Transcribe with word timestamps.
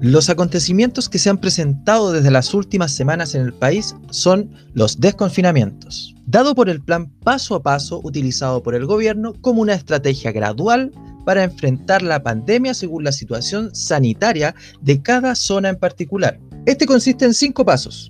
Los 0.00 0.30
acontecimientos 0.30 1.08
que 1.08 1.18
se 1.18 1.28
han 1.28 1.38
presentado 1.38 2.12
desde 2.12 2.30
las 2.30 2.54
últimas 2.54 2.92
semanas 2.92 3.34
en 3.34 3.42
el 3.42 3.52
país 3.52 3.96
son 4.10 4.48
los 4.72 5.00
desconfinamientos, 5.00 6.14
dado 6.24 6.54
por 6.54 6.68
el 6.68 6.80
plan 6.80 7.10
paso 7.24 7.56
a 7.56 7.62
paso 7.64 8.00
utilizado 8.04 8.62
por 8.62 8.76
el 8.76 8.86
gobierno 8.86 9.34
como 9.40 9.60
una 9.60 9.74
estrategia 9.74 10.30
gradual 10.30 10.92
para 11.24 11.42
enfrentar 11.42 12.02
la 12.02 12.22
pandemia 12.22 12.74
según 12.74 13.02
la 13.02 13.10
situación 13.10 13.74
sanitaria 13.74 14.54
de 14.80 15.02
cada 15.02 15.34
zona 15.34 15.70
en 15.70 15.76
particular. 15.76 16.38
Este 16.64 16.86
consiste 16.86 17.24
en 17.24 17.34
cinco 17.34 17.64
pasos. 17.64 18.08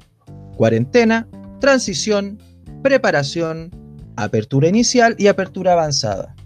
Cuarentena, 0.58 1.26
transición, 1.58 2.38
preparación, 2.82 3.70
apertura 4.16 4.68
inicial 4.68 5.16
y 5.16 5.28
apertura 5.28 5.72
avanzada. 5.72 6.36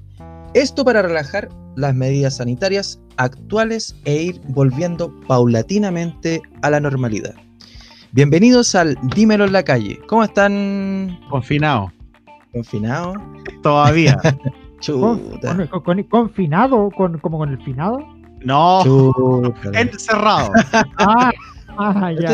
Esto 0.54 0.84
para 0.84 1.02
relajar 1.02 1.48
las 1.76 1.94
medidas 1.94 2.36
sanitarias 2.36 3.00
actuales 3.16 3.96
e 4.04 4.14
ir 4.22 4.40
volviendo 4.48 5.12
paulatinamente 5.26 6.42
a 6.62 6.70
la 6.70 6.80
normalidad. 6.80 7.34
Bienvenidos 8.12 8.74
al 8.74 8.98
Dímelo 9.14 9.44
en 9.46 9.52
la 9.52 9.62
calle. 9.62 9.98
¿Cómo 10.06 10.22
están? 10.24 11.18
Confinado. 11.30 11.90
¿Confinados? 12.52 13.16
Todavía. 13.62 14.18
Chuta. 14.80 15.56
¿Con, 15.70 15.82
con- 15.82 16.02
confinado? 16.04 16.90
Con, 16.90 17.18
¿Como 17.18 17.38
con 17.38 17.48
el 17.50 17.62
finado? 17.62 18.00
No, 18.44 18.82
Chuta. 18.82 19.80
encerrado. 19.80 20.50
Ah, 20.98 21.30
ah, 21.78 22.12
ya. 22.12 22.30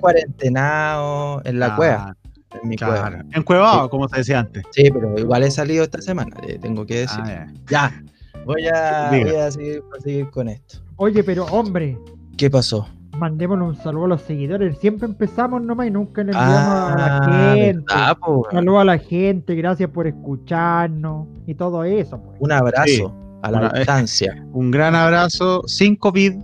Cuarentenado 0.00 1.40
en 1.44 1.58
la 1.60 1.66
Ah, 1.66 1.76
cueva, 1.76 2.16
en 2.62 2.68
mi 2.68 2.76
claro. 2.76 2.94
cueva. 3.18 3.24
Encuevado, 3.32 3.90
como 3.90 4.08
se 4.08 4.16
decía 4.18 4.40
antes. 4.40 4.62
Sí, 4.72 4.90
pero 4.92 5.18
igual 5.18 5.42
he 5.42 5.50
salido 5.50 5.84
esta 5.84 6.00
semana, 6.00 6.36
eh, 6.46 6.58
tengo 6.60 6.86
que 6.86 7.00
decir. 7.00 7.20
Ah, 7.22 7.46
ya. 7.70 7.90
Ya, 7.92 8.02
voy 8.44 8.66
a, 8.66 9.10
Diga. 9.10 9.30
voy 9.32 9.36
a 9.40 9.50
seguir, 9.50 9.82
a 9.96 10.00
seguir 10.00 10.30
con 10.30 10.48
esto. 10.48 10.78
Oye, 10.96 11.22
pero 11.24 11.44
hombre, 11.46 11.98
¿Qué 12.36 12.50
pasó? 12.50 12.86
mandémosle 13.18 13.64
un 13.64 13.76
saludo 13.76 14.06
a 14.06 14.08
los 14.08 14.22
seguidores. 14.22 14.76
Siempre 14.78 15.06
empezamos 15.06 15.62
nomás 15.62 15.86
y 15.86 15.90
nunca 15.90 16.22
le 16.24 16.32
enviamos 16.32 16.92
a 16.92 16.96
la 16.96 17.16
Ah, 17.18 17.54
gente. 17.54 17.84
verdad, 17.94 18.16
po, 18.18 18.32
weón. 18.32 18.50
Saludo 18.52 18.80
a 18.80 18.84
la 18.84 18.98
gente, 18.98 19.54
gracias 19.54 19.88
por 19.90 20.06
escucharnos 20.06 21.28
y 21.46 21.54
todo 21.54 21.84
eso. 21.84 22.20
pues. 22.20 22.36
Un 22.40 22.52
abrazo 22.52 22.86
Sí. 22.86 23.04
a 23.42 23.50
la 23.50 23.58
Una- 23.58 23.68
distancia. 23.70 24.46
Un 24.52 24.70
gran 24.70 24.94
abrazo, 24.94 25.62
sin 25.66 25.96
COVID. 25.96 26.34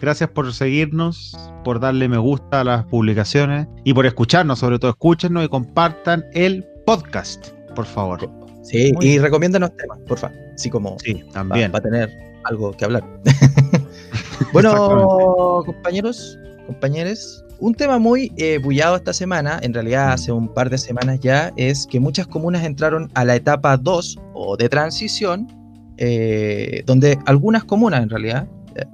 Gracias 0.00 0.30
por 0.30 0.52
seguirnos, 0.54 1.36
por 1.62 1.78
darle 1.78 2.08
me 2.08 2.16
gusta 2.16 2.62
a 2.62 2.64
las 2.64 2.84
publicaciones 2.86 3.66
y 3.84 3.92
por 3.92 4.06
escucharnos, 4.06 4.58
sobre 4.58 4.78
todo 4.78 4.90
escúchenos 4.92 5.44
y 5.44 5.48
compartan 5.48 6.24
el 6.32 6.64
podcast, 6.86 7.48
por 7.74 7.84
favor. 7.84 8.30
Sí, 8.62 8.92
Muy 8.94 9.04
y 9.04 9.08
bien. 9.10 9.22
recomiéndanos 9.22 9.76
temas, 9.76 9.98
porfa. 10.06 10.32
Así 10.54 10.70
como 10.70 10.98
Sí, 11.00 11.22
también. 11.32 11.70
tener 11.72 12.10
algo 12.44 12.72
que 12.72 12.84
hablar. 12.86 13.04
bueno, 14.52 15.62
compañeros, 15.66 16.38
compañeros, 16.66 17.44
un 17.58 17.74
tema 17.74 17.98
muy 17.98 18.32
eh, 18.38 18.58
bullado 18.58 18.96
esta 18.96 19.12
semana, 19.12 19.58
en 19.62 19.74
realidad 19.74 20.12
hace 20.12 20.32
un 20.32 20.48
par 20.52 20.70
de 20.70 20.78
semanas 20.78 21.20
ya, 21.20 21.52
es 21.56 21.86
que 21.86 22.00
muchas 22.00 22.26
comunas 22.26 22.64
entraron 22.64 23.10
a 23.14 23.24
la 23.24 23.36
etapa 23.36 23.76
2 23.76 24.18
o 24.32 24.56
de 24.56 24.68
transición, 24.70 25.46
eh, 25.98 26.82
donde 26.86 27.18
algunas 27.26 27.64
comunas 27.64 28.02
en 28.02 28.08
realidad, 28.08 28.48
eh, 28.76 28.84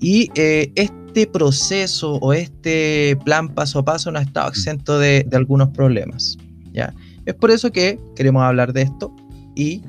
y 0.00 0.30
eh, 0.34 0.72
este 0.74 1.26
proceso 1.26 2.14
o 2.16 2.32
este 2.32 3.16
plan 3.24 3.48
paso 3.48 3.80
a 3.80 3.84
paso 3.84 4.10
no 4.10 4.18
ha 4.18 4.22
estado 4.22 4.48
exento 4.48 4.98
de, 4.98 5.24
de 5.28 5.36
algunos 5.36 5.68
problemas. 5.70 6.36
¿ya? 6.72 6.94
Es 7.26 7.34
por 7.34 7.50
eso 7.50 7.70
que 7.70 7.98
queremos 8.16 8.42
hablar 8.42 8.72
de 8.72 8.82
esto 8.82 9.14
y 9.54 9.82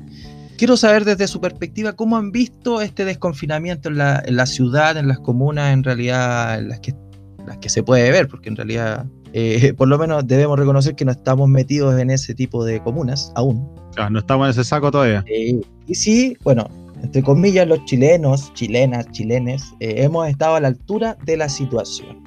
quiero 0.58 0.76
saber 0.76 1.06
desde 1.06 1.26
su 1.26 1.40
perspectiva 1.40 1.94
cómo 1.94 2.18
han 2.18 2.32
visto 2.32 2.82
este 2.82 3.06
desconfinamiento 3.06 3.88
en 3.88 3.96
la, 3.96 4.22
en 4.26 4.36
la 4.36 4.44
ciudad, 4.44 4.96
en 4.98 5.08
las 5.08 5.18
comunas, 5.20 5.72
en 5.72 5.82
realidad 5.84 6.58
en 6.58 6.68
las 6.68 6.80
que, 6.80 6.94
las 7.46 7.56
que 7.58 7.70
se 7.70 7.82
puede 7.82 8.10
ver, 8.10 8.28
porque 8.28 8.50
en 8.50 8.56
realidad 8.56 9.06
eh, 9.32 9.72
por 9.76 9.88
lo 9.88 9.96
menos 9.96 10.26
debemos 10.26 10.58
reconocer 10.58 10.96
que 10.96 11.04
no 11.04 11.12
estamos 11.12 11.48
metidos 11.48 11.98
en 11.98 12.10
ese 12.10 12.34
tipo 12.34 12.64
de 12.64 12.82
comunas 12.82 13.32
aún. 13.36 13.66
Ya, 13.96 14.10
no 14.10 14.18
estamos 14.18 14.46
en 14.46 14.50
ese 14.50 14.64
saco 14.64 14.90
todavía. 14.90 15.24
Eh, 15.28 15.60
y 15.86 15.94
sí, 15.94 16.36
bueno, 16.42 16.68
entre 17.02 17.22
comillas, 17.22 17.66
los 17.66 17.84
chilenos, 17.84 18.52
chilenas, 18.54 19.10
chilenes, 19.10 19.74
eh, 19.80 19.94
hemos 19.98 20.28
estado 20.28 20.56
a 20.56 20.60
la 20.60 20.68
altura 20.68 21.16
de 21.24 21.36
la 21.36 21.48
situación. 21.48 22.22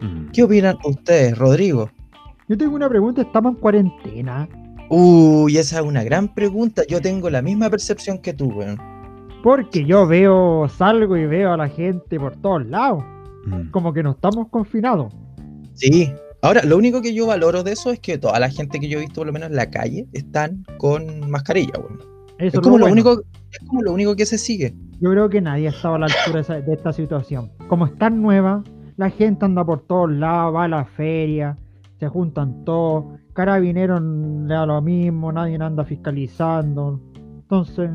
Mm. 0.00 0.30
¿Qué 0.32 0.42
opinan 0.42 0.76
ustedes, 0.84 1.36
Rodrigo? 1.38 1.90
Yo 2.48 2.58
tengo 2.58 2.74
una 2.76 2.88
pregunta, 2.88 3.22
estamos 3.22 3.54
en 3.54 3.60
cuarentena. 3.60 4.48
Uy, 4.90 5.56
esa 5.56 5.80
es 5.80 5.84
una 5.84 6.04
gran 6.04 6.34
pregunta. 6.34 6.82
Yo 6.88 7.00
tengo 7.00 7.30
la 7.30 7.40
misma 7.40 7.70
percepción 7.70 8.18
que 8.18 8.34
tú, 8.34 8.46
weón. 8.48 8.78
Porque 9.42 9.84
yo 9.84 10.06
veo, 10.06 10.68
salgo 10.68 11.16
y 11.16 11.26
veo 11.26 11.52
a 11.52 11.56
la 11.56 11.68
gente 11.68 12.18
por 12.18 12.36
todos 12.36 12.66
lados. 12.66 13.02
Mm. 13.46 13.70
Como 13.70 13.92
que 13.92 14.02
no 14.02 14.12
estamos 14.12 14.48
confinados. 14.48 15.12
Sí. 15.74 16.12
Ahora, 16.42 16.62
lo 16.64 16.76
único 16.76 17.00
que 17.00 17.14
yo 17.14 17.26
valoro 17.26 17.62
de 17.62 17.72
eso 17.72 17.90
es 17.90 17.98
que 18.00 18.18
toda 18.18 18.38
la 18.38 18.50
gente 18.50 18.78
que 18.78 18.88
yo 18.88 18.98
he 18.98 19.00
visto, 19.00 19.20
por 19.20 19.26
lo 19.26 19.32
menos 19.32 19.48
en 19.48 19.56
la 19.56 19.70
calle, 19.70 20.06
están 20.12 20.64
con 20.76 21.30
mascarilla, 21.30 21.72
weón. 21.78 22.00
Eso 22.38 22.58
Es 22.58 22.60
como, 22.60 22.78
lo 22.78 22.84
bueno. 22.84 22.92
único, 22.92 23.22
es 23.60 23.68
como 23.68 23.82
lo 23.82 23.92
único 23.92 24.14
que 24.16 24.26
se 24.26 24.38
sigue. 24.38 24.74
Yo 25.00 25.10
creo 25.10 25.28
que 25.28 25.40
nadie 25.40 25.68
ha 25.68 25.70
estado 25.70 25.94
a 25.96 25.98
la 26.00 26.06
altura 26.06 26.60
de, 26.60 26.72
esta 26.72 26.92
situación. 26.92 27.50
Como 27.68 27.86
es 27.86 27.96
tan 27.98 28.20
nueva, 28.22 28.62
la 28.96 29.10
gente 29.10 29.44
anda 29.44 29.64
por 29.64 29.80
todos 29.86 30.10
lados, 30.10 30.54
va 30.54 30.64
a 30.64 30.68
la 30.68 30.84
feria, 30.84 31.56
se 31.98 32.08
juntan 32.08 32.64
todos, 32.64 33.04
carabineros 33.32 34.00
le 34.02 34.54
da 34.54 34.66
lo 34.66 34.80
mismo, 34.82 35.32
nadie 35.32 35.56
anda 35.56 35.84
fiscalizando. 35.84 37.00
Entonces, 37.42 37.90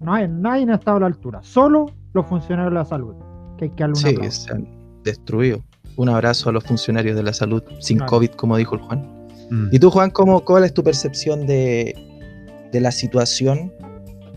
no 0.00 0.12
hay- 0.12 0.28
nadie 0.28 0.70
ha 0.70 0.74
estado 0.74 0.96
a 0.98 1.00
la 1.00 1.06
altura, 1.06 1.40
solo 1.42 1.86
los 2.14 2.26
funcionarios 2.26 2.72
de 2.72 2.78
la 2.78 2.84
salud, 2.84 3.14
que 3.56 3.64
hay 3.66 3.70
que 3.70 3.82
darle 3.82 3.92
un 3.92 3.96
Sí, 3.96 4.08
aplauso. 4.14 4.40
se 4.46 4.52
han 4.52 4.68
destruido. 5.04 5.60
Un 5.96 6.08
abrazo 6.08 6.48
a 6.50 6.52
los 6.52 6.64
funcionarios 6.64 7.16
de 7.16 7.22
la 7.24 7.32
salud 7.32 7.62
sin 7.80 7.98
Claro. 7.98 8.10
COVID, 8.10 8.30
como 8.30 8.56
dijo 8.56 8.74
el 8.76 8.80
Juan. 8.82 9.00
Mm. 9.50 9.68
¿Y 9.72 9.78
tú, 9.78 9.90
Juan, 9.90 10.10
cómo, 10.10 10.40
cuál 10.44 10.64
es 10.64 10.72
tu 10.72 10.82
percepción 10.84 11.46
de, 11.46 11.94
de 12.72 12.80
la 12.80 12.90
situación? 12.92 13.72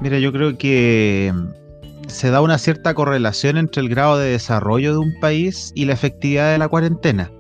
Mira, 0.02 0.18
yo 0.18 0.32
creo 0.32 0.58
que 0.58 1.32
mm, 1.34 2.10
se 2.10 2.32
da 2.32 2.42
una 2.42 2.58
cierta 2.58 2.94
correlación 2.96 3.58
entre 3.58 3.82
el 3.84 3.90
grado 3.90 4.18
de 4.18 4.32
desarrollo 4.32 4.94
de 4.94 4.98
un 4.98 5.14
país 5.20 5.72
y 5.76 5.86
la 5.86 5.94
efectividad 5.94 6.52
de 6.52 6.58
la 6.58 6.68
cuarentena. 6.68 7.32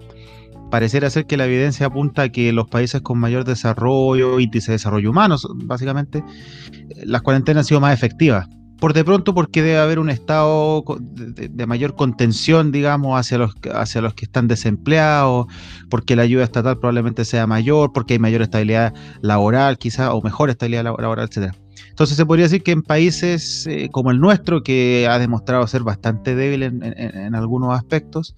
Pareciera 0.69 1.09
ser 1.09 1.25
que 1.25 1.35
la 1.37 1.45
evidencia 1.45 1.87
apunta 1.87 2.21
a 2.21 2.29
que 2.29 2.53
los 2.53 2.69
países 2.69 3.01
con 3.01 3.19
mayor 3.19 3.43
desarrollo, 3.43 4.39
índice 4.39 4.71
de 4.71 4.75
desarrollo 4.75 5.09
humano, 5.09 5.35
básicamente, 5.65 6.19
eh, 6.19 7.03
las 7.03 7.23
cuarentenas 7.23 7.61
han 7.61 7.65
sido 7.65 7.81
más 7.81 7.93
efectivas. 7.93 8.47
Por 8.79 8.93
de 8.93 9.03
pronto, 9.03 9.35
porque 9.35 9.61
debe 9.61 9.77
haber 9.77 9.99
un 9.99 10.09
estado 10.09 10.83
de, 10.99 11.65
mayor 11.67 11.95
contención, 11.95 12.71
digamos, 12.71 13.19
hacia 13.19 13.37
los, 13.37 13.53
hacia 13.73 14.01
los 14.01 14.13
que 14.15 14.25
están 14.25 14.47
desempleados, 14.47 15.45
porque 15.89 16.15
la 16.15 16.23
ayuda 16.23 16.43
estatal 16.43 16.79
probablemente 16.79 17.25
sea 17.25 17.45
mayor, 17.45 17.91
porque 17.93 18.13
hay 18.13 18.19
mayor 18.19 18.41
estabilidad 18.41 18.93
laboral, 19.21 19.77
quizá, 19.77 20.13
o 20.13 20.21
mejor 20.23 20.49
estabilidad 20.49 20.83
labo- 20.83 20.99
laboral, 20.99 21.27
etcétera. 21.29 21.60
Entonces 21.91 22.17
se 22.17 22.25
podría 22.25 22.45
decir 22.45 22.63
que 22.63 22.71
en 22.71 22.81
países 22.81 23.67
eh, 23.67 23.89
como 23.91 24.09
el 24.09 24.19
nuestro, 24.19 24.63
que 24.63 25.07
ha 25.07 25.19
demostrado 25.19 25.67
ser 25.67 25.83
bastante 25.83 26.35
débil 26.35 26.63
en, 26.63 27.35
algunos 27.35 27.77
aspectos, 27.77 28.35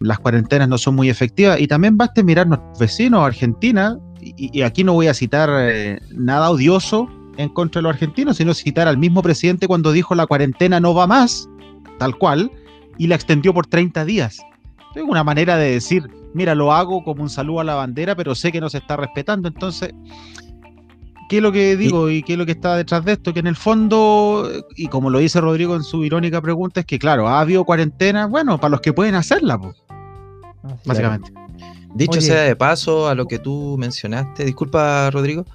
las 0.00 0.18
cuarentenas 0.18 0.68
no 0.68 0.78
son 0.78 0.94
muy 0.94 1.10
efectivas. 1.10 1.60
Y 1.60 1.66
también 1.66 1.96
basta 1.96 2.22
mirar 2.22 2.46
nuestros 2.46 2.78
vecinos, 2.78 3.24
Argentina, 3.24 3.98
y, 4.20 4.58
y 4.58 4.62
aquí 4.62 4.82
no 4.84 4.94
voy 4.94 5.08
a 5.08 5.14
citar 5.14 5.50
eh, 5.52 6.00
nada 6.12 6.50
odioso 6.50 7.08
en 7.36 7.48
contra 7.50 7.80
de 7.80 7.82
los 7.84 7.94
argentinos, 7.94 8.36
sino 8.38 8.54
citar 8.54 8.88
al 8.88 8.98
mismo 8.98 9.22
presidente 9.22 9.66
cuando 9.66 9.92
dijo 9.92 10.14
la 10.14 10.26
cuarentena 10.26 10.80
no 10.80 10.94
va 10.94 11.06
más, 11.06 11.48
tal 11.98 12.16
cual, 12.16 12.50
y 12.98 13.08
la 13.08 13.14
extendió 13.14 13.52
por 13.52 13.66
30 13.66 14.04
días. 14.04 14.40
Es 14.94 15.02
una 15.02 15.22
manera 15.22 15.56
de 15.58 15.72
decir, 15.72 16.08
mira, 16.32 16.54
lo 16.54 16.72
hago 16.72 17.04
como 17.04 17.22
un 17.22 17.30
saludo 17.30 17.60
a 17.60 17.64
la 17.64 17.74
bandera, 17.74 18.16
pero 18.16 18.34
sé 18.34 18.52
que 18.52 18.60
no 18.60 18.70
se 18.70 18.78
está 18.78 18.96
respetando. 18.96 19.48
Entonces, 19.48 19.92
¿qué 21.28 21.36
es 21.36 21.42
lo 21.42 21.52
que 21.52 21.76
digo 21.76 22.10
y, 22.10 22.22
qué 22.22 22.34
es 22.34 22.38
lo 22.38 22.46
que 22.46 22.52
está 22.52 22.76
detrás 22.76 23.04
de 23.04 23.12
esto? 23.12 23.32
Que 23.32 23.40
en 23.40 23.46
el 23.46 23.56
fondo, 23.56 24.50
y 24.76 24.88
como 24.88 25.10
lo 25.10 25.18
dice 25.18 25.40
Rodrigo 25.40 25.76
en 25.76 25.82
su 25.82 26.04
irónica 26.04 26.40
pregunta, 26.40 26.80
es 26.80 26.86
que, 26.86 26.98
claro, 26.98 27.28
ha 27.28 27.40
habido 27.40 27.64
cuarentena, 27.64 28.26
bueno, 28.26 28.58
para 28.58 28.70
los 28.70 28.80
que 28.80 28.92
pueden 28.92 29.14
hacerla, 29.14 29.58
pues, 29.58 29.76
básicamente. 30.84 31.32
Dicho 31.94 32.18
Oye. 32.18 32.26
sea 32.26 32.42
de 32.42 32.56
paso 32.56 33.08
a 33.08 33.14
lo 33.14 33.26
que 33.26 33.38
tú 33.38 33.76
mencionaste, 33.78 34.44
disculpa 34.44 35.10
Rodrigo, 35.10 35.46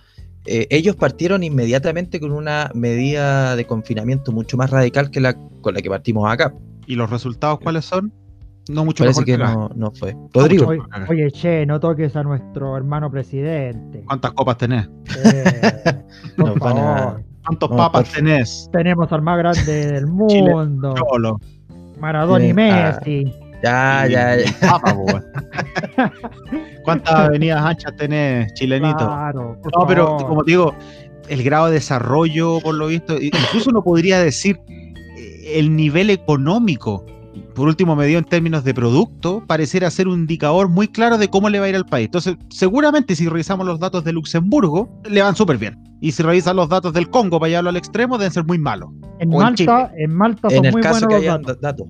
eh, 0.46 0.68
ellos 0.72 0.96
partieron 0.96 1.44
inmediatamente 1.44 2.20
con 2.20 2.32
una 2.32 2.72
medida 2.74 3.56
de 3.56 3.66
confinamiento 3.66 4.32
mucho 4.32 4.58
más 4.58 4.72
radical 4.72 5.12
que 5.12 5.20
la 5.20 5.36
con 5.62 5.76
la 5.76 5.82
que 5.82 5.90
partimos 5.90 6.32
acá. 6.32 6.54
¿Y 6.88 6.96
los 6.96 7.10
resultados 7.10 7.60
cuáles 7.60 7.86
son? 7.86 8.12
No 8.70 8.86
mucho 8.86 9.04
Parece 9.04 9.22
mejor 9.22 9.26
que 9.26 9.38
no, 9.44 9.70
no 9.76 9.92
fue. 9.92 10.16
Rodrigo, 10.34 10.68
Oye, 10.68 10.82
oye, 11.10 11.32
che, 11.32 11.66
no 11.66 11.80
toques 11.80 12.16
a 12.16 12.24
nuestro 12.24 12.78
hermano 12.78 13.10
presidente. 13.12 14.04
¿Cuántas 14.06 14.32
copas 14.32 14.58
tenés? 14.58 14.88
Eh, 15.26 16.04
por 16.38 16.60
favor. 16.60 17.24
¿Cuántos 17.44 17.70
No, 17.72 17.78
papas 17.78 18.04
por- 18.10 18.14
tenés? 18.14 18.70
Tenemos 18.72 19.12
al 19.12 19.22
más 19.24 19.38
grande 19.40 19.86
del 19.88 20.06
Chile. 20.28 20.54
mundo, 20.54 20.94
Cholo. 20.96 21.40
Maradona 22.00 22.46
y 22.46 22.54
Tienen 22.54 22.74
a- 22.74 23.00
Messi. 23.04 23.34
ya, 23.64 24.08
ya, 24.08 24.38
ya. 24.38 24.70
Papa, 24.70 24.94
weón. 24.94 25.26
¿Cuántas 26.84 27.14
avenidas 27.14 27.64
anchas 27.64 27.96
tenés, 27.96 28.54
chilenito? 28.54 28.98
Claro, 28.98 29.58
por 29.62 29.72
No, 29.78 29.88
pero 29.88 30.18
como 30.18 30.44
te 30.44 30.52
digo, 30.52 30.74
el 31.30 31.44
grado 31.44 31.68
de 31.68 31.74
desarrollo, 31.74 32.60
por 32.62 32.76
lo 32.76 32.88
visto, 32.88 33.20
incluso 33.20 33.70
uno 33.70 33.84
podría 33.84 34.20
decir 34.20 34.60
eh, 35.18 35.54
el 35.60 35.76
nivel 35.76 36.10
económico 36.10 37.06
por 37.54 37.68
último, 37.68 37.96
medido 37.96 38.20
en 38.20 38.26
términos 38.26 38.64
de 38.64 38.74
producto, 38.74 39.44
pareciera 39.48 39.90
ser 39.92 40.08
un 40.08 40.20
indicador 40.22 40.70
muy 40.70 40.88
claro 40.88 41.18
de 41.18 41.30
cómo 41.30 41.50
le 41.50 41.60
va 41.60 41.66
a 41.66 41.70
ir 41.70 41.76
al 41.76 41.86
país. 41.86 42.06
Entonces, 42.06 42.36
seguramente 42.50 43.16
si 43.16 43.28
revisamos 43.28 43.66
los 43.66 43.80
datos 43.80 44.04
de 44.04 44.14
Luxemburgo, 44.14 44.90
le 45.10 45.22
van 45.22 45.36
súper 45.36 45.58
bien. 45.58 45.78
Y 46.00 46.12
si 46.14 46.24
revisan 46.24 46.56
los 46.56 46.70
datos 46.70 46.94
del 46.94 47.10
Congo 47.10 47.40
para 47.40 47.50
llevarlo 47.50 47.70
al 47.70 47.78
extremo, 47.78 48.18
deben 48.18 48.32
ser 48.32 48.46
muy 48.46 48.58
malos. 48.58 48.90
En 49.20 49.32
O 49.34 49.38
Malta, 49.38 49.92
en, 49.98 50.14
Malta 50.16 50.50
son 50.50 50.58
En 50.58 50.66
el 50.66 50.72
muy 50.72 50.82
caso 50.82 51.06
buenos 51.06 51.10
que 51.10 51.28
los 51.28 51.36
haya 51.36 51.38
datos. 51.38 51.62
datos. 51.62 51.88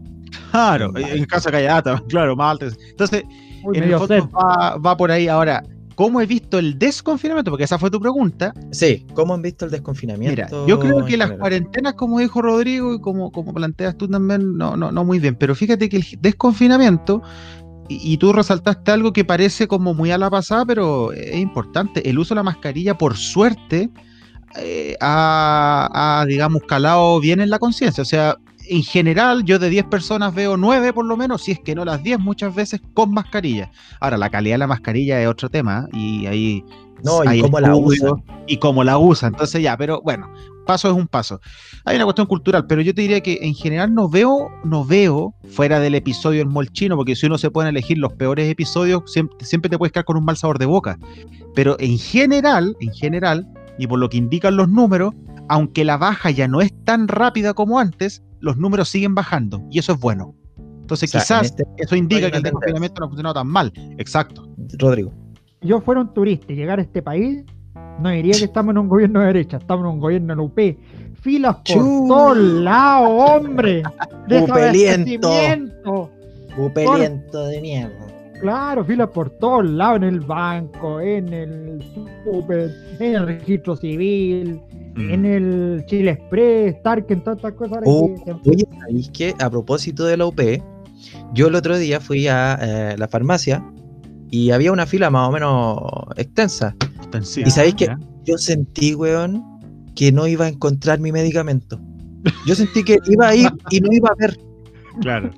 Claro, 0.51 0.91
en 0.97 1.25
caso 1.25 1.49
que 1.49 1.57
haya 1.57 1.73
data, 1.75 2.03
claro, 2.09 2.35
Malta. 2.35 2.67
Entonces, 2.89 3.23
Uy, 3.63 3.77
en 3.77 3.83
el 3.85 3.97
fondo 3.97 4.29
va, 4.31 4.77
va 4.77 4.97
por 4.97 5.11
ahí. 5.11 5.27
Ahora, 5.27 5.63
¿cómo 5.95 6.21
he 6.21 6.25
visto 6.25 6.59
el 6.59 6.77
desconfinamiento? 6.77 7.51
Porque 7.51 7.65
esa 7.65 7.77
fue 7.77 7.89
tu 7.89 7.99
pregunta. 7.99 8.53
Sí, 8.71 9.05
¿cómo 9.13 9.33
han 9.33 9.41
visto 9.41 9.65
el 9.65 9.71
desconfinamiento? 9.71 10.31
Mira, 10.31 10.67
yo 10.67 10.79
creo 10.79 11.05
que 11.05 11.17
las 11.17 11.29
general? 11.29 11.39
cuarentenas, 11.39 11.93
como 11.93 12.19
dijo 12.19 12.41
Rodrigo 12.41 12.93
y 12.93 13.01
como, 13.01 13.31
como 13.31 13.53
planteas 13.53 13.97
tú 13.97 14.07
también, 14.07 14.57
no, 14.57 14.75
no, 14.75 14.91
no 14.91 15.03
muy 15.03 15.19
bien. 15.19 15.35
Pero 15.35 15.55
fíjate 15.55 15.89
que 15.89 15.97
el 15.97 16.05
desconfinamiento, 16.19 17.21
y, 17.87 18.13
y 18.13 18.17
tú 18.17 18.33
resaltaste 18.33 18.91
algo 18.91 19.13
que 19.13 19.25
parece 19.25 19.67
como 19.67 19.93
muy 19.93 20.11
a 20.11 20.17
la 20.17 20.29
pasada, 20.29 20.65
pero 20.65 21.11
es 21.13 21.35
importante. 21.35 22.09
El 22.09 22.19
uso 22.19 22.33
de 22.33 22.39
la 22.39 22.43
mascarilla, 22.43 22.97
por 22.97 23.17
suerte, 23.17 23.89
eh, 24.57 24.95
ha, 24.99 26.19
ha, 26.21 26.25
digamos, 26.25 26.63
calado 26.63 27.19
bien 27.19 27.41
en 27.41 27.49
la 27.49 27.59
conciencia. 27.59 28.01
O 28.01 28.05
sea, 28.05 28.37
en 28.71 28.83
general, 28.83 29.43
yo 29.43 29.59
de 29.59 29.69
10 29.69 29.85
personas 29.87 30.33
veo 30.33 30.55
9 30.55 30.93
por 30.93 31.05
lo 31.05 31.17
menos, 31.17 31.43
si 31.43 31.51
es 31.51 31.59
que 31.59 31.75
no 31.75 31.83
las 31.83 32.01
10 32.03 32.19
muchas 32.19 32.55
veces 32.55 32.81
con 32.93 33.11
mascarilla. 33.11 33.69
Ahora, 33.99 34.17
la 34.17 34.29
calidad 34.29 34.53
de 34.53 34.59
la 34.59 34.67
mascarilla 34.67 35.21
es 35.21 35.27
otro 35.27 35.49
tema 35.49 35.87
¿eh? 35.91 35.97
y 35.97 36.25
ahí 36.25 36.63
No, 37.03 37.21
y 37.29 37.41
cómo 37.41 37.59
la 37.59 37.75
usan. 37.75 38.23
y 38.47 38.57
cómo 38.57 38.85
la 38.85 38.97
usa. 38.97 39.27
Entonces 39.27 39.61
ya, 39.61 39.75
pero 39.75 40.01
bueno, 40.01 40.31
paso 40.65 40.89
es 40.89 40.95
un 40.95 41.07
paso. 41.07 41.41
Hay 41.83 41.97
una 41.97 42.05
cuestión 42.05 42.27
cultural, 42.27 42.65
pero 42.65 42.81
yo 42.81 42.95
te 42.95 43.01
diría 43.01 43.19
que 43.19 43.39
en 43.41 43.55
general 43.55 43.93
no 43.93 44.07
veo, 44.07 44.47
no 44.63 44.85
veo, 44.85 45.35
fuera 45.49 45.81
del 45.81 45.95
episodio 45.95 46.41
en 46.41 46.47
molchino, 46.47 46.95
porque 46.95 47.17
si 47.17 47.25
uno 47.25 47.37
se 47.37 47.51
puede 47.51 47.67
elegir 47.67 47.97
los 47.97 48.13
peores 48.13 48.49
episodios, 48.49 49.03
siempre, 49.11 49.45
siempre 49.45 49.69
te 49.69 49.77
puedes 49.77 49.91
quedar 49.91 50.05
con 50.05 50.15
un 50.15 50.23
mal 50.23 50.37
sabor 50.37 50.59
de 50.59 50.65
boca. 50.65 50.97
Pero 51.55 51.75
en 51.81 51.97
general, 51.97 52.77
en 52.79 52.93
general, 52.93 53.45
y 53.77 53.85
por 53.87 53.99
lo 53.99 54.09
que 54.09 54.15
indican 54.15 54.55
los 54.55 54.69
números, 54.69 55.13
aunque 55.49 55.83
la 55.83 55.97
baja 55.97 56.31
ya 56.31 56.47
no 56.47 56.61
es 56.61 56.71
tan 56.85 57.09
rápida 57.09 57.53
como 57.53 57.77
antes, 57.77 58.23
los 58.41 58.57
números 58.57 58.89
siguen 58.89 59.15
bajando, 59.15 59.61
y 59.71 59.79
eso 59.79 59.93
es 59.93 59.99
bueno. 59.99 60.35
Entonces 60.81 61.09
O 61.09 61.11
sea, 61.11 61.21
quizás 61.21 61.39
en 61.39 61.45
este- 61.45 61.83
eso 61.83 61.95
indica 61.95 62.29
que 62.29 62.37
el 62.37 62.43
desconfinamiento 62.43 62.99
no 62.99 63.05
ha 63.05 63.09
funcionado 63.09 63.35
tan 63.35 63.47
mal. 63.47 63.71
Exacto. 63.97 64.47
Rodrigo. 64.77 65.13
Si 65.61 65.67
yo 65.67 65.79
fuera 65.79 66.01
un 66.01 66.13
turista 66.13 66.51
y 66.51 66.55
llegara 66.57 66.81
a 66.81 66.85
este 66.85 67.01
país, 67.01 67.45
no 68.01 68.09
diría 68.09 68.33
que 68.33 68.45
estamos 68.45 68.71
en 68.71 68.79
un 68.79 68.89
gobierno 68.89 69.19
de 69.21 69.27
derecha, 69.27 69.57
estamos 69.57 69.85
en 69.85 69.91
un 69.93 69.99
gobierno 69.99 70.27
de 70.33 70.35
la 70.35 70.41
UP. 70.41 70.59
Filas 71.21 71.57
por 71.57 71.77
todos 72.07 72.37
lados, 72.37 73.09
hombre. 73.09 73.83
Upeliento. 74.41 76.09
Upeliento 76.57 77.45
de 77.47 77.61
mierda. 77.61 78.07
Claro, 78.41 78.83
filas 78.83 79.09
por 79.09 79.29
todos 79.29 79.69
lados, 79.69 79.97
en 79.97 80.03
el 80.03 80.19
banco, 80.21 80.99
en 80.99 81.31
el 81.31 81.83
super, 82.25 82.71
en 82.99 83.15
el 83.15 83.25
registro 83.27 83.75
civil, 83.75 84.59
Mm. 84.95 85.09
en 85.11 85.25
el 85.25 85.83
Chile 85.87 86.11
Express, 86.11 86.81
Tarkin, 86.83 87.21
todas 87.23 87.37
estas 87.37 87.53
cosas. 87.53 87.79
Oh, 87.85 88.13
que- 88.25 88.49
oye, 88.49 88.65
¿sabéis 88.79 89.09
que 89.11 89.33
a 89.39 89.49
propósito 89.49 90.05
de 90.05 90.17
la 90.17 90.25
UP, 90.25 90.61
yo 91.33 91.47
el 91.47 91.55
otro 91.55 91.77
día 91.77 91.99
fui 91.99 92.27
a 92.27 92.57
eh, 92.61 92.95
la 92.97 93.07
farmacia 93.07 93.63
y 94.29 94.51
había 94.51 94.71
una 94.71 94.85
fila 94.85 95.09
más 95.09 95.29
o 95.29 95.31
menos 95.31 95.79
extensa. 96.17 96.75
Extensiva, 96.97 97.47
¿Y 97.47 97.51
sabéis 97.51 97.75
ya. 97.77 97.99
Yo 98.25 98.37
sentí, 98.37 98.93
weón, 98.95 99.43
que 99.95 100.11
no 100.11 100.27
iba 100.27 100.45
a 100.45 100.49
encontrar 100.49 100.99
mi 100.99 101.11
medicamento. 101.11 101.79
Yo 102.45 102.53
sentí 102.55 102.83
que 102.83 102.97
iba 103.09 103.29
a 103.29 103.35
ir 103.35 103.49
y 103.71 103.79
no 103.81 103.91
iba 103.91 104.09
a 104.09 104.15
ver. 104.15 104.37
Claro. 105.01 105.31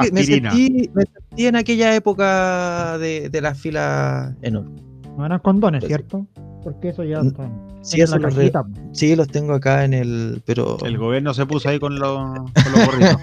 Que 0.00 0.12
Me 0.12 0.22
sentí, 0.22 0.90
me 0.94 1.02
sentí 1.04 1.46
en 1.46 1.56
aquella 1.56 1.94
época 1.96 2.96
de, 2.98 3.28
de 3.30 3.40
la 3.40 3.54
fila 3.54 4.36
enorme. 4.42 4.80
No 5.16 5.24
eran 5.26 5.38
condones, 5.40 5.80
Pues. 5.80 5.88
¿cierto? 5.88 6.26
Porque 6.62 6.90
eso 6.90 7.02
ya 7.04 7.22
Mm, 7.22 7.26
está 7.28 7.50
Sí, 7.82 8.00
eso 8.00 8.18
los, 8.18 8.34
re- 8.34 8.52
sí, 8.92 9.16
los 9.16 9.28
tengo 9.28 9.54
acá 9.54 9.84
en 9.84 9.92
el. 9.94 10.42
Pero 10.46 10.78
El 10.84 10.98
gobierno 10.98 11.34
se 11.34 11.44
puso 11.46 11.68
ahí 11.68 11.78
con 11.80 11.98
los, 11.98 12.16
con 12.54 12.72
los 12.72 12.86
gorritos. 12.86 13.16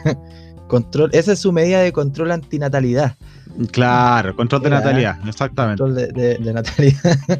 control, 0.68 1.10
esa 1.14 1.32
es 1.34 1.40
su 1.40 1.52
medida 1.52 1.80
de 1.82 1.92
control 1.94 2.32
antinatalidad. 2.32 3.16
Claro, 3.72 4.36
control 4.36 4.62
de 4.64 4.70
natalidad, 4.70 5.18
exactamente. 5.28 5.82
control 5.82 5.96
de, 5.96 6.08
de- 6.22 6.38
de 6.38 6.54
natalidad. 6.54 7.20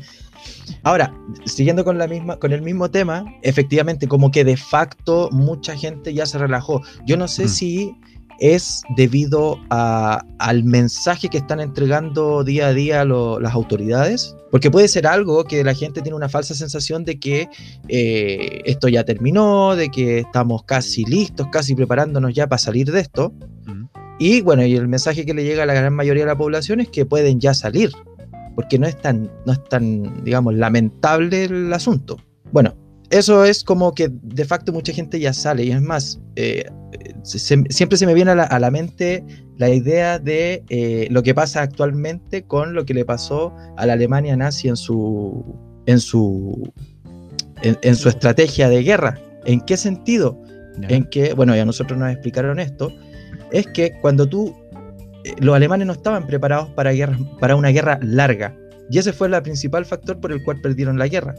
Ahora, 0.84 1.14
siguiendo 1.46 1.84
con 1.84 1.98
la 1.98 2.08
misma, 2.08 2.38
con 2.38 2.54
el 2.54 2.62
mismo 2.62 2.90
tema, 2.90 3.26
efectivamente, 3.42 4.08
como 4.08 4.32
que 4.32 4.44
de 4.46 4.56
facto 4.58 5.30
mucha 5.32 5.76
gente 5.76 6.14
ya 6.14 6.26
se 6.26 6.38
relajó. 6.38 6.82
Yo 7.06 7.18
no 7.18 7.28
sé 7.28 7.46
Mm. 7.46 7.50
si 7.50 7.96
es 8.40 8.82
debido 8.96 9.60
a- 9.70 10.24
al 10.38 10.64
mensaje 10.64 11.30
que 11.30 11.38
están 11.38 11.60
entregando 11.60 12.44
día 12.44 12.68
a 12.68 12.74
día 12.74 13.06
lo- 13.06 13.40
las 13.40 13.54
autoridades, 13.54 14.36
porque 14.52 14.72
puede 14.72 14.88
ser 14.88 15.06
algo 15.08 15.44
que 15.44 15.64
la 15.64 15.74
gente 15.74 16.02
tiene 16.02 16.16
una 16.16 16.30
falsa 16.30 16.54
sensación 16.56 17.06
de 17.06 17.20
que 17.20 17.48
eh, 17.88 18.62
esto 18.66 18.88
ya 18.88 19.04
terminó, 19.04 19.76
de 19.76 19.90
que 19.90 20.20
estamos 20.20 20.64
casi 20.64 21.04
listos, 21.06 21.48
casi 21.52 21.76
preparándonos 21.76 22.34
ya 22.34 22.48
para 22.48 22.60
salir 22.60 22.92
de 22.92 23.02
esto. 23.02 23.34
Mm. 23.66 23.86
Y 24.20 24.42
bueno, 24.42 24.66
y 24.66 24.76
el 24.76 24.88
mensaje 24.88 25.26
que 25.26 25.34
le 25.34 25.44
llega 25.44 25.64
a 25.64 25.66
la 25.66 25.74
gran 25.74 25.94
mayoría 25.94 26.24
de 26.24 26.28
la 26.30 26.38
población 26.38 26.80
es 26.82 26.90
que 26.90 27.06
pueden 27.06 27.40
ya 27.40 27.54
salir, 27.54 27.92
porque 28.56 28.80
no 28.80 28.88
es 28.88 29.00
tan, 29.00 29.32
no 29.46 29.54
es 29.54 29.64
tan, 29.66 30.24
digamos, 30.24 30.56
lamentable 30.56 31.46
el 31.46 31.72
asunto. 31.72 32.18
Bueno, 32.52 32.74
eso 33.10 33.44
es 33.44 33.64
como 33.64 33.94
que 33.94 34.10
de 34.12 34.46
facto 34.46 34.72
mucha 34.72 34.94
gente 34.94 35.20
ya 35.20 35.34
sale, 35.34 35.64
y 35.64 35.72
es 35.72 35.82
más, 35.82 36.20
eh, 36.36 36.66
se- 37.24 37.64
siempre 37.70 37.98
se 37.98 38.06
me 38.06 38.14
viene 38.14 38.32
a 38.32 38.36
la, 38.36 38.44
a 38.44 38.60
la 38.60 38.72
mente 38.72 39.24
la 39.58 39.70
idea 39.70 40.20
de 40.20 40.64
eh, 40.70 41.08
lo 41.12 41.22
que 41.24 41.34
pasa 41.36 41.62
actualmente 41.62 42.44
con 42.44 42.74
lo 42.74 42.86
que 42.86 42.94
le 42.94 43.06
pasó 43.06 43.54
a 43.78 43.86
la 43.86 43.94
Alemania 43.94 44.38
nazi 44.38 44.68
en 44.70 44.78
su, 44.78 45.44
en 45.86 46.00
su, 46.00 46.72
en, 47.62 47.78
en 47.82 47.96
su 47.96 48.10
estrategia 48.10 48.70
de 48.70 48.84
guerra. 48.84 49.20
¿En 49.46 49.62
qué 49.62 49.76
sentido? 49.78 50.42
En 50.88 51.04
que, 51.06 51.34
bueno, 51.34 51.54
ya 51.56 51.66
nosotros 51.66 52.00
nos 52.00 52.10
explicaron 52.10 52.58
esto, 52.60 52.90
es 53.52 53.68
que 53.68 53.92
cuando 54.02 54.28
tú, 54.28 54.56
eh, 55.26 55.34
los 55.40 55.54
alemanes 55.56 55.88
no 55.88 55.94
estaban 55.94 56.26
preparados 56.26 56.70
para, 56.70 56.92
guerra, 56.94 57.18
para 57.40 57.56
una 57.58 57.70
guerra 57.70 58.00
larga, 58.02 58.56
y 58.90 58.98
ese 58.98 59.12
fue 59.12 59.28
el 59.28 59.42
principal 59.42 59.84
factor 59.86 60.20
por 60.22 60.32
el 60.32 60.42
cual 60.44 60.62
perdieron 60.62 60.98
la 60.98 61.08
guerra, 61.08 61.36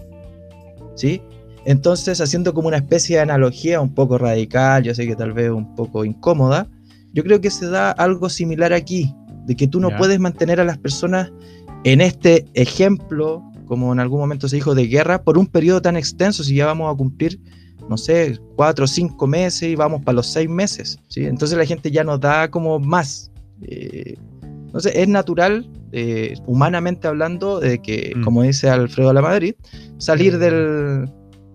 ¿sí? 0.94 1.22
Entonces, 1.64 2.20
haciendo 2.20 2.54
como 2.54 2.68
una 2.68 2.78
especie 2.78 3.16
de 3.16 3.22
analogía 3.22 3.80
un 3.80 3.94
poco 3.94 4.18
radical, 4.18 4.82
yo 4.82 4.94
sé 4.94 5.06
que 5.06 5.16
tal 5.16 5.32
vez 5.32 5.50
un 5.50 5.74
poco 5.74 6.04
incómoda, 6.04 6.66
yo 7.12 7.22
creo 7.22 7.40
que 7.40 7.50
se 7.50 7.68
da 7.68 7.90
algo 7.90 8.28
similar 8.28 8.72
aquí, 8.72 9.14
de 9.46 9.56
que 9.56 9.66
tú 9.66 9.80
no 9.80 9.90
puedes 9.96 10.20
mantener 10.20 10.60
a 10.60 10.64
las 10.64 10.78
personas 10.78 11.30
en 11.84 12.00
este 12.00 12.46
ejemplo, 12.54 13.42
como 13.66 13.92
en 13.92 14.00
algún 14.00 14.20
momento 14.20 14.48
se 14.48 14.56
dijo, 14.56 14.74
de 14.74 14.86
guerra, 14.86 15.22
por 15.22 15.38
un 15.38 15.46
periodo 15.46 15.82
tan 15.82 15.96
extenso, 15.96 16.44
si 16.44 16.54
ya 16.54 16.66
vamos 16.66 16.92
a 16.92 16.96
cumplir 16.96 17.40
no 17.90 17.96
sé, 17.96 18.38
cuatro 18.54 18.84
o 18.84 18.88
cinco 18.88 19.26
meses 19.26 19.64
y 19.64 19.74
vamos 19.74 20.02
para 20.04 20.14
los 20.14 20.28
seis 20.28 20.48
meses, 20.48 20.96
¿sí? 21.08 21.24
Entonces 21.24 21.58
la 21.58 21.66
gente 21.66 21.90
ya 21.90 22.04
nos 22.04 22.20
da 22.20 22.48
como 22.48 22.78
más. 22.78 23.32
Eh, 23.62 24.14
entonces 24.66 24.92
es 24.94 25.08
natural, 25.08 25.68
eh, 25.90 26.34
humanamente 26.46 27.08
hablando, 27.08 27.58
de 27.58 27.82
que, 27.82 28.12
Mm. 28.14 28.22
como 28.22 28.42
dice 28.42 28.70
Alfredo 28.70 29.12
La 29.12 29.22
Madrid, 29.22 29.54
salir 29.98 30.38
del, 30.38 31.10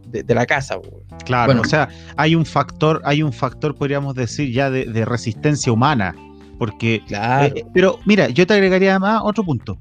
de, 0.08 0.24
de 0.24 0.36
la 0.36 0.46
casa. 0.46 0.78
Claro, 1.26 1.48
Bueno. 1.48 1.62
o 1.62 1.66
sea, 1.66 1.90
hay 2.18 2.36
un 2.36 2.46
factor, 2.46 3.02
hay 3.06 3.24
un 3.24 3.34
factor, 3.34 3.76
podríamos 3.76 4.16
decir, 4.16 4.52
ya 4.52 4.70
de, 4.70 4.86
de 4.86 5.06
resistencia 5.06 5.72
humana. 5.72 6.16
Porque 6.58 7.04
Claro. 7.08 7.54
Eh, 7.56 7.66
pero 7.74 8.00
mira, 8.06 8.30
yo 8.30 8.48
te 8.48 8.54
agregaría 8.54 8.92
además 8.92 9.22
otro 9.24 9.44
punto. 9.44 9.78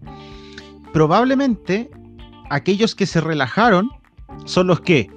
Probablemente 0.92 1.90
aquellos 2.50 2.94
que 2.94 3.06
se 3.06 3.20
relajaron 3.20 3.90
son 4.44 4.66
los 4.66 4.80
que 4.80 5.08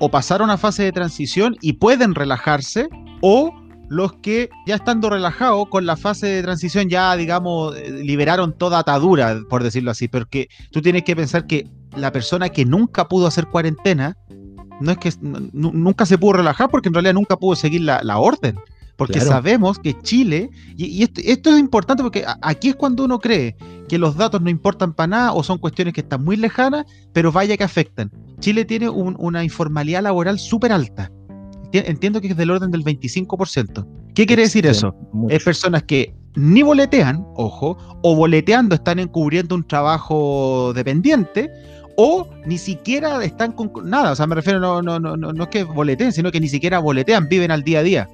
o 0.00 0.10
pasaron 0.10 0.50
a 0.50 0.56
fase 0.56 0.82
de 0.82 0.92
transición 0.92 1.56
y 1.60 1.74
pueden 1.74 2.14
relajarse, 2.14 2.88
o 3.20 3.52
los 3.90 4.14
que 4.14 4.48
ya 4.66 4.76
estando 4.76 5.10
relajados 5.10 5.66
con 5.68 5.84
la 5.84 5.96
fase 5.96 6.26
de 6.26 6.42
transición 6.42 6.88
ya, 6.88 7.14
digamos, 7.16 7.76
eh, 7.76 7.90
liberaron 7.90 8.56
toda 8.56 8.78
atadura, 8.78 9.38
por 9.50 9.62
decirlo 9.62 9.90
así. 9.90 10.08
Porque 10.08 10.48
tú 10.70 10.80
tienes 10.80 11.02
que 11.02 11.14
pensar 11.14 11.46
que 11.46 11.68
la 11.96 12.12
persona 12.12 12.48
que 12.48 12.64
nunca 12.64 13.08
pudo 13.08 13.26
hacer 13.26 13.46
cuarentena, 13.46 14.16
no 14.80 14.92
es 14.92 14.98
que 14.98 15.12
nunca 15.52 16.06
se 16.06 16.18
pudo 16.18 16.34
relajar 16.34 16.70
porque 16.70 16.88
en 16.88 16.94
realidad 16.94 17.14
nunca 17.14 17.36
pudo 17.36 17.54
seguir 17.56 17.82
la, 17.82 18.00
la 18.02 18.18
orden. 18.18 18.56
Porque 18.96 19.14
Claro. 19.14 19.30
sabemos 19.30 19.78
que 19.78 19.98
Chile, 20.02 20.50
y, 20.76 20.84
y 20.86 21.02
esto, 21.04 21.22
esto 21.24 21.50
es 21.54 21.58
importante 21.60 22.02
porque 22.02 22.22
a- 22.26 22.36
aquí 22.42 22.68
es 22.68 22.76
cuando 22.76 23.04
uno 23.04 23.18
cree 23.18 23.56
que 23.88 23.98
los 23.98 24.14
datos 24.16 24.42
no 24.42 24.50
importan 24.50 24.92
para 24.92 25.06
nada 25.06 25.32
o 25.32 25.42
son 25.42 25.56
cuestiones 25.56 25.94
que 25.94 26.02
están 26.02 26.22
muy 26.22 26.36
lejanas, 26.36 26.84
pero 27.14 27.32
vaya 27.32 27.56
que 27.56 27.64
afectan. 27.64 28.10
Chile 28.40 28.66
tiene 28.66 28.90
un- 28.90 29.16
una 29.18 29.42
informalidad 29.42 30.02
laboral 30.02 30.38
súper 30.38 30.70
alta. 30.72 31.10
Enti- 31.72 31.84
Entiendo 31.86 32.20
que 32.20 32.28
es 32.28 32.36
del 32.36 32.50
orden 32.50 32.70
del 32.70 32.82
25%. 32.84 33.86
¿Qué 34.14 34.26
quiere 34.26 34.42
decir 34.42 34.66
eso? 34.66 34.94
Mucho. 35.14 35.34
Es 35.34 35.44
personas 35.44 35.82
que 35.84 36.14
ni 36.36 36.62
boletean, 36.62 37.24
ojo, 37.36 37.78
o 38.02 38.14
boleteando 38.14 38.74
están 38.74 38.98
encubriendo 38.98 39.54
un 39.54 39.64
trabajo 39.66 40.72
dependiente, 40.74 41.50
o 42.02 42.26
ni 42.46 42.56
siquiera 42.56 43.22
están 43.22 43.52
con 43.52 43.70
nada. 43.84 44.12
O 44.12 44.16
sea, 44.16 44.26
me 44.26 44.34
refiero, 44.34 44.58
no, 44.58 44.80
no, 44.80 44.98
no, 44.98 45.18
no, 45.18 45.34
no 45.34 45.42
es 45.42 45.50
que 45.50 45.64
boleteen, 45.64 46.12
sino 46.12 46.30
que 46.32 46.40
ni 46.40 46.48
siquiera 46.48 46.78
boletean, 46.78 47.28
viven 47.28 47.50
al 47.50 47.62
día 47.62 47.80
a 47.80 47.82
día. 47.82 48.08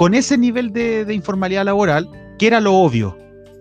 con 0.00 0.14
ese 0.14 0.38
nivel 0.38 0.72
de, 0.72 1.04
de 1.04 1.12
informalidad 1.12 1.66
laboral, 1.66 2.08
que 2.38 2.46
era 2.46 2.58
lo 2.58 2.72
obvio. 2.74 3.18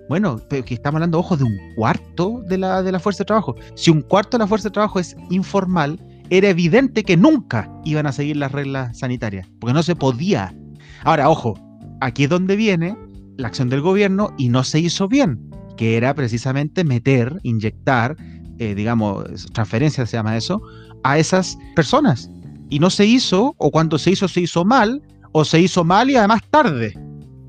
Bueno, 0.07 0.39
pero 0.49 0.63
que 0.63 0.73
estamos 0.73 0.95
hablando, 0.99 1.19
ojo, 1.19 1.35
de 1.35 1.43
un 1.43 1.57
cuarto 1.75 2.41
de 2.47 2.57
la, 2.57 2.81
de 2.81 2.93
la 2.93 2.99
fuerza 3.01 3.23
de 3.23 3.27
trabajo. 3.27 3.57
Si 3.75 3.91
un 3.91 4.01
cuarto 4.01 4.37
de 4.37 4.43
la 4.43 4.47
fuerza 4.47 4.69
de 4.69 4.73
trabajo 4.73 5.01
es 5.01 5.17
informal, 5.29 5.99
era 6.29 6.47
evidente 6.47 7.03
que 7.03 7.17
nunca 7.17 7.69
iban 7.83 8.07
a 8.07 8.13
seguir 8.13 8.37
las 8.37 8.53
reglas 8.53 8.97
sanitarias, 8.99 9.49
porque 9.59 9.73
no 9.73 9.83
se 9.83 9.97
podía. 9.97 10.55
Ahora, 11.03 11.29
ojo, 11.29 11.59
aquí 11.99 12.23
es 12.23 12.29
donde 12.29 12.55
viene 12.55 12.95
la 13.35 13.49
acción 13.49 13.67
del 13.67 13.81
gobierno 13.81 14.33
y 14.37 14.47
no 14.47 14.63
se 14.63 14.79
hizo 14.79 15.09
bien, 15.09 15.51
que 15.75 15.97
era 15.97 16.13
precisamente 16.13 16.85
meter, 16.85 17.37
inyectar, 17.43 18.15
eh, 18.59 18.75
digamos, 18.75 19.25
transferencia 19.53 20.05
se 20.05 20.17
llama 20.17 20.37
eso, 20.37 20.61
a 21.03 21.17
esas 21.17 21.57
personas. 21.75 22.29
Y 22.69 22.79
no 22.79 22.89
se 22.89 23.05
hizo, 23.05 23.55
o 23.57 23.71
cuando 23.71 23.97
se 23.97 24.11
hizo, 24.11 24.27
se 24.27 24.41
hizo 24.41 24.63
mal, 24.65 25.01
o 25.31 25.43
se 25.45 25.59
hizo 25.59 25.83
mal 25.83 26.09
y 26.09 26.15
además 26.15 26.41
tarde. 26.51 26.93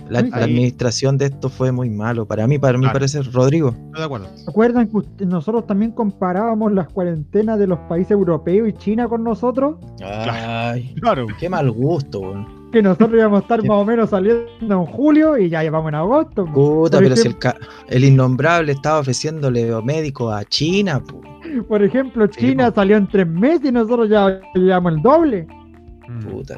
La, 0.08 0.22
la 0.22 0.38
administración 0.38 1.16
de 1.18 1.26
esto 1.26 1.48
fue 1.48 1.70
muy 1.70 1.88
malo. 1.88 2.26
Para 2.26 2.46
mí, 2.48 2.58
para 2.58 2.76
mí 2.78 2.82
Claro. 2.82 2.94
parece, 2.94 3.22
Rodrigo. 3.22 3.68
Estoy 3.68 3.98
de 4.00 4.04
acuerdo. 4.04 4.26
¿Se 4.36 4.50
acuerdan 4.50 4.88
que 4.88 4.96
usted- 4.96 5.26
nosotros 5.26 5.66
también 5.68 5.92
comparábamos 5.92 6.72
las 6.72 6.88
cuarentenas 6.88 7.60
de 7.60 7.68
los 7.68 7.78
países 7.80 8.10
europeos 8.10 8.68
y 8.68 8.72
China 8.72 9.06
con 9.08 9.22
nosotros? 9.22 9.76
Ay, 10.04 10.94
Claro. 11.00 11.26
qué 11.38 11.48
mal 11.48 11.70
gusto, 11.70 12.20
weón. 12.20 12.59
Que 12.72 12.82
nosotros 12.82 13.12
íbamos 13.14 13.38
a 13.40 13.42
estar 13.42 13.60
más 13.64 13.76
o 13.78 13.84
menos 13.84 14.10
saliendo 14.10 14.46
en 14.60 14.86
julio 14.86 15.36
y 15.36 15.48
ya 15.48 15.62
llevamos 15.62 15.88
en 15.88 15.96
agosto. 15.96 16.44
po. 16.46 16.52
Puta, 16.84 16.98
pero 16.98 17.16
si 17.16 17.28
el, 17.28 17.36
el 17.88 18.04
innombrable 18.04 18.72
estaba 18.72 19.00
ofreciéndole 19.00 19.70
médicos 19.82 20.32
a 20.32 20.44
China, 20.44 21.02
pu. 21.02 21.20
Por 21.68 21.82
ejemplo, 21.82 22.26
China 22.28 22.70
salió 22.72 22.96
en 22.96 23.08
tres 23.08 23.26
meses 23.26 23.64
y 23.66 23.72
nosotros 23.72 24.08
ya 24.08 24.40
llevamos 24.54 24.92
el 24.94 25.02
doble. 25.02 25.46
Mm. 26.08 26.26
Puta, 26.26 26.56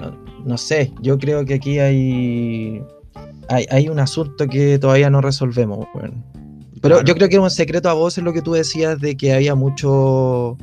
no, 0.00 0.12
no 0.44 0.58
sé, 0.58 0.92
yo 1.00 1.16
creo 1.18 1.44
que 1.44 1.54
aquí 1.54 1.78
hay, 1.78 2.82
hay, 3.48 3.66
hay 3.70 3.88
un 3.88 3.98
asunto 4.00 4.48
que 4.48 4.78
todavía 4.78 5.10
no 5.10 5.20
resolvemos, 5.20 5.86
weón. 5.94 6.24
Pero 6.80 6.96
Claro. 6.96 7.04
yo 7.04 7.14
creo 7.14 7.28
que 7.28 7.34
era 7.36 7.42
un 7.44 7.50
secreto 7.50 7.88
a 7.88 7.92
voces 7.92 8.24
lo 8.24 8.32
que 8.32 8.42
tú 8.42 8.52
decías 8.54 8.98
de 9.00 9.16
que 9.16 9.32
había 9.32 9.54
mucho 9.54 10.56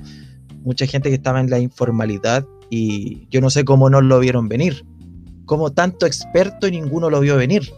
mucha 0.63 0.85
gente 0.85 1.07
que 1.07 1.15
estaba 1.15 1.39
en 1.39 1.49
la 1.49 1.59
informalidad 1.59 2.45
y 2.69 3.27
yo 3.29 3.41
no 3.41 3.49
sé 3.49 3.65
cómo 3.65 3.89
no 3.89 4.01
lo 4.01 4.19
vieron 4.19 4.47
venir. 4.47 4.85
Como 5.45 5.71
tanto 5.71 6.05
experto 6.05 6.67
y 6.67 6.71
ninguno 6.71 7.09
lo 7.09 7.19
vio 7.19 7.37
venir. 7.37 7.71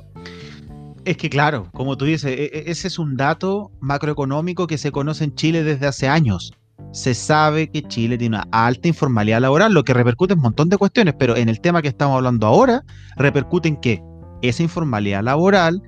Es 1.05 1.17
que 1.17 1.29
claro, 1.29 1.69
como 1.73 1.97
tú 1.97 2.05
dices, 2.05 2.31
e- 2.37 2.45
e- 2.45 2.63
ese 2.67 2.87
es 2.87 2.99
un 2.99 3.17
dato 3.17 3.71
macroeconómico 3.79 4.67
que 4.67 4.77
se 4.77 4.91
conoce 4.91 5.23
en 5.23 5.35
Chile 5.35 5.63
desde 5.63 5.87
hace 5.87 6.07
años. 6.07 6.53
Se 6.91 7.13
sabe 7.13 7.69
que 7.69 7.83
Chile 7.83 8.17
tiene 8.17 8.37
una 8.37 8.47
alta 8.51 8.87
informalidad 8.87 9.41
laboral, 9.41 9.73
lo 9.73 9.83
que 9.83 9.93
repercute 9.93 10.33
en 10.33 10.39
un 10.39 10.43
montón 10.43 10.69
de 10.69 10.77
cuestiones, 10.77 11.15
pero 11.17 11.35
en 11.35 11.49
el 11.49 11.61
tema 11.61 11.81
que 11.81 11.87
estamos 11.87 12.17
hablando 12.17 12.45
ahora, 12.45 12.83
repercute 13.15 13.69
en 13.69 13.77
que 13.77 14.01
esa 14.41 14.63
informalidad 14.63 15.23
laboral 15.23 15.81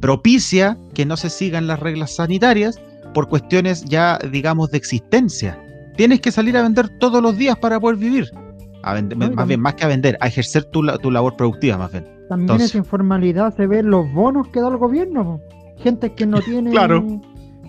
propicia 0.00 0.76
que 0.94 1.06
no 1.06 1.16
se 1.16 1.30
sigan 1.30 1.66
las 1.66 1.80
reglas 1.80 2.16
sanitarias 2.16 2.80
por 3.14 3.28
cuestiones 3.28 3.84
ya, 3.84 4.18
digamos, 4.30 4.70
de 4.70 4.78
existencia. 4.78 5.58
Tienes 5.96 6.20
que 6.20 6.30
salir 6.30 6.56
a 6.56 6.62
vender 6.62 6.88
todos 6.98 7.22
los 7.22 7.36
días 7.36 7.56
para 7.58 7.78
poder 7.80 7.96
vivir. 7.98 8.26
A 8.82 8.94
vender- 8.94 9.16
No, 9.18 9.26
y 9.26 9.28
más 9.28 9.36
también- 9.36 9.48
bien, 9.48 9.60
más 9.60 9.74
que 9.74 9.84
a 9.84 9.88
vender, 9.88 10.16
a 10.20 10.26
ejercer 10.26 10.64
tu, 10.64 10.82
tu 10.98 11.10
labor 11.10 11.36
productiva, 11.36 11.78
más 11.78 11.92
bien. 11.92 12.04
También 12.28 12.40
Entonces- 12.44 12.68
esa 12.70 12.78
informalidad 12.78 13.54
se 13.54 13.66
ve 13.66 13.80
en 13.80 13.90
los 13.90 14.10
bonos 14.12 14.48
que 14.48 14.60
da 14.60 14.68
el 14.68 14.76
gobierno. 14.78 15.24
po. 15.24 15.40
Gente 15.78 16.12
que 16.14 16.26
no 16.26 16.38
tiene, 16.60 16.70
Claro. 16.70 17.04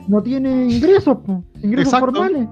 no 0.08 0.22
tiene 0.22 0.66
ingresos, 0.72 1.18
po, 1.26 1.44
ingresos 1.62 1.94
Exacto. 1.94 2.06
formales. 2.14 2.48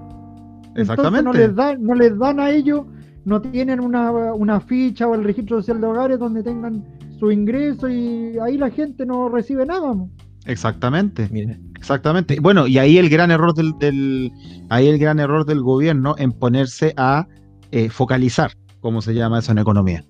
Entonces 0.74 0.82
Exactamente. 0.90 1.24
no 1.24 1.32
les, 1.32 1.54
dan, 1.54 1.82
no 1.82 1.94
les 1.94 2.18
dan 2.18 2.40
a 2.40 2.50
ellos, 2.50 2.82
no 3.24 3.40
tienen 3.40 3.80
una, 3.80 4.10
una 4.34 4.60
ficha 4.60 5.06
o 5.06 5.14
el 5.14 5.22
registro 5.24 5.58
social 5.60 5.80
de 5.80 5.86
hogares 5.86 6.18
donde 6.18 6.42
tengan 6.42 6.84
su 7.18 7.30
ingreso 7.30 7.88
y 7.88 8.36
ahí 8.38 8.56
la 8.58 8.70
gente 8.70 9.04
no 9.06 9.28
recibe 9.28 9.64
nada. 9.66 9.92
po. 9.92 10.08
Exactamente. 10.46 11.28
Mira, 11.30 11.56
Exactamente. 11.82 12.38
Bueno, 12.40 12.68
y 12.68 12.78
ahí 12.78 12.96
el 12.96 13.08
gran 13.08 13.32
error 13.32 13.54
del, 13.54 13.72
del- 13.80 14.30
ahí 14.68 14.86
el 14.86 14.98
gran 14.98 15.18
error 15.18 15.44
del 15.44 15.60
gobierno 15.62 16.14
en 16.16 16.30
ponerse 16.30 16.94
a 16.96 17.26
eh, 17.72 17.88
focalizar, 17.90 18.52
como 18.80 19.02
se 19.02 19.14
llama 19.14 19.40
eso 19.40 19.50
en 19.50 19.58
economía. 19.58 20.04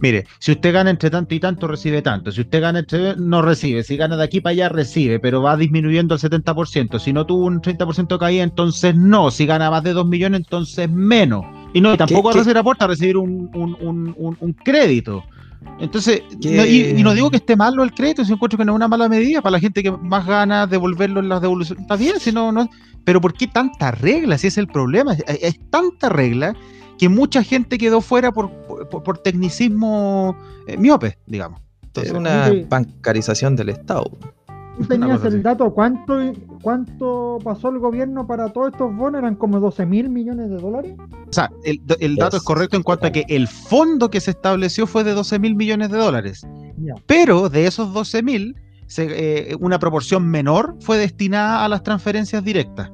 Mire, 0.00 0.24
si 0.38 0.52
usted 0.52 0.72
gana 0.72 0.90
entre 0.90 1.10
tanto 1.10 1.34
y 1.34 1.40
tanto, 1.40 1.66
recibe 1.66 2.00
tanto. 2.00 2.30
Si 2.30 2.42
usted 2.42 2.60
gana 2.60 2.78
entre 2.80 3.16
no 3.16 3.42
recibe. 3.42 3.82
Si 3.82 3.96
gana 3.96 4.16
de 4.16 4.22
aquí 4.22 4.40
para 4.40 4.52
allá, 4.52 4.68
recibe, 4.68 5.18
pero 5.18 5.42
va 5.42 5.56
disminuyendo 5.56 6.14
el 6.14 6.20
70%. 6.20 6.98
Si 7.00 7.12
no 7.12 7.26
tuvo 7.26 7.46
un 7.46 7.60
30% 7.60 8.06
de 8.14 8.18
caída, 8.18 8.44
entonces 8.44 8.94
no. 8.94 9.30
Si 9.32 9.46
gana 9.46 9.68
más 9.70 9.82
de 9.82 9.94
2 9.94 10.06
millones, 10.06 10.40
entonces 10.44 10.88
menos. 10.90 11.44
Y 11.74 11.80
no, 11.80 11.92
y 11.94 11.96
tampoco 11.96 12.28
a 12.28 12.32
qué- 12.32 12.38
recibir 12.38 12.58
aporta 12.58 12.84
a 12.84 12.88
recibir 12.88 13.16
un, 13.16 13.50
un- 13.54 13.76
un- 13.80 14.14
un- 14.16 14.36
un 14.38 14.52
crédito. 14.52 15.24
Entonces, 15.78 16.22
¿Qué- 16.40 16.56
no- 16.56 16.64
y, 16.64 16.98
y 16.98 17.02
no 17.02 17.12
digo 17.14 17.30
que 17.30 17.36
esté 17.36 17.56
malo 17.56 17.82
el 17.82 17.92
crédito, 17.92 18.24
si 18.24 18.32
encuentro 18.32 18.56
que 18.58 18.64
no 18.64 18.72
es 18.72 18.76
una 18.76 18.88
mala 18.88 19.08
medida 19.08 19.42
para 19.42 19.52
la 19.52 19.60
gente 19.60 19.82
que 19.82 19.90
más 19.90 20.26
gana 20.26 20.66
devolverlo 20.66 21.20
en 21.20 21.28
las 21.28 21.40
devoluciones. 21.42 21.82
Está 21.82 21.96
bien, 21.96 22.18
si 22.20 22.32
no, 22.32 22.50
no. 22.52 22.68
Pero 23.04 23.20
¿por 23.20 23.34
qué 23.34 23.46
tanta 23.46 23.90
regla? 23.90 24.38
Si 24.38 24.46
es 24.46 24.58
el 24.58 24.66
problema. 24.68 25.12
Es, 25.14 25.24
es 25.42 25.60
tanta 25.70 26.08
regla 26.08 26.54
que 26.98 27.08
mucha 27.08 27.42
gente 27.42 27.76
quedó 27.78 28.00
fuera 28.00 28.32
por, 28.32 28.50
por, 28.66 29.02
por 29.02 29.18
tecnicismo 29.18 30.36
eh, 30.66 30.76
miope, 30.78 31.18
digamos. 31.26 31.60
es 31.60 31.86
Entonces, 31.88 32.12
una 32.14 32.48
Sí. 32.48 32.66
bancarización 32.68 33.54
del 33.56 33.68
Estado. 33.70 34.10
¿Tú 34.78 34.84
tenías 34.84 35.20
el 35.22 35.26
así. 35.28 35.40
dato? 35.40 35.72
¿Cuánto, 35.72 36.18
¿Cuánto 36.62 37.38
pasó 37.42 37.68
el 37.70 37.78
gobierno 37.78 38.26
para 38.26 38.50
todos 38.52 38.72
estos 38.72 38.94
bonos? 38.94 39.18
¿Eran 39.20 39.34
como 39.36 39.58
12 39.60 39.86
mil 39.86 40.10
millones 40.10 40.50
de 40.50 40.56
dólares? 40.56 40.94
O 41.28 41.32
sea, 41.32 41.50
el, 41.64 41.80
el 42.00 42.16
dato 42.16 42.36
es 42.36 42.42
Es- 42.42 42.46
correcto 42.46 42.76
en 42.76 42.82
cuanto 42.82 43.06
a 43.06 43.10
que 43.10 43.24
el 43.28 43.48
fondo 43.48 44.10
que 44.10 44.20
se 44.20 44.32
estableció 44.32 44.86
fue 44.86 45.04
de 45.04 45.12
12 45.12 45.38
mil 45.38 45.54
millones 45.56 45.90
de 45.90 45.98
dólares. 45.98 46.46
Ya. 46.78 46.94
Pero 47.06 47.48
de 47.48 47.66
esos 47.66 47.92
12 47.92 48.22
mil, 48.22 48.56
eh, 48.98 49.56
una 49.60 49.78
proporción 49.78 50.28
menor 50.28 50.76
fue 50.80 50.98
destinada 50.98 51.64
a 51.64 51.68
las 51.68 51.82
transferencias 51.82 52.44
directas. 52.44 52.90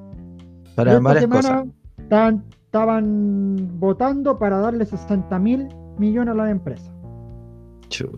Para 0.74 0.92
esta 0.92 1.02
varias 1.02 1.22
semana 1.24 1.42
cosas. 1.62 1.66
Estaban, 1.98 2.44
estaban 2.64 3.78
votando 3.78 4.38
para 4.38 4.58
darle 4.58 4.86
60 4.86 5.38
mil 5.38 5.68
millones 5.98 6.32
a 6.32 6.36
las 6.36 6.50
empresas. 6.50 6.90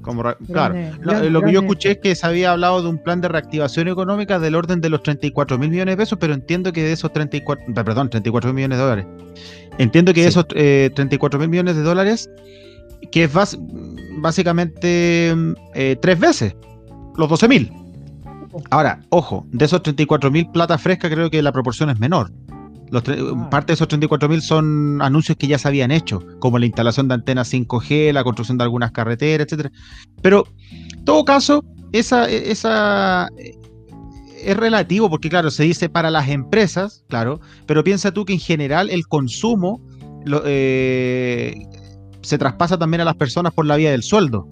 Como 0.02 0.22
claro. 0.52 0.74
No, 1.02 1.22
lo 1.30 1.42
que 1.42 1.52
yo 1.52 1.60
escuché 1.60 1.92
es 1.92 1.98
que 1.98 2.14
se 2.14 2.26
había 2.26 2.52
hablado 2.52 2.82
de 2.82 2.88
un 2.88 2.98
plan 3.02 3.20
de 3.20 3.28
reactivación 3.28 3.88
económica 3.88 4.38
del 4.38 4.54
orden 4.54 4.80
de 4.80 4.88
los 4.90 5.02
34 5.02 5.58
mil 5.58 5.70
millones 5.70 5.92
de 5.92 5.96
pesos, 5.96 6.18
pero 6.20 6.34
entiendo 6.34 6.72
que 6.72 6.82
de 6.82 6.92
esos 6.92 7.12
34, 7.12 7.64
eh, 7.68 7.84
perdón, 7.84 8.10
34 8.10 8.48
mil 8.50 8.56
millones 8.56 8.78
de 8.78 8.84
dólares. 8.84 9.06
Entiendo 9.78 10.12
que 10.14 10.20
de 10.22 10.30
Sí. 10.30 10.38
esos 10.38 10.46
eh, 10.54 10.90
34 10.94 11.38
mil 11.40 11.48
millones 11.48 11.76
de 11.76 11.82
dólares, 11.82 12.30
que 13.10 13.24
es 13.24 13.32
bas- 13.34 13.58
básicamente 14.18 15.34
eh, 15.74 15.96
tres 16.00 16.18
veces 16.18 16.54
los 17.16 17.28
12 17.28 17.48
mil. 17.48 17.72
Ahora, 18.70 19.00
ojo, 19.08 19.44
de 19.50 19.64
esos 19.64 19.82
34 19.82 20.30
mil 20.30 20.48
plata 20.50 20.78
fresca 20.78 21.10
creo 21.10 21.28
que 21.30 21.42
la 21.42 21.50
proporción 21.52 21.90
es 21.90 21.98
menor. 21.98 22.30
Los 22.94 23.02
Ah. 23.08 23.50
Parte 23.50 23.68
de 23.68 23.74
esos 23.74 23.88
34 23.88 24.28
mil 24.28 24.40
son 24.40 25.02
anuncios 25.02 25.36
que 25.36 25.46
ya 25.48 25.58
se 25.58 25.68
habían 25.68 25.90
hecho, 25.90 26.22
como 26.38 26.58
la 26.58 26.66
instalación 26.66 27.08
de 27.08 27.14
antenas 27.14 27.52
5G, 27.52 28.12
la 28.12 28.22
construcción 28.24 28.56
de 28.56 28.64
algunas 28.64 28.92
carreteras, 28.92 29.46
etcétera. 29.46 29.70
Pero, 30.22 30.44
en 30.70 31.04
todo 31.04 31.24
caso, 31.24 31.64
esa, 31.92 32.28
esa 32.30 33.28
eh, 33.38 33.52
es 34.44 34.56
relativo, 34.56 35.10
porque 35.10 35.28
claro, 35.28 35.50
se 35.50 35.64
dice 35.64 35.88
para 35.88 36.10
las 36.10 36.28
empresas, 36.28 37.04
claro, 37.08 37.40
pero 37.66 37.82
piensa 37.84 38.12
tú 38.12 38.24
que 38.24 38.32
en 38.34 38.40
general 38.40 38.88
el 38.90 39.06
consumo 39.08 39.80
lo- 40.24 40.42
eh, 40.46 41.54
se 42.22 42.38
traspasa 42.38 42.78
también 42.78 43.00
a 43.02 43.04
las 43.04 43.16
personas 43.16 43.52
por 43.52 43.66
la 43.66 43.76
vía 43.76 43.90
del 43.90 44.02
sueldo. 44.02 44.48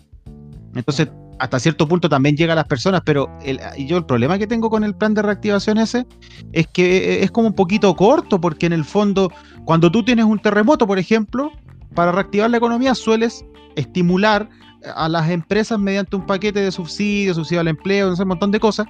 Entonces, 0.74 1.08
hasta 1.38 1.58
cierto 1.58 1.88
punto 1.88 2.08
también 2.08 2.36
llega 2.36 2.52
a 2.52 2.56
las 2.56 2.66
personas, 2.66 3.02
pero 3.04 3.28
el, 3.44 3.58
yo 3.86 3.96
el 3.96 4.04
problema 4.04 4.38
que 4.38 4.46
tengo 4.46 4.70
con 4.70 4.84
el 4.84 4.94
plan 4.94 5.14
de 5.14 5.22
reactivación 5.22 5.78
ese 5.78 6.06
es 6.52 6.66
que 6.68 7.22
es 7.22 7.30
como 7.30 7.48
un 7.48 7.54
poquito 7.54 7.94
corto, 7.96 8.40
porque 8.40 8.66
en 8.66 8.72
el 8.72 8.84
fondo, 8.84 9.30
cuando 9.64 9.90
tú 9.90 10.04
tienes 10.04 10.24
un 10.24 10.38
terremoto, 10.38 10.86
por 10.86 10.98
ejemplo, 10.98 11.50
para 11.94 12.12
reactivar 12.12 12.50
la 12.50 12.56
economía 12.56 12.94
sueles 12.94 13.44
estimular 13.76 14.48
a 14.94 15.08
las 15.08 15.30
empresas 15.30 15.78
mediante 15.78 16.16
un 16.16 16.26
paquete 16.26 16.60
de 16.60 16.72
subsidios, 16.72 17.36
subsidio 17.36 17.60
al 17.60 17.68
empleo, 17.68 18.12
un 18.12 18.28
montón 18.28 18.50
de 18.50 18.60
cosas, 18.60 18.86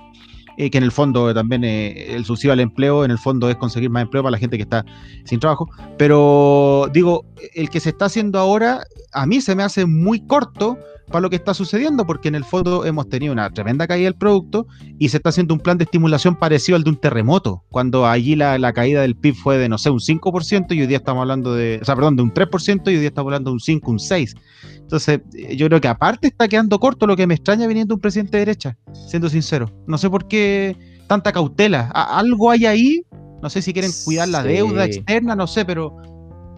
eh, 0.57 0.71
que 0.71 0.79
en 0.79 0.85
el 0.85 0.93
fondo 0.93 1.33
también 1.33 1.65
eh, 1.65 2.15
el 2.15 2.25
subsidio 2.25 2.53
al 2.53 2.61
empleo, 2.61 3.05
en 3.05 3.11
el 3.11 3.19
fondo 3.19 3.49
es 3.49 3.57
conseguir 3.57 3.91
más 3.91 4.03
empleo 4.03 4.23
para 4.23 4.33
la 4.33 4.39
gente 4.39 4.57
que 4.57 4.63
está 4.63 4.85
sin 5.25 5.41
trabajo. 5.41 5.69
Pero 5.99 6.89
digo, 6.93 7.25
el 7.55 7.71
que 7.71 7.81
se 7.81 7.91
está 7.91 8.07
haciendo 8.07 8.39
ahora, 8.39 8.83
a 9.13 9.27
mí 9.27 9.41
se 9.41 9.55
me 9.55 9.63
hace 9.63 9.87
muy 9.87 10.21
corto 10.27 10.79
para 11.09 11.21
lo 11.21 11.31
que 11.31 11.37
está 11.37 11.53
sucediendo, 11.55 12.07
porque 12.07 12.29
en 12.29 12.35
el 12.35 12.45
fondo 12.45 12.85
hemos 12.85 13.09
tenido 13.09 13.33
una 13.33 13.51
tremenda 13.51 13.87
caída 13.87 14.05
del 14.05 14.15
producto 14.15 14.67
y 14.99 15.09
se 15.11 15.19
está 15.19 15.29
haciendo 15.31 15.53
un 15.55 15.61
plan 15.61 15.77
de 15.79 15.85
estimulación 15.85 16.37
parecido 16.37 16.77
al 16.77 16.85
de 16.85 16.91
un 16.91 16.97
terremoto, 16.97 17.65
cuando 17.71 18.07
allí 18.07 18.35
la, 18.37 18.59
la 18.59 18.73
caída 18.73 19.03
del 19.03 19.17
PIB 19.17 19.35
fue 19.35 19.59
de, 19.59 19.69
no 19.69 19.79
sé, 19.79 19.91
un 19.91 19.99
5% 19.99 20.75
y 20.75 20.81
hoy 20.81 20.87
día 20.87 20.99
estamos 20.99 21.23
hablando 21.23 21.55
de, 21.55 21.79
o 21.83 21.85
sea, 21.85 21.95
perdón, 21.95 22.17
de 22.17 22.23
un 22.23 22.33
3% 22.33 22.83
y 22.87 22.95
hoy 22.95 22.99
día 23.01 23.09
estamos 23.09 23.29
hablando 23.29 23.51
de 23.51 23.55
un 23.55 23.61
5, 23.61 23.91
un 23.91 23.99
6. 23.99 24.35
Entonces, 24.79 25.21
eh, 25.35 25.57
yo 25.57 25.67
creo 25.69 25.81
que 25.81 25.89
aparte 25.89 26.29
está 26.29 26.49
quedando 26.49 26.79
corto 26.79 27.07
lo 27.07 27.17
que 27.17 27.27
me 27.27 27.35
extraña 27.35 27.67
viniendo 27.67 27.95
un 27.95 28.01
presidente 28.01 28.37
de 28.39 28.45
derecha, 28.47 28.77
siendo 29.09 29.29
sincero. 29.29 29.71
No 29.87 29.99
sé 29.99 30.09
por 30.09 30.29
qué 30.29 30.77
tanta 31.09 31.33
cautela. 31.33 31.91
Algo 31.95 32.51
hay 32.51 32.67
ahí, 32.67 33.03
no 33.43 33.51
sé 33.51 33.61
si 33.61 33.73
quieren 33.73 33.91
cuidar 34.05 34.29
la 34.29 34.43
Sí. 34.43 34.49
deuda 34.49 34.85
externa, 34.87 35.35
no 35.35 35.47
sé, 35.47 35.65
pero... 35.65 35.95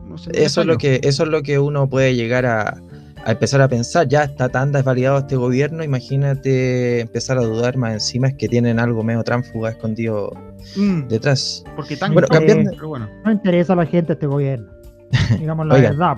no 0.07 0.19
sé, 0.19 0.31
me 0.31 0.45
Eso 0.45 0.61
es 0.61 0.67
lo 0.67 0.77
que, 0.79 1.01
eso 1.03 1.23
es 1.25 1.29
lo 1.29 1.43
que 1.43 1.59
uno 1.59 1.89
puede 1.89 2.15
llegar 2.15 2.45
a, 2.47 2.77
a 3.27 3.33
empezar 3.33 3.61
a 3.63 3.69
pensar, 3.69 4.07
ya 4.09 4.25
está 4.25 4.49
tan 4.49 4.71
desvalidado 4.73 5.19
este 5.19 5.37
gobierno, 5.37 5.83
imagínate 5.83 7.01
empezar 7.01 7.39
a 7.39 7.43
dudar 7.43 7.77
más 7.77 7.93
encima 7.95 8.29
es 8.29 8.35
que 8.35 8.49
tienen 8.49 8.79
algo 8.79 9.03
medio 9.03 9.23
tránfuga 9.25 9.71
escondido 9.71 10.31
Mm, 10.77 11.09
detrás. 11.09 11.65
porque 11.77 11.97
tan 11.97 12.13
Bueno, 12.13 12.27
Eh, 12.31 12.35
cambiando- 12.35 12.71
pero 12.75 12.89
bueno. 12.89 13.09
No 13.25 13.33
interesa 13.33 13.73
a 13.73 13.77
la 13.77 13.87
gente 13.87 14.13
este 14.15 14.27
gobierno. 14.27 14.67
Digamos 15.41 15.67
la 15.67 15.75
Oiga. 15.75 15.91
verdad. 15.91 16.17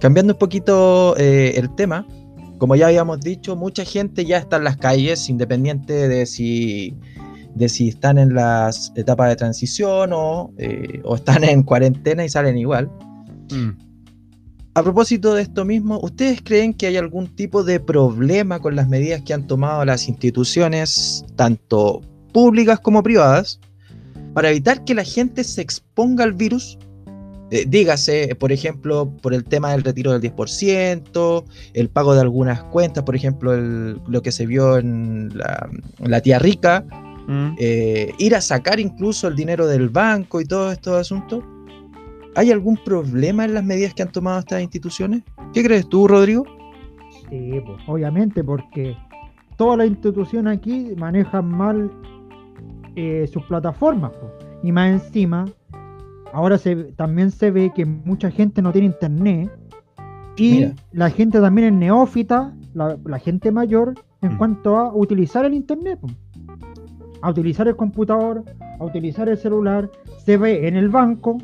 Cambiando 0.00 0.34
un 0.34 0.38
poquito 0.38 1.16
eh, 1.18 1.54
el 1.56 1.74
tema, 1.74 2.06
como 2.58 2.76
ya 2.76 2.86
habíamos 2.86 3.20
dicho, 3.20 3.56
mucha 3.56 3.84
gente 3.84 4.24
ya 4.24 4.38
está 4.38 4.56
en 4.56 4.64
las 4.64 4.76
calles, 4.76 5.28
independiente 5.28 6.08
de 6.08 6.26
si, 6.26 6.96
de 7.54 7.68
si 7.68 7.88
están 7.88 8.18
en 8.18 8.34
las 8.34 8.92
etapas 8.96 9.28
de 9.30 9.36
transición 9.36 10.10
o, 10.12 10.52
eh, 10.58 11.00
o 11.04 11.16
están 11.16 11.42
en 11.44 11.62
cuarentena 11.64 12.24
y 12.24 12.28
salen 12.28 12.56
igual. 12.58 12.88
Mm. 13.52 13.87
A 14.74 14.82
propósito 14.82 15.34
de 15.34 15.42
esto 15.42 15.64
mismo, 15.64 15.98
¿ustedes 16.02 16.40
creen 16.42 16.72
que 16.72 16.86
hay 16.86 16.96
algún 16.96 17.26
tipo 17.34 17.64
de 17.64 17.80
problema 17.80 18.60
con 18.60 18.76
las 18.76 18.88
medidas 18.88 19.22
que 19.22 19.34
han 19.34 19.46
tomado 19.46 19.84
las 19.84 20.08
instituciones, 20.08 21.24
tanto 21.36 22.00
públicas 22.32 22.78
como 22.78 23.02
privadas, 23.02 23.58
para 24.34 24.50
evitar 24.50 24.84
que 24.84 24.94
la 24.94 25.02
gente 25.04 25.42
se 25.42 25.62
exponga 25.62 26.22
al 26.22 26.34
virus? 26.34 26.78
Eh, 27.50 27.64
dígase, 27.66 28.36
por 28.38 28.52
ejemplo, 28.52 29.10
por 29.22 29.32
el 29.34 29.42
tema 29.42 29.72
del 29.72 29.82
retiro 29.82 30.12
del 30.12 30.20
10%, 30.20 31.44
el 31.72 31.88
pago 31.88 32.14
de 32.14 32.20
algunas 32.20 32.62
cuentas, 32.64 33.02
por 33.04 33.16
ejemplo, 33.16 33.54
el- 33.54 33.98
lo 34.06 34.22
que 34.22 34.30
se 34.30 34.46
vio 34.46 34.76
en 34.76 35.30
la, 35.36 35.68
en 35.98 36.10
la 36.10 36.20
tía 36.20 36.38
rica, 36.38 36.84
Mm. 37.26 37.56
eh, 37.58 38.12
ir 38.18 38.34
a 38.36 38.40
sacar 38.40 38.78
incluso 38.80 39.28
el 39.28 39.34
dinero 39.34 39.66
del 39.66 39.88
banco 39.88 40.40
y 40.40 40.44
todos 40.44 40.72
estos 40.72 40.94
asuntos. 40.94 41.42
¿Hay 42.38 42.52
algún 42.52 42.76
problema 42.76 43.44
en 43.44 43.54
las 43.54 43.64
medidas 43.64 43.94
que 43.94 44.02
han 44.02 44.12
tomado 44.12 44.38
estas 44.38 44.62
instituciones? 44.62 45.22
¿Qué 45.52 45.64
crees 45.64 45.88
tú, 45.88 46.06
Rodrigo? 46.06 46.44
Sí, 47.28 47.60
pues, 47.66 47.78
obviamente, 47.88 48.44
porque 48.44 48.96
todas 49.56 49.78
las 49.78 49.88
instituciones 49.88 50.56
aquí 50.56 50.92
manejan 50.96 51.48
mal 51.48 51.90
eh, 52.94 53.28
sus 53.32 53.42
plataformas. 53.46 54.12
pues. 54.20 54.32
Y 54.62 54.70
más 54.70 54.88
encima, 55.02 55.46
ahora 56.32 56.58
se, 56.58 56.76
también 56.94 57.32
se 57.32 57.50
ve 57.50 57.72
que 57.74 57.84
mucha 57.84 58.30
gente 58.30 58.62
no 58.62 58.70
tiene 58.70 58.86
internet. 58.86 59.50
Y 60.36 60.52
Mira. 60.52 60.74
la 60.92 61.10
gente 61.10 61.40
también 61.40 61.74
es 61.74 61.80
neófita, 61.80 62.54
la, 62.74 62.96
la 63.04 63.18
gente 63.18 63.50
mayor, 63.50 63.94
en 64.22 64.34
Mm. 64.34 64.38
cuanto 64.38 64.76
a 64.76 64.94
utilizar 64.94 65.44
el 65.44 65.54
internet. 65.54 65.98
pues. 66.00 66.12
A 67.20 67.30
utilizar 67.30 67.66
el 67.66 67.74
computador, 67.74 68.44
a 68.78 68.84
utilizar 68.84 69.28
el 69.28 69.36
celular. 69.36 69.90
Se 70.24 70.36
ve 70.36 70.68
en 70.68 70.76
el 70.76 70.88
banco, 70.88 71.38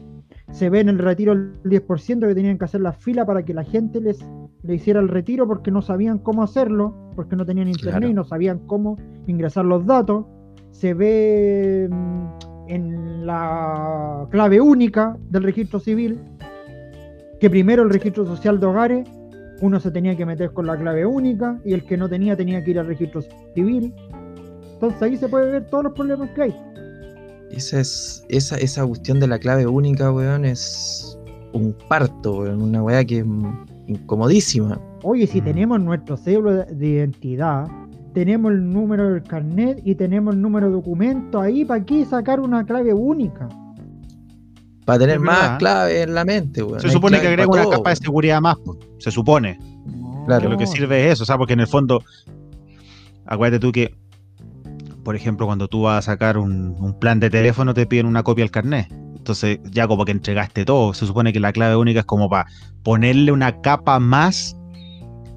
se 0.55 0.71
ve 0.71 0.79
en 0.81 0.89
el 0.89 0.99
retiro 0.99 1.35
del 1.35 1.53
10% 1.65 2.29
que 2.29 2.35
tenían 2.35 2.59
que 2.59 2.65
hacer 2.65 2.81
la 2.81 2.93
fila 2.93 3.27
para 3.27 3.45
que 3.45 3.53
la 3.53 3.65
gente 3.65 4.01
les 4.01 4.25
le 4.63 4.75
hiciera 4.77 5.01
el 5.01 5.09
retiro 5.09 5.47
porque 5.47 5.71
no 5.71 5.83
sabían 5.83 6.19
cómo 6.19 6.43
hacerlo, 6.43 6.95
porque 7.17 7.37
no 7.37 7.45
tenían 7.45 7.69
internet 7.69 7.99
Claro. 7.99 8.09
y 8.09 8.15
no 8.15 8.25
sabían 8.25 8.61
cómo 8.67 8.97
ingresar 9.27 9.65
los 9.67 9.85
datos. 9.85 10.25
Se 10.71 10.95
ve 10.95 11.89
mm, 11.91 12.27
en 12.69 13.27
la 13.27 14.27
clave 14.31 14.61
única 14.61 15.19
del 15.29 15.43
registro 15.43 15.81
civil 15.81 16.19
que 17.41 17.51
primero 17.51 17.83
el 17.83 17.91
registro 17.91 18.25
social 18.25 18.59
de 18.59 18.67
hogares, 18.67 19.09
uno 19.61 19.81
se 19.81 19.91
tenía 19.91 20.17
que 20.17 20.25
meter 20.25 20.53
con 20.53 20.67
la 20.67 20.77
clave 20.79 21.05
única 21.05 21.59
y 21.65 21.75
el 21.75 21.85
que 21.85 21.97
no 21.99 22.09
tenía 22.09 22.37
tenía 22.37 22.63
que 22.65 22.71
ir 22.71 22.79
al 22.79 22.87
registro 22.87 23.21
civil. 23.55 23.93
Entonces 24.75 25.03
ahí 25.03 25.17
se 25.17 25.29
puede 25.29 25.51
ver 25.51 25.67
todos 25.67 25.85
los 25.85 25.93
problemas 25.93 26.31
que 26.31 26.43
hay. 26.43 26.55
Esa, 27.57 27.81
es, 27.81 28.25
esa, 28.29 28.57
esa 28.57 28.87
cuestión 28.87 29.21
de 29.21 29.27
la 29.29 29.39
clave 29.39 29.67
única, 29.67 30.11
weón, 30.13 30.45
es 30.45 31.19
un 31.53 31.75
parto, 31.89 32.39
weón, 32.41 32.63
una 32.63 32.83
weá 32.83 33.05
que 33.05 33.19
es 33.21 33.25
incomodísima. 33.87 34.81
Oye, 35.03 35.27
si 35.27 35.41
Mm. 35.41 35.45
tenemos 35.45 35.81
nuestro 35.81 36.17
cédula 36.17 36.65
de 36.65 36.87
identidad, 36.87 37.67
tenemos 38.13 38.53
el 38.53 38.73
número 38.73 39.11
del 39.11 39.23
carnet 39.23 39.81
y 39.85 39.95
tenemos 39.95 40.35
el 40.35 40.41
número 40.43 40.67
de 40.69 40.73
documento 40.75 41.41
ahí, 41.41 41.65
¿para 41.65 41.85
qué 41.85 42.05
sacar 42.05 42.41
una 42.41 42.65
clave 42.65 42.93
única? 42.95 43.49
Para 44.85 44.99
tener 44.99 45.17
Es 45.17 45.23
más 45.23 45.41
verdad. 45.41 45.59
clave 45.59 46.03
en 46.03 46.15
la 46.15 46.25
mente, 46.25 46.63
weón. 46.63 46.81
Se 46.81 46.89
Hay 46.89 46.93
supone 46.93 47.21
que 47.21 47.29
agrega 47.29 47.49
una 47.49 47.63
todo, 47.63 47.73
capa 47.73 47.91
de 47.91 47.97
seguridad 47.97 48.41
más, 48.41 48.57
pues, 48.65 48.79
se 48.99 49.11
supone. 49.11 49.59
Claro. 50.27 50.43
Que 50.43 50.49
lo 50.49 50.59
que 50.59 50.67
sirve 50.67 51.07
es 51.07 51.13
eso, 51.15 51.23
o 51.23 51.27
sea, 51.27 51.37
porque 51.39 51.53
en 51.55 51.61
el 51.61 51.67
fondo, 51.67 52.03
acuérdate 53.27 53.61
tú 53.61 53.73
que, 53.73 53.95
por 55.05 55.15
ejemplo, 55.17 55.47
cuando 55.47 55.69
tú 55.69 55.83
vas 55.83 55.99
a 55.99 56.13
sacar 56.13 56.39
un, 56.39 56.75
un 56.79 56.99
plan 56.99 57.21
de 57.21 57.31
teléfono, 57.31 57.75
te 57.75 57.87
piden 57.87 58.07
una 58.07 58.23
copia 58.23 58.43
del 58.45 58.51
carnet. 58.51 58.91
Entonces, 59.17 59.59
ya 59.71 59.87
como 59.87 60.05
que 60.05 60.13
entregaste 60.13 60.65
todo. 60.65 60.93
Se 60.95 61.07
supone 61.07 61.33
que 61.33 61.41
la 61.41 61.53
clave 61.53 61.77
única 61.77 62.01
es 62.01 62.07
como 62.07 62.29
para 62.29 62.47
ponerle 62.83 63.33
una 63.33 63.61
capa 63.61 63.99
más 63.99 64.57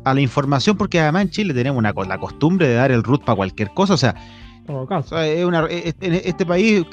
a 0.03 0.13
la 0.13 0.21
información, 0.21 0.77
porque 0.77 0.99
además 0.99 1.23
en 1.23 1.30
Chile 1.30 1.53
tenemos 1.53 1.77
una, 1.80 1.93
la 1.93 2.17
costumbre 2.17 2.67
de 2.67 2.75
dar 2.75 2.91
el 2.91 3.03
root 3.03 3.23
para 3.23 3.36
cualquier 3.36 3.69
cosa. 3.73 3.93
O 3.93 3.97
sea, 3.97 4.15
en 5.23 5.53
es- 5.69 5.95
en 6.01 6.13
este 6.13 6.45
país, 6.45 6.86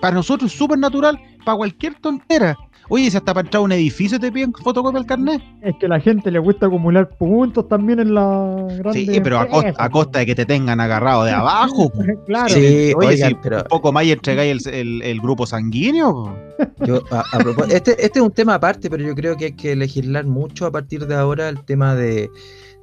para 0.00 0.14
nosotros 0.16 0.52
es 0.52 0.58
súper 0.58 0.78
natural, 0.78 1.20
para 1.44 1.56
cualquier 1.58 1.94
tontera. 1.96 2.56
Oye, 2.90 3.10
si 3.10 3.16
hasta 3.16 3.32
para 3.32 3.46
entrar 3.46 3.60
a 3.60 3.64
un 3.64 3.72
edificio 3.72 4.20
te 4.20 4.30
piden 4.30 4.52
fotocopia 4.52 4.98
del 4.98 5.06
carnet. 5.08 5.40
Es 5.62 5.74
que 5.80 5.86
a 5.86 5.88
la 5.88 6.00
gente 6.00 6.30
le 6.30 6.38
gusta 6.38 6.66
acumular 6.66 7.08
puntos 7.16 7.66
también 7.66 7.98
en 7.98 8.12
la 8.14 8.66
grande. 8.78 9.06
Sí, 9.06 9.20
pero 9.22 9.38
a 9.38 9.48
costa, 9.48 9.72
a 9.78 9.88
costa 9.88 10.18
de 10.18 10.26
que 10.26 10.34
te 10.34 10.44
tengan 10.44 10.80
agarrado 10.80 11.24
de 11.24 11.30
abajo. 11.32 11.90
Claro. 12.26 12.48
Sí, 12.52 12.92
Oye, 12.94 13.08
oigan, 13.08 13.28
si 13.30 13.34
pero 13.42 13.56
un 13.58 13.64
poco 13.64 13.90
más 13.90 14.04
y 14.04 14.12
entregáis 14.12 14.66
el, 14.66 14.74
el- 14.74 15.02
el 15.02 15.20
grupo 15.20 15.46
sanguíneo. 15.46 16.36
yo, 16.84 17.02
a- 17.10 17.20
a 17.32 17.38
propós- 17.38 17.70
este, 17.72 17.92
este 18.04 18.18
es 18.18 18.22
un 18.24 18.30
tema 18.32 18.54
aparte, 18.54 18.90
pero 18.90 19.02
yo 19.02 19.14
creo 19.14 19.34
que 19.38 19.46
hay 19.46 19.52
que 19.52 19.74
legislar 19.74 20.26
mucho 20.26 20.66
a 20.66 20.70
partir 20.70 21.06
de 21.06 21.14
ahora 21.14 21.48
el 21.48 21.64
tema 21.64 21.94
de, 21.94 22.28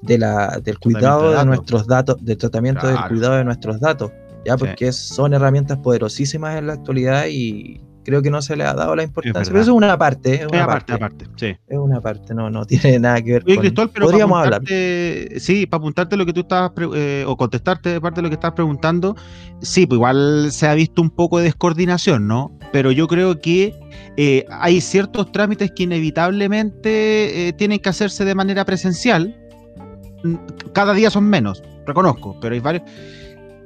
de 0.01 0.17
la, 0.17 0.59
del 0.63 0.79
cuidado 0.79 1.31
de 1.37 1.45
nuestros 1.45 1.85
datos, 1.85 2.17
del 2.21 2.37
tratamiento 2.37 2.87
del 2.87 2.97
cuidado 3.07 3.35
de 3.35 3.43
nuestros 3.43 3.79
datos, 3.79 4.11
ya 4.45 4.57
Sí. 4.57 4.65
porque 4.65 4.91
son 4.91 5.35
herramientas 5.35 5.77
poderosísimas 5.77 6.57
en 6.57 6.65
la 6.67 6.73
actualidad 6.73 7.25
y 7.29 7.79
creo 8.03 8.21
que 8.21 8.29
no 8.29 8.41
se 8.41 8.55
le 8.55 8.63
ha 8.63 8.73
dado 8.73 8.95
la 8.95 9.03
importancia. 9.03 9.51
Pero 9.51 9.61
eso 9.61 9.71
es 9.71 9.77
una 9.77 9.97
parte, 9.97 10.35
es 10.41 10.47
una 10.47 10.65
parte, 10.65 10.93
aparte, 10.93 11.25
sí. 11.35 11.55
es 11.67 11.77
una 11.77 12.01
parte, 12.01 12.33
no, 12.33 12.49
no 12.49 12.65
tiene 12.65 12.99
nada 12.99 13.21
que 13.21 13.33
ver 13.33 13.43
Oye, 13.45 13.55
con. 13.55 13.61
Cristóbal, 13.61 13.89
pero 13.93 14.05
Podríamos 14.07 14.43
hablar. 14.43 14.61
sí, 14.65 15.65
para 15.65 15.79
apuntarte 15.79 16.17
lo 16.17 16.25
que 16.25 16.33
tú 16.33 16.41
estabas, 16.41 16.71
eh, 16.95 17.23
o 17.27 17.37
contestarte 17.37 17.89
de 17.89 18.01
parte 18.01 18.17
de 18.17 18.23
lo 18.23 18.29
que 18.29 18.35
estabas 18.35 18.55
preguntando, 18.55 19.15
sí, 19.61 19.85
pues 19.85 19.97
igual 19.97 20.51
se 20.51 20.67
ha 20.67 20.73
visto 20.73 21.01
un 21.01 21.09
poco 21.09 21.37
de 21.37 21.45
descoordinación, 21.45 22.27
¿no? 22.27 22.57
Pero 22.71 22.91
yo 22.91 23.07
creo 23.07 23.39
que 23.39 23.75
eh, 24.17 24.45
hay 24.49 24.81
ciertos 24.81 25.31
trámites 25.31 25.71
que 25.71 25.83
inevitablemente 25.83 27.47
eh, 27.47 27.53
tienen 27.53 27.79
que 27.79 27.89
hacerse 27.89 28.25
de 28.25 28.35
manera 28.35 28.65
presencial. 28.65 29.37
Cada 30.73 30.93
día 30.93 31.09
son 31.09 31.25
menos, 31.25 31.63
reconozco, 31.85 32.37
pero 32.39 32.53
hay 32.53 32.61
varios. 32.61 32.83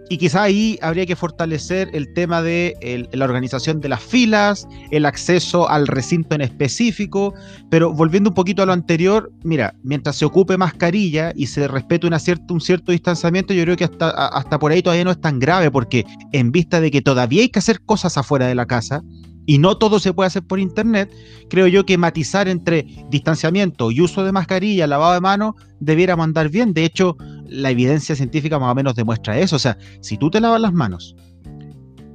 Y 0.09 0.17
quizá 0.17 0.43
ahí 0.43 0.77
habría 0.81 1.05
que 1.05 1.15
fortalecer 1.15 1.89
el 1.93 2.13
tema 2.13 2.41
de 2.41 3.07
la 3.11 3.25
organización 3.25 3.81
de 3.81 3.89
las 3.89 4.01
filas, 4.01 4.67
el 4.91 5.05
acceso 5.05 5.67
al 5.67 5.87
recinto 5.87 6.35
en 6.35 6.41
específico, 6.41 7.33
pero 7.71 7.91
volviendo 7.91 8.29
un 8.29 8.35
poquito 8.35 8.61
a 8.61 8.67
lo 8.67 8.73
anterior, 8.73 9.31
mira, 9.43 9.73
mientras 9.83 10.15
se 10.17 10.25
ocupe 10.25 10.57
mascarilla 10.57 11.33
y 11.35 11.47
se 11.47 11.67
respete 11.67 12.07
un 12.07 12.61
cierto 12.61 12.91
distanciamiento, 12.91 13.53
yo 13.53 13.63
creo 13.63 13.77
que 13.77 13.85
hasta, 13.85 14.09
hasta 14.09 14.59
por 14.59 14.71
ahí 14.71 14.83
todavía 14.83 15.05
no 15.05 15.11
es 15.11 15.21
tan 15.21 15.39
grave, 15.39 15.71
porque 15.71 16.05
en 16.31 16.51
vista 16.51 16.79
de 16.81 16.91
que 16.91 17.01
todavía 17.01 17.41
hay 17.41 17.49
que 17.49 17.59
hacer 17.59 17.81
cosas 17.81 18.17
afuera 18.17 18.45
de 18.45 18.55
la 18.55 18.67
casa 18.67 19.01
y 19.45 19.57
no 19.57 19.77
todo 19.77 19.99
se 19.99 20.13
puede 20.13 20.27
hacer 20.27 20.43
por 20.43 20.59
internet, 20.59 21.13
creo 21.49 21.67
yo 21.67 21.85
que 21.85 21.97
matizar 21.97 22.47
entre 22.47 22.85
distanciamiento 23.09 23.91
y 23.91 24.01
uso 24.01 24.23
de 24.23 24.31
mascarilla, 24.31 24.87
lavado 24.87 25.13
de 25.13 25.21
manos, 25.21 25.55
debiéramos 25.79 26.23
andar 26.23 26.49
bien. 26.49 26.73
De 26.73 26.83
hecho, 26.83 27.17
la 27.47 27.69
evidencia 27.69 28.15
científica 28.15 28.59
más 28.59 28.71
o 28.71 28.75
menos 28.75 28.95
demuestra 28.95 29.37
eso. 29.39 29.55
O 29.55 29.59
sea, 29.59 29.77
si 30.01 30.17
tú 30.17 30.29
te 30.29 30.41
lavas 30.41 30.61
las 30.61 30.73
manos, 30.73 31.15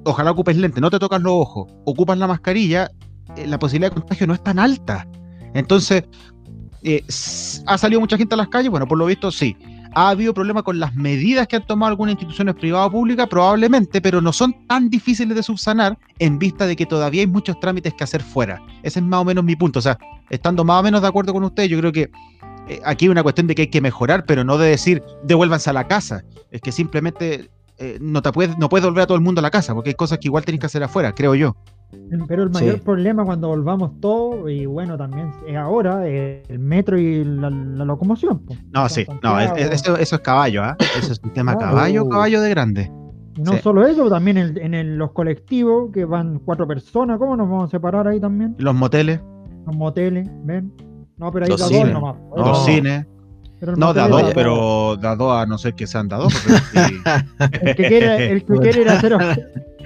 ojalá 0.04 0.30
ocupes 0.30 0.56
lente, 0.56 0.80
no 0.80 0.90
te 0.90 0.98
tocas 0.98 1.20
los 1.22 1.32
ojos, 1.32 1.72
ocupas 1.84 2.18
la 2.18 2.26
mascarilla, 2.26 2.90
eh, 3.36 3.46
la 3.46 3.58
posibilidad 3.58 3.90
de 3.90 4.00
contagio 4.00 4.26
no 4.26 4.34
es 4.34 4.42
tan 4.42 4.58
alta. 4.58 5.06
Entonces, 5.54 6.04
eh, 6.82 7.04
¿ha 7.66 7.78
salido 7.78 8.00
mucha 8.00 8.16
gente 8.16 8.34
a 8.34 8.38
las 8.38 8.48
calles? 8.48 8.70
Bueno, 8.70 8.86
por 8.86 8.98
lo 8.98 9.06
visto 9.06 9.30
sí. 9.30 9.56
¿Ha 9.94 10.10
habido 10.10 10.32
problemas 10.32 10.62
con 10.62 10.78
las 10.78 10.94
medidas 10.94 11.48
que 11.48 11.56
han 11.56 11.66
tomado 11.66 11.90
algunas 11.90 12.12
instituciones 12.12 12.54
privadas 12.54 12.88
o 12.88 12.92
públicas? 12.92 13.26
Probablemente, 13.28 14.00
pero 14.00 14.20
no 14.20 14.32
son 14.32 14.54
tan 14.68 14.88
difíciles 14.88 15.34
de 15.34 15.42
subsanar 15.42 15.98
en 16.20 16.38
vista 16.38 16.66
de 16.66 16.76
que 16.76 16.86
todavía 16.86 17.22
hay 17.22 17.26
muchos 17.26 17.58
trámites 17.58 17.94
que 17.94 18.04
hacer 18.04 18.22
fuera. 18.22 18.62
Ese 18.84 19.00
es 19.00 19.04
más 19.04 19.20
o 19.20 19.24
menos 19.24 19.42
mi 19.42 19.56
punto. 19.56 19.80
O 19.80 19.82
sea, 19.82 19.98
estando 20.30 20.64
más 20.64 20.80
o 20.80 20.82
menos 20.84 21.02
de 21.02 21.08
acuerdo 21.08 21.32
con 21.32 21.42
usted, 21.42 21.64
yo 21.64 21.78
creo 21.78 21.90
que 21.90 22.10
eh, 22.68 22.80
aquí 22.84 23.06
hay 23.06 23.08
una 23.08 23.24
cuestión 23.24 23.48
de 23.48 23.56
que 23.56 23.62
hay 23.62 23.70
que 23.70 23.80
mejorar, 23.80 24.24
pero 24.26 24.44
no 24.44 24.58
de 24.58 24.68
decir 24.68 25.02
devuélvanse 25.24 25.70
a 25.70 25.72
la 25.72 25.88
casa. 25.88 26.22
Es 26.52 26.60
que 26.60 26.70
simplemente 26.70 27.50
eh, 27.78 27.98
no, 28.00 28.22
te 28.22 28.30
puedes, 28.30 28.56
no 28.58 28.68
puedes 28.68 28.84
volver 28.84 29.02
a 29.02 29.06
todo 29.06 29.16
el 29.16 29.24
mundo 29.24 29.40
a 29.40 29.42
la 29.42 29.50
casa, 29.50 29.74
porque 29.74 29.90
hay 29.90 29.94
cosas 29.94 30.18
que 30.18 30.28
igual 30.28 30.44
tienes 30.44 30.60
que 30.60 30.66
hacer 30.66 30.84
afuera, 30.84 31.14
creo 31.14 31.34
yo. 31.34 31.56
Pero 32.28 32.42
el 32.44 32.50
mayor 32.50 32.74
Sí. 32.76 32.80
problema 32.84 33.24
cuando 33.24 33.48
volvamos 33.48 34.00
todos, 34.00 34.50
y 34.50 34.66
bueno, 34.66 34.96
también 34.96 35.30
es 35.46 35.56
ahora, 35.56 36.06
eh, 36.06 36.42
el 36.48 36.58
metro 36.58 36.98
y 36.98 37.24
la, 37.24 37.50
la 37.50 37.84
locomoción. 37.84 38.42
No, 38.72 38.88
sí, 38.88 39.06
no, 39.22 39.38
es- 39.40 39.48
Santiago. 39.48 39.56
es- 39.56 39.80
eso, 39.82 39.96
eso 39.96 40.16
es 40.16 40.22
caballo, 40.22 40.62
¿ah? 40.62 40.76
Eso 40.98 41.12
es 41.12 41.20
un 41.22 41.30
tema 41.32 41.52
Claro. 41.58 41.74
caballo, 41.74 42.08
caballo 42.08 42.40
de 42.42 42.50
grande. 42.50 42.92
No 43.38 43.52
sí. 43.52 43.58
solo 43.62 43.86
eso, 43.86 44.08
también 44.08 44.38
en, 44.38 44.58
en 44.58 44.74
el- 44.74 44.96
los 44.96 45.12
colectivos, 45.12 45.90
que 45.92 46.04
van 46.04 46.40
cuatro 46.40 46.66
personas, 46.66 47.18
¿cómo 47.18 47.36
nos 47.36 47.48
vamos 47.48 47.64
a 47.68 47.70
separar 47.70 48.06
ahí 48.08 48.20
también? 48.20 48.54
Los 48.58 48.74
moteles, 48.74 49.20
Los 49.66 49.76
moteles, 49.76 50.28
¿ven? 50.44 50.72
No, 51.16 51.30
pero 51.30 51.44
hay 51.44 51.50
Los 51.50 51.66
cines. 51.68 51.84
dos 51.84 51.92
nomás. 51.92 52.16
No. 52.36 52.44
Los 52.46 52.64
cines. 52.64 53.06
No, 53.76 53.92
de 53.92 54.00
a 54.00 54.08
motel 54.08 54.24
dos, 54.24 54.34
pero 54.34 54.96
de 54.96 55.06
a 55.06 55.16
dos 55.16 55.36
a 55.36 55.44
no 55.44 55.58
ser 55.58 55.74
que 55.74 55.86
sean 55.86 56.08
de 56.08 56.14
a 56.14 56.18
dos. 56.18 56.32
porque 56.34 56.78
sí. 56.88 56.94
El 57.60 57.76
que 57.76 57.88
quiere, 57.88 58.32
el 58.32 58.44
que 58.44 58.54
quiere 58.58 58.80
ir 58.80 58.88
a 58.88 58.92
hacer 58.94 59.12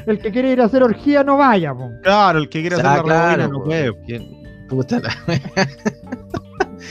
el 0.07 0.19
que 0.19 0.31
quiere 0.31 0.53
ir 0.53 0.61
a 0.61 0.65
hacer 0.67 0.83
orgía 0.83 1.23
no 1.25 1.37
vaya, 1.37 1.75
po. 1.75 1.91
Claro, 2.03 2.39
el 2.39 2.49
que 2.49 2.61
quiere 2.61 2.77
hacer 2.77 2.87
Ah, 2.87 2.97
la 2.99 3.03
claro, 3.03 3.49
no 3.49 3.63
puede. 3.65 3.93
¿Quién- 4.07 4.43
puta 4.69 5.01
la- 5.01 5.15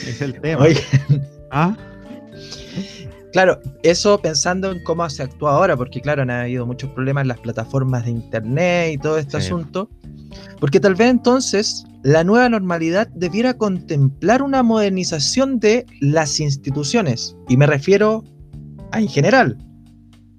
Es 0.08 0.22
el 0.22 0.40
tema. 0.42 0.64
Oye, 0.64 0.82
¿Ah? 1.52 1.76
Claro, 3.32 3.60
eso 3.82 4.20
pensando 4.20 4.72
en 4.72 4.84
cómo 4.84 5.10
se 5.10 5.24
actúa 5.24 5.56
ahora, 5.56 5.76
porque 5.76 6.02
claro, 6.02 6.22
han 6.22 6.30
habido 6.30 6.66
muchos 6.68 6.90
problemas 6.92 7.24
en 7.24 7.30
las 7.30 7.40
plataformas 7.40 8.06
de 8.06 8.12
internet 8.12 8.94
y 8.94 8.98
todo 8.98 9.18
este 9.18 9.40
Sí. 9.42 9.48
asunto. 9.48 9.90
Porque 10.60 10.80
tal 10.80 10.96
vez 10.96 11.10
entonces 11.10 11.84
la 12.04 12.24
nueva 12.24 12.48
normalidad 12.50 13.08
debiera 13.16 13.56
contemplar 13.56 14.42
una 14.44 14.62
modernización 14.62 15.60
de 15.60 15.86
las 16.00 16.40
instituciones. 16.40 17.36
Y 17.50 17.58
me 17.58 17.66
refiero 17.66 18.24
a 18.92 19.00
en 19.00 19.08
general. 19.08 19.58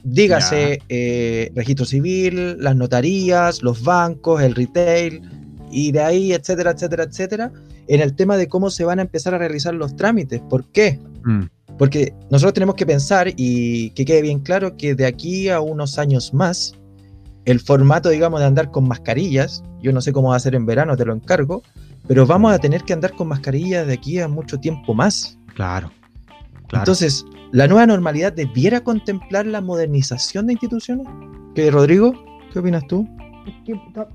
Dígase 0.05 0.81
eh, 0.91 1.51
registro 1.55 1.87
civil, 1.87 2.63
las 2.63 2.77
notarías, 2.77 3.63
los 3.63 3.83
bancos, 3.83 4.43
el 4.43 4.55
retail, 4.55 5.23
y 5.71 5.93
de 5.93 6.01
ahí, 6.01 6.33
etcétera, 6.33 6.73
etcétera, 6.73 7.05
etcétera, 7.05 7.53
en 7.89 8.01
el 8.01 8.15
tema 8.15 8.37
de 8.37 8.47
cómo 8.47 8.71
se 8.71 8.85
van 8.85 8.99
a 8.99 9.03
empezar 9.03 9.35
a 9.35 9.39
realizar 9.39 9.75
los 9.75 9.97
trámites. 9.97 10.41
¿Por 10.49 10.65
qué? 10.67 11.01
Mm. 11.25 11.45
Porque 11.79 12.15
nosotros 12.31 12.55
tenemos 12.55 12.77
que 12.77 12.87
pensar 12.87 13.33
y 13.37 13.91
que 13.91 14.05
quede 14.05 14.23
bien 14.23 14.41
claro 14.41 14.77
que 14.77 14.95
de 14.95 15.07
aquí 15.07 15.49
a 15.49 15.61
unos 15.61 15.99
años 15.99 16.33
más, 16.33 16.75
el 17.45 17.59
formato, 17.59 18.11
digamos, 18.11 18.41
de 18.41 18.47
andar 18.47 18.71
con 18.71 18.87
mascarillas, 18.87 19.65
yo 19.83 19.93
no 19.93 20.01
sé 20.01 20.13
cómo 20.13 20.29
va 20.29 20.37
a 20.37 20.41
ser 20.41 20.55
en 20.55 20.67
verano, 20.67 20.97
te 20.97 21.05
lo 21.05 21.13
encargo, 21.13 21.63
pero 22.07 22.27
vamos 22.27 22.53
a 22.53 22.59
tener 22.59 22.83
que 22.85 22.93
andar 22.93 23.13
con 23.13 23.29
mascarillas 23.29 23.87
de 23.87 23.95
aquí 23.95 24.21
a 24.21 24.29
mucho 24.29 24.59
tiempo 24.61 24.95
más. 24.95 25.39
Claro. 25.55 25.91
Claro. 26.69 26.83
Entonces, 26.83 27.25
¿la 27.53 27.67
nueva 27.69 27.87
normalidad 27.87 28.33
debiera 28.33 28.81
contemplar 28.81 29.47
la 29.47 29.61
modernización 29.61 30.47
de 30.47 30.55
instituciones? 30.55 31.07
¿Qué, 31.55 31.71
Rodrigo? 31.71 32.13
¿Qué 32.53 32.59
opinas 32.59 32.87
tú? 32.87 33.07
Es 33.47 33.55
que, 33.65 33.81
ta- 33.93 34.09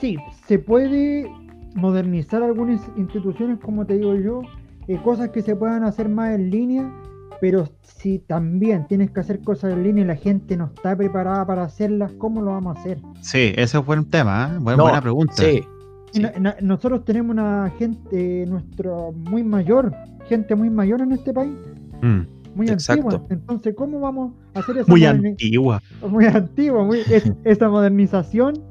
sí, 0.00 0.16
se 0.46 0.58
puede 0.58 1.30
modernizar 1.74 2.42
algunas 2.42 2.80
instituciones, 2.96 3.58
como 3.60 3.86
te 3.86 3.94
digo 3.98 4.14
yo, 4.16 4.42
eh, 4.88 4.98
cosas 5.02 5.30
que 5.30 5.42
se 5.42 5.54
puedan 5.56 5.84
hacer 5.84 6.08
más 6.08 6.34
en 6.34 6.50
línea, 6.50 6.92
pero 7.40 7.68
si 7.82 8.18
también 8.18 8.86
tienes 8.88 9.10
que 9.10 9.20
hacer 9.20 9.40
cosas 9.40 9.72
en 9.72 9.82
línea 9.84 10.04
y 10.04 10.06
la 10.08 10.16
gente 10.16 10.56
no 10.56 10.66
está 10.66 10.94
preparada 10.96 11.46
para 11.46 11.62
hacerlas, 11.64 12.12
¿cómo 12.18 12.42
lo 12.42 12.50
vamos 12.52 12.76
a 12.76 12.80
hacer? 12.80 12.98
sí, 13.20 13.52
ese 13.56 13.78
es 13.78 13.86
buen 13.86 14.04
tema. 14.04 14.50
¿eh? 14.54 14.58
No, 14.60 14.82
buena 14.82 15.00
pregunta. 15.00 15.34
Sí. 15.36 15.62
Nosotros 16.60 17.04
tenemos 17.06 17.32
una 17.32 17.72
gente, 17.78 18.44
nuestro 18.46 19.12
muy 19.12 19.42
mayor, 19.42 19.94
gente 20.28 20.54
muy 20.54 20.68
mayor 20.68 21.00
en 21.00 21.12
este 21.12 21.32
país, 21.32 21.54
Mm. 22.02 22.26
muy 22.54 22.68
Exacto. 22.68 23.08
antigua. 23.08 23.26
Entonces, 23.30 23.74
¿cómo 23.76 24.00
vamos 24.00 24.32
a 24.54 24.58
hacer 24.60 24.76
esa 24.78 24.90
Muy 24.90 25.04
antigua. 25.06 25.82
muy 26.08 26.26
antigua, 26.26 26.84
muy, 26.84 26.98
es- 27.10 27.32
esa 27.44 27.68
modernización 27.70 28.62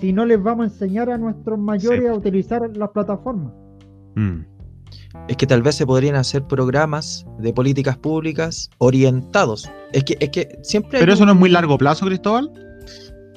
si 0.00 0.12
no 0.12 0.24
les 0.26 0.42
vamos 0.42 0.66
a 0.66 0.72
enseñar 0.72 1.10
a 1.10 1.18
nuestros 1.18 1.58
mayores 1.58 2.00
Sí. 2.02 2.06
a 2.06 2.14
utilizar 2.14 2.62
las 2.76 2.90
plataformas? 2.90 3.52
Mm. 4.14 4.40
Es 5.28 5.36
que 5.36 5.46
tal 5.46 5.62
vez 5.62 5.74
se 5.74 5.86
podrían 5.86 6.14
hacer 6.14 6.44
programas 6.44 7.26
de 7.38 7.52
políticas 7.52 7.96
públicas 7.96 8.70
orientados. 8.78 9.68
Es 9.92 10.04
que, 10.04 10.16
es 10.20 10.28
que 10.30 10.58
siempre. 10.62 10.98
hay 10.98 11.02
Pero 11.02 11.14
eso 11.14 11.24
no 11.26 11.32
es 11.32 11.38
muy 11.38 11.48
largo 11.50 11.78
plazo, 11.78 12.06
Cristóbal. 12.06 12.50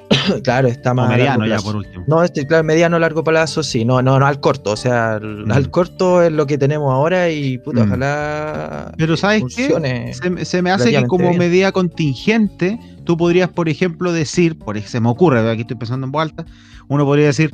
Claro, 0.44 0.68
está 0.68 0.92
O 0.92 0.96
más. 0.96 1.08
a 1.08 1.10
mediano 1.18 1.46
ya 1.46 1.60
por 1.60 1.76
último. 1.76 2.04
No, 2.08 2.24
este, 2.24 2.46
claro, 2.48 2.64
mediano 2.64 2.98
largo 3.00 3.24
plazo, 3.24 3.62
sí. 3.64 3.86
No, 3.86 4.02
no, 4.02 4.20
no 4.20 4.26
al 4.26 4.40
corto. 4.40 4.72
O 4.72 4.76
sea, 4.78 5.14
al, 5.16 5.46
Mm. 5.46 5.52
al 5.52 5.70
corto 5.70 6.22
es 6.24 6.32
lo 6.32 6.46
que 6.48 6.58
tenemos 6.58 6.92
ahora 6.94 7.30
y 7.30 7.58
puta, 7.60 7.84
Mm. 7.86 7.88
ojalá. 7.88 8.92
Pero 8.98 9.18
¿sabes 9.18 9.44
qué? 9.56 10.14
Se, 10.14 10.30
me- 10.30 10.46
se 10.46 10.62
me 10.62 10.72
hace 10.72 10.92
que 10.92 11.08
como 11.08 11.28
bien. 11.30 11.38
medida 11.40 11.72
contingente, 11.72 12.80
tú 13.04 13.18
podrías, 13.18 13.50
por 13.50 13.70
ejemplo, 13.70 14.12
decir, 14.12 14.58
por 14.58 14.80
se 14.82 15.00
me 15.00 15.10
ocurre, 15.10 15.48
aquí 15.50 15.62
estoy 15.62 15.78
pensando 15.78 16.06
en 16.06 16.12
voz 16.12 16.24
alta, 16.24 16.46
uno 16.88 17.06
podría 17.06 17.28
decir, 17.28 17.54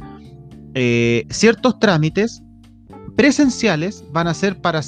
eh, 0.74 1.26
ciertos 1.30 1.80
trámites 1.80 2.42
presenciales 3.16 4.04
van 4.12 4.28
a 4.28 4.34
ser 4.34 4.60
para, 4.62 4.82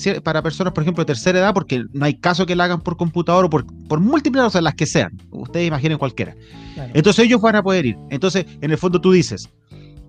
personas, 0.44 0.74
por 0.74 0.84
ejemplo, 0.84 1.02
de 1.04 1.08
tercera 1.08 1.40
edad, 1.40 1.54
porque 1.54 1.84
no 1.94 2.06
hay 2.06 2.16
caso 2.16 2.46
que 2.46 2.56
la 2.56 2.66
hagan 2.66 2.82
por 2.82 2.98
computador 2.98 3.46
o 3.46 3.50
por, 3.50 3.66
por 3.88 4.00
múltiples, 4.00 4.44
o 4.44 4.50
sea, 4.50 4.62
las 4.62 4.76
que 4.76 4.86
sean. 4.86 5.12
Ustedes 5.32 5.68
imaginen 5.68 5.98
cualquiera. 5.98 6.36
Claro. 6.74 6.92
Entonces 6.94 7.26
ellos 7.26 7.42
van 7.42 7.56
a 7.56 7.64
poder 7.64 7.86
ir. 7.86 7.98
Entonces, 8.10 8.46
en 8.62 8.72
el 8.72 8.78
fondo 8.78 9.00
tú 9.02 9.12
dices, 9.12 9.50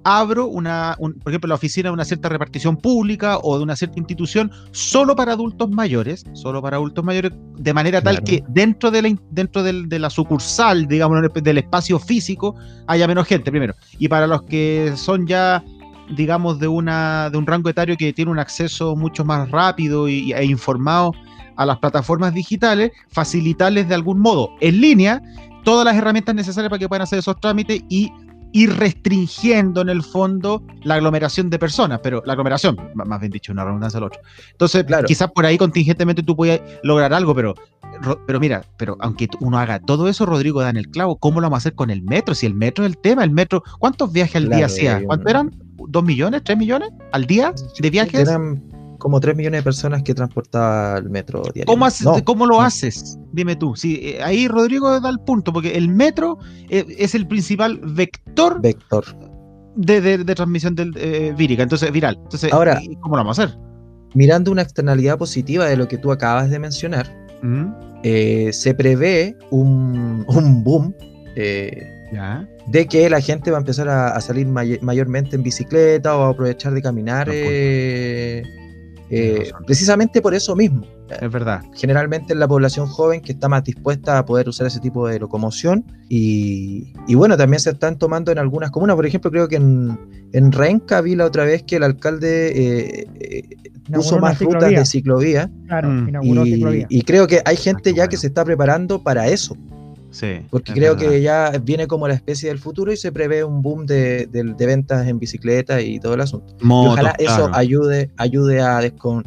abro 0.05 0.47
una, 0.47 0.97
un- 0.99 1.15
por 1.15 1.33
ejemplo, 1.33 1.49
la 1.49 1.55
oficina 1.57 1.89
de 1.89 1.93
una 1.95 2.05
cierta 2.05 2.29
repartición 2.29 2.77
pública 2.77 3.39
o 3.43 3.57
de 3.59 3.63
una 3.65 3.77
cierta 3.77 3.99
institución 3.99 4.51
solo 4.73 5.15
para 5.17 5.33
adultos 5.33 5.71
mayores, 5.71 6.25
solo 6.35 6.61
para 6.63 6.77
adultos 6.77 7.05
mayores, 7.05 7.33
de 7.59 7.75
manera 7.75 8.01
tal 8.01 8.23
que 8.23 8.43
dentro 8.49 8.91
de 8.91 9.03
la, 9.03 9.15
dentro 9.31 9.63
de 9.63 9.99
la 9.99 10.11
sucursal, 10.11 10.87
digamos, 10.87 11.19
del 11.43 11.59
espacio 11.59 11.99
físico, 11.99 12.55
haya 12.87 13.07
menos 13.07 13.27
gente, 13.27 13.51
primero. 13.51 13.75
Y 13.99 14.09
para 14.09 14.27
los 14.27 14.43
que 14.43 14.93
son 14.97 15.27
ya 15.27 15.63
digamos, 16.11 16.59
de, 16.59 16.69
una, 16.69 17.31
de 17.31 17.39
un 17.39 17.47
rango 17.47 17.69
etario 17.69 17.97
que 17.97 18.13
tiene 18.13 18.31
un 18.31 18.39
acceso 18.39 18.97
mucho 18.97 19.25
más 19.25 19.51
rápido 19.51 20.09
y, 20.09 20.33
e 20.33 20.45
informado 20.45 21.13
a 21.57 21.67
las 21.67 21.79
plataformas 21.79 22.33
digitales, 22.35 22.93
facilitarles 23.11 23.89
de 23.89 23.95
algún 23.95 24.21
modo 24.21 24.51
en 24.61 24.81
línea 24.81 25.21
todas 25.65 25.85
las 25.85 25.97
herramientas 25.97 26.35
necesarias 26.35 26.71
para 26.71 26.79
que 26.79 26.89
puedan 26.89 27.03
hacer 27.03 27.19
esos 27.19 27.39
trámites 27.41 27.83
y 27.89 28.11
ir 28.53 28.75
restringiendo 28.79 29.83
en 29.83 29.89
el 29.91 30.03
fondo 30.03 30.63
la 30.85 30.95
aglomeración 30.95 31.51
de 31.51 31.59
personas, 31.59 32.01
pero 32.03 32.23
la 32.25 32.33
aglomeración, 32.33 32.77
más 32.95 33.21
bien 33.21 33.31
dicho, 33.33 33.53
una 33.53 33.65
redundancia 33.65 33.99
al 33.99 34.05
otro. 34.05 34.21
Entonces, 34.53 34.85
Claro. 34.85 35.07
quizás 35.07 35.31
por 35.33 35.45
ahí 35.45 35.59
contingentemente 35.59 36.23
tú 36.23 36.35
puedas 36.37 36.61
lograr 36.83 37.13
algo, 37.13 37.35
pero, 37.35 37.55
ro- 38.01 38.21
pero 38.27 38.41
mira, 38.41 38.63
pero 38.79 38.97
aunque 39.01 39.29
uno 39.41 39.59
haga 39.59 39.81
todo 39.81 40.09
eso, 40.09 40.25
Rodrigo 40.25 40.63
da 40.63 40.71
en 40.71 40.77
el 40.79 40.89
clavo, 40.89 41.17
¿cómo 41.17 41.41
lo 41.41 41.47
vamos 41.47 41.57
a 41.59 41.59
hacer 41.59 41.75
con 41.75 41.91
el 41.91 42.03
metro? 42.03 42.35
Si 42.35 42.47
el 42.47 42.55
metro 42.55 42.85
es 42.87 42.93
el 42.93 42.99
tema, 42.99 43.23
el 43.25 43.31
metro, 43.33 43.63
¿cuántos 43.79 44.13
viajes 44.13 44.37
al 44.37 44.45
Claro, 44.45 44.57
día 44.57 44.67
hacía? 44.67 44.97
hay 44.97 45.03
un- 45.03 45.07
¿Cuánto 45.09 45.29
eran? 45.29 45.51
¿Dos 45.89 46.05
millones? 46.05 46.43
¿Tres 46.45 46.59
millones? 46.59 46.91
¿Al 47.13 47.27
día 47.27 47.53
de 47.81 47.91
viajes? 47.91 48.21
Eran 48.29 48.63
como 48.99 49.21
3 49.21 49.37
millones 49.37 49.61
de 49.61 49.63
personas 49.63 50.03
que 50.03 50.13
transportaba 50.13 50.99
el 50.99 51.09
metro 51.09 51.43
diario. 51.55 51.67
¿Cómo, 51.67 51.87
haces- 51.87 52.05
No, 52.05 52.25
¿Cómo 52.25 52.47
lo 52.47 52.61
haces? 52.61 53.17
Dime 53.33 53.55
tú. 53.55 53.77
Sí, 53.77 54.01
eh, 54.03 54.23
ahí 54.25 54.49
Rodrigo 54.49 54.99
da 55.01 55.09
el 55.09 55.21
punto, 55.21 55.53
porque 55.53 55.77
el 55.79 55.89
metro 55.89 56.39
eh, 56.69 56.85
es 56.99 57.15
el 57.15 57.29
principal 57.29 57.79
vector 57.85 58.61
Vector. 58.61 59.05
de, 59.77 60.01
de- 60.01 60.19
de 60.25 60.35
transmisión 60.35 60.75
del, 60.75 60.93
eh, 60.97 61.33
vírica, 61.39 61.63
entonces 61.63 61.93
viral. 61.93 62.19
Entonces, 62.25 62.53
Ahora- 62.53 62.81
¿y 62.83 62.97
¿cómo 62.97 63.15
lo 63.17 63.23
vamos 63.23 63.39
a 63.39 63.45
hacer? 63.45 63.57
Mirando 64.15 64.51
una 64.51 64.63
externalidad 64.63 65.17
positiva 65.17 65.67
de 65.67 65.77
lo 65.77 65.87
que 65.87 65.97
tú 65.99 66.11
acabas 66.11 66.51
de 66.51 66.59
mencionar, 66.59 67.07
¿Mm? 67.43 67.67
eh, 68.03 68.51
se 68.53 68.75
prevé 68.75 69.37
un, 69.53 70.25
un 70.27 70.65
boom 70.65 70.93
eh, 71.37 71.87
Ya. 72.13 72.49
de 72.67 72.87
que 72.87 73.09
la 73.11 73.21
gente 73.21 73.51
va 73.51 73.59
a 73.59 73.61
empezar 73.61 73.89
a, 73.89 74.09
a 74.11 74.21
salir 74.21 74.47
may- 74.47 74.79
mayormente 74.81 75.37
en 75.37 75.43
bicicleta 75.43 76.17
o 76.17 76.23
a 76.23 76.29
aprovechar 76.31 76.73
de 76.73 76.81
caminar 76.83 77.29
eh, 77.31 78.43
eh, 79.11 79.51
precisamente 79.67 80.21
por 80.23 80.35
eso 80.35 80.55
mismo. 80.57 80.87
Es 81.09 81.31
verdad. 81.33 81.63
Generalmente 81.75 82.35
es 82.35 82.39
la 82.39 82.47
población 82.47 82.87
joven 82.87 83.23
que 83.23 83.33
está 83.33 83.49
más 83.49 83.65
dispuesta 83.65 84.19
a 84.19 84.27
poder 84.27 84.47
usar 84.49 84.67
ese 84.67 84.79
tipo 84.81 85.09
de 85.09 85.19
locomoción 85.19 85.85
y, 86.09 86.93
y 87.07 87.15
bueno, 87.15 87.35
también 87.37 87.61
se 87.61 87.71
están 87.71 87.97
tomando 87.99 88.31
en 88.31 88.39
algunas 88.39 88.71
comunas, 88.71 88.95
por 88.97 89.07
ejemplo, 89.07 89.31
creo 89.31 89.49
que 89.49 89.57
en, 89.57 89.99
en 90.35 90.53
Renca 90.53 91.01
vi 91.01 91.15
la 91.17 91.25
otra 91.25 91.45
vez 91.45 91.63
que 91.63 91.77
el 91.77 91.83
alcalde 91.85 92.53
eh, 93.01 93.49
puso 93.91 94.19
más 94.19 94.39
rutas 94.39 94.59
ciclovía. 94.61 94.79
de 94.81 94.85
ciclovía 94.87 95.51
Claro, 95.67 95.89
Mm. 95.89 96.09
y, 96.23 96.53
ciclovía. 96.53 96.87
y 96.91 97.03
creo 97.03 97.27
que 97.27 97.41
hay 97.45 97.57
gente 97.57 97.85
qué 97.85 97.91
ya 97.91 97.97
bueno. 98.03 98.11
que 98.11 98.17
se 98.19 98.27
está 98.27 98.45
preparando 98.45 99.03
para 99.03 99.29
eso. 99.29 99.57
Sí. 100.11 100.41
Porque 100.51 100.73
creo 100.73 100.95
verdad. 100.97 101.11
que 101.11 101.21
ya 101.23 101.53
viene 101.63 101.87
como 101.87 102.09
la 102.09 102.15
especie 102.15 102.49
del 102.49 102.59
futuro 102.59 102.91
y 102.93 102.97
se 102.97 103.13
prevé 103.13 103.45
un 103.45 103.61
boom 103.63 103.85
de, 103.87 104.27
de- 104.27 104.55
de 104.57 104.67
ventas 104.67 105.07
en 105.07 105.19
bicicleta 105.19 105.81
y 105.83 106.01
todo 106.01 106.15
el 106.15 106.21
asunto. 106.23 106.55
Y 106.61 106.67
ojalá 106.67 107.15
eso 107.19 107.51
ayude, 107.53 108.11
ayude 108.17 108.61
a 108.63 108.81
descon- 108.81 109.25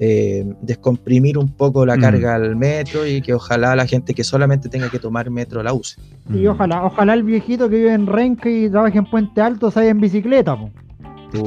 eh, 0.00 0.44
descomprimir 0.62 1.38
un 1.38 1.48
poco 1.48 1.84
la 1.86 1.96
Mm. 1.96 2.00
carga 2.00 2.34
al 2.36 2.54
metro 2.56 3.06
y 3.06 3.20
que 3.20 3.34
ojalá 3.34 3.74
la 3.76 3.86
gente 3.86 4.14
que 4.14 4.22
solamente 4.24 4.68
tenga 4.68 4.88
que 4.90 4.98
tomar 4.98 5.28
metro 5.30 5.62
la 5.62 5.72
use. 5.72 6.00
Y 6.28 6.46
Mm. 6.46 6.50
ojalá, 6.50 6.84
ojalá 6.84 7.14
el 7.14 7.22
viejito 7.24 7.68
que 7.68 7.76
vive 7.76 7.92
en 7.94 8.06
Renca 8.06 8.48
y 8.48 8.68
trabaja 8.70 8.98
en 8.98 9.06
Puente 9.06 9.40
Alto 9.40 9.70
se 9.70 9.80
vaya 9.80 9.90
en 9.90 10.00
bicicleta, 10.00 10.56
po. 10.56 10.70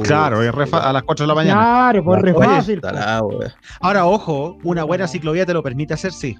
Claro, 0.04 0.42
es 0.42 0.54
re 0.54 0.66
fa- 0.66 0.88
a 0.88 0.92
las 0.92 1.02
4 1.02 1.24
de 1.24 1.28
la 1.28 1.34
mañana. 1.34 1.60
Claro, 1.60 2.04
pues 2.04 2.22
re 2.22 2.32
fácil. 2.34 2.80
Ahora, 3.80 4.06
ojo, 4.06 4.56
una 4.62 4.84
buena 4.84 5.08
ciclovía 5.08 5.44
te 5.44 5.52
lo 5.54 5.62
permite 5.62 5.94
hacer, 5.94 6.12
sí. 6.12 6.36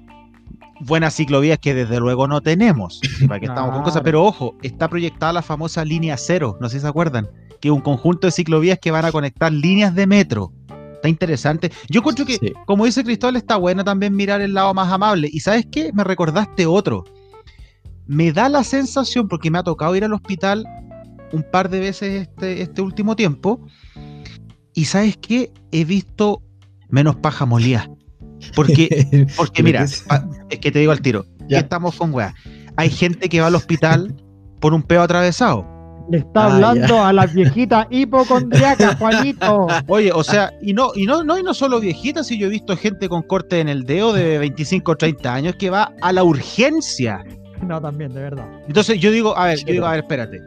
Buenas 0.85 1.15
ciclovías 1.15 1.59
que 1.59 1.73
desde 1.73 1.99
luego 1.99 2.27
no 2.27 2.41
tenemos, 2.41 2.99
sí, 3.19 3.27
para 3.27 3.39
que 3.39 3.45
estamos 3.47 3.73
con 3.73 3.83
cosas, 3.83 4.01
pero 4.03 4.23
ojo, 4.23 4.55
está 4.61 4.87
proyectada 4.89 5.33
la 5.33 5.41
famosa 5.41 5.83
línea 5.85 6.17
cero, 6.17 6.57
no 6.59 6.69
sé 6.69 6.77
si 6.77 6.81
se 6.81 6.87
acuerdan, 6.87 7.27
que 7.61 7.69
es 7.69 7.73
un 7.73 7.81
conjunto 7.81 8.27
de 8.27 8.31
ciclovías 8.31 8.79
que 8.79 8.91
van 8.91 9.05
a 9.05 9.11
conectar 9.11 9.51
líneas 9.51 9.95
de 9.95 10.07
metro. 10.07 10.51
Está 10.95 11.09
interesante. 11.09 11.69
Yo 11.89 11.99
encuentro 11.99 12.25
que, 12.25 12.37
Sí. 12.37 12.53
como 12.65 12.85
dice 12.85 13.03
Cristóbal, 13.03 13.35
está 13.35 13.57
bueno 13.57 13.83
también 13.83 14.15
mirar 14.15 14.39
el 14.41 14.53
lado 14.53 14.73
más 14.73 14.89
amable. 14.91 15.29
Y 15.31 15.41
sabes 15.41 15.65
qué, 15.69 15.91
me 15.93 16.03
recordaste 16.05 16.65
otro. 16.65 17.03
Me 18.07 18.31
da 18.31 18.47
la 18.47 18.63
sensación, 18.63 19.27
porque 19.27 19.51
me 19.51 19.57
ha 19.59 19.63
tocado 19.63 19.95
ir 19.97 20.05
al 20.05 20.13
hospital 20.13 20.65
un 21.33 21.43
par 21.51 21.69
de 21.69 21.79
veces 21.81 22.21
este, 22.29 22.61
este 22.61 22.81
último 22.81 23.15
tiempo, 23.17 23.59
Y 24.75 24.85
sabes 24.85 25.17
qué? 25.17 25.51
He 25.71 25.83
visto 25.85 26.41
menos 26.89 27.15
paja 27.17 27.45
molía. 27.45 27.89
Porque, 28.55 29.27
porque 29.37 29.63
mira, 29.63 29.83
es 29.83 30.05
que 30.61 30.71
te 30.71 30.79
digo 30.79 30.91
al 30.91 31.01
tiro, 31.01 31.25
Ya. 31.47 31.59
estamos 31.59 31.95
con 31.95 32.13
weá. 32.13 32.33
Hay 32.75 32.89
gente 32.89 33.29
que 33.29 33.39
va 33.41 33.47
al 33.47 33.55
hospital 33.55 34.15
por 34.59 34.73
un 34.73 34.83
peo 34.83 35.01
atravesado. 35.01 35.65
Le 36.11 36.17
está 36.17 36.45
Ah, 36.47 36.53
hablando 36.55 37.01
a 37.03 37.13
las 37.13 37.33
viejitas 37.33 37.87
hipocondriacas, 37.89 38.95
Juanito. 38.99 39.67
Oye, 39.87 40.11
o 40.11 40.21
sea, 40.23 40.51
y 40.61 40.73
no, 40.73 40.91
y 40.95 41.05
no, 41.05 41.23
no, 41.23 41.37
y 41.39 41.43
no 41.43 41.53
solo 41.53 41.79
viejitas, 41.79 42.27
si 42.27 42.37
yo 42.37 42.47
he 42.47 42.49
visto 42.49 42.75
gente 42.75 43.07
con 43.07 43.21
corte 43.21 43.61
en 43.61 43.69
el 43.69 43.83
dedo 43.85 44.11
de 44.11 44.37
25 44.37 44.91
o 44.91 44.95
30 44.97 45.33
años 45.33 45.55
que 45.57 45.69
va 45.69 45.93
a 46.01 46.11
la 46.11 46.23
urgencia. 46.25 47.23
No, 47.65 47.79
también, 47.79 48.13
de 48.13 48.21
verdad. 48.21 48.45
Entonces 48.67 48.99
yo 48.99 49.11
digo, 49.11 49.37
a 49.37 49.45
ver, 49.45 49.59
Sí, 49.59 49.65
yo 49.67 49.73
digo, 49.73 49.85
a 49.85 49.91
ver, 49.91 49.99
espérate. 50.01 50.39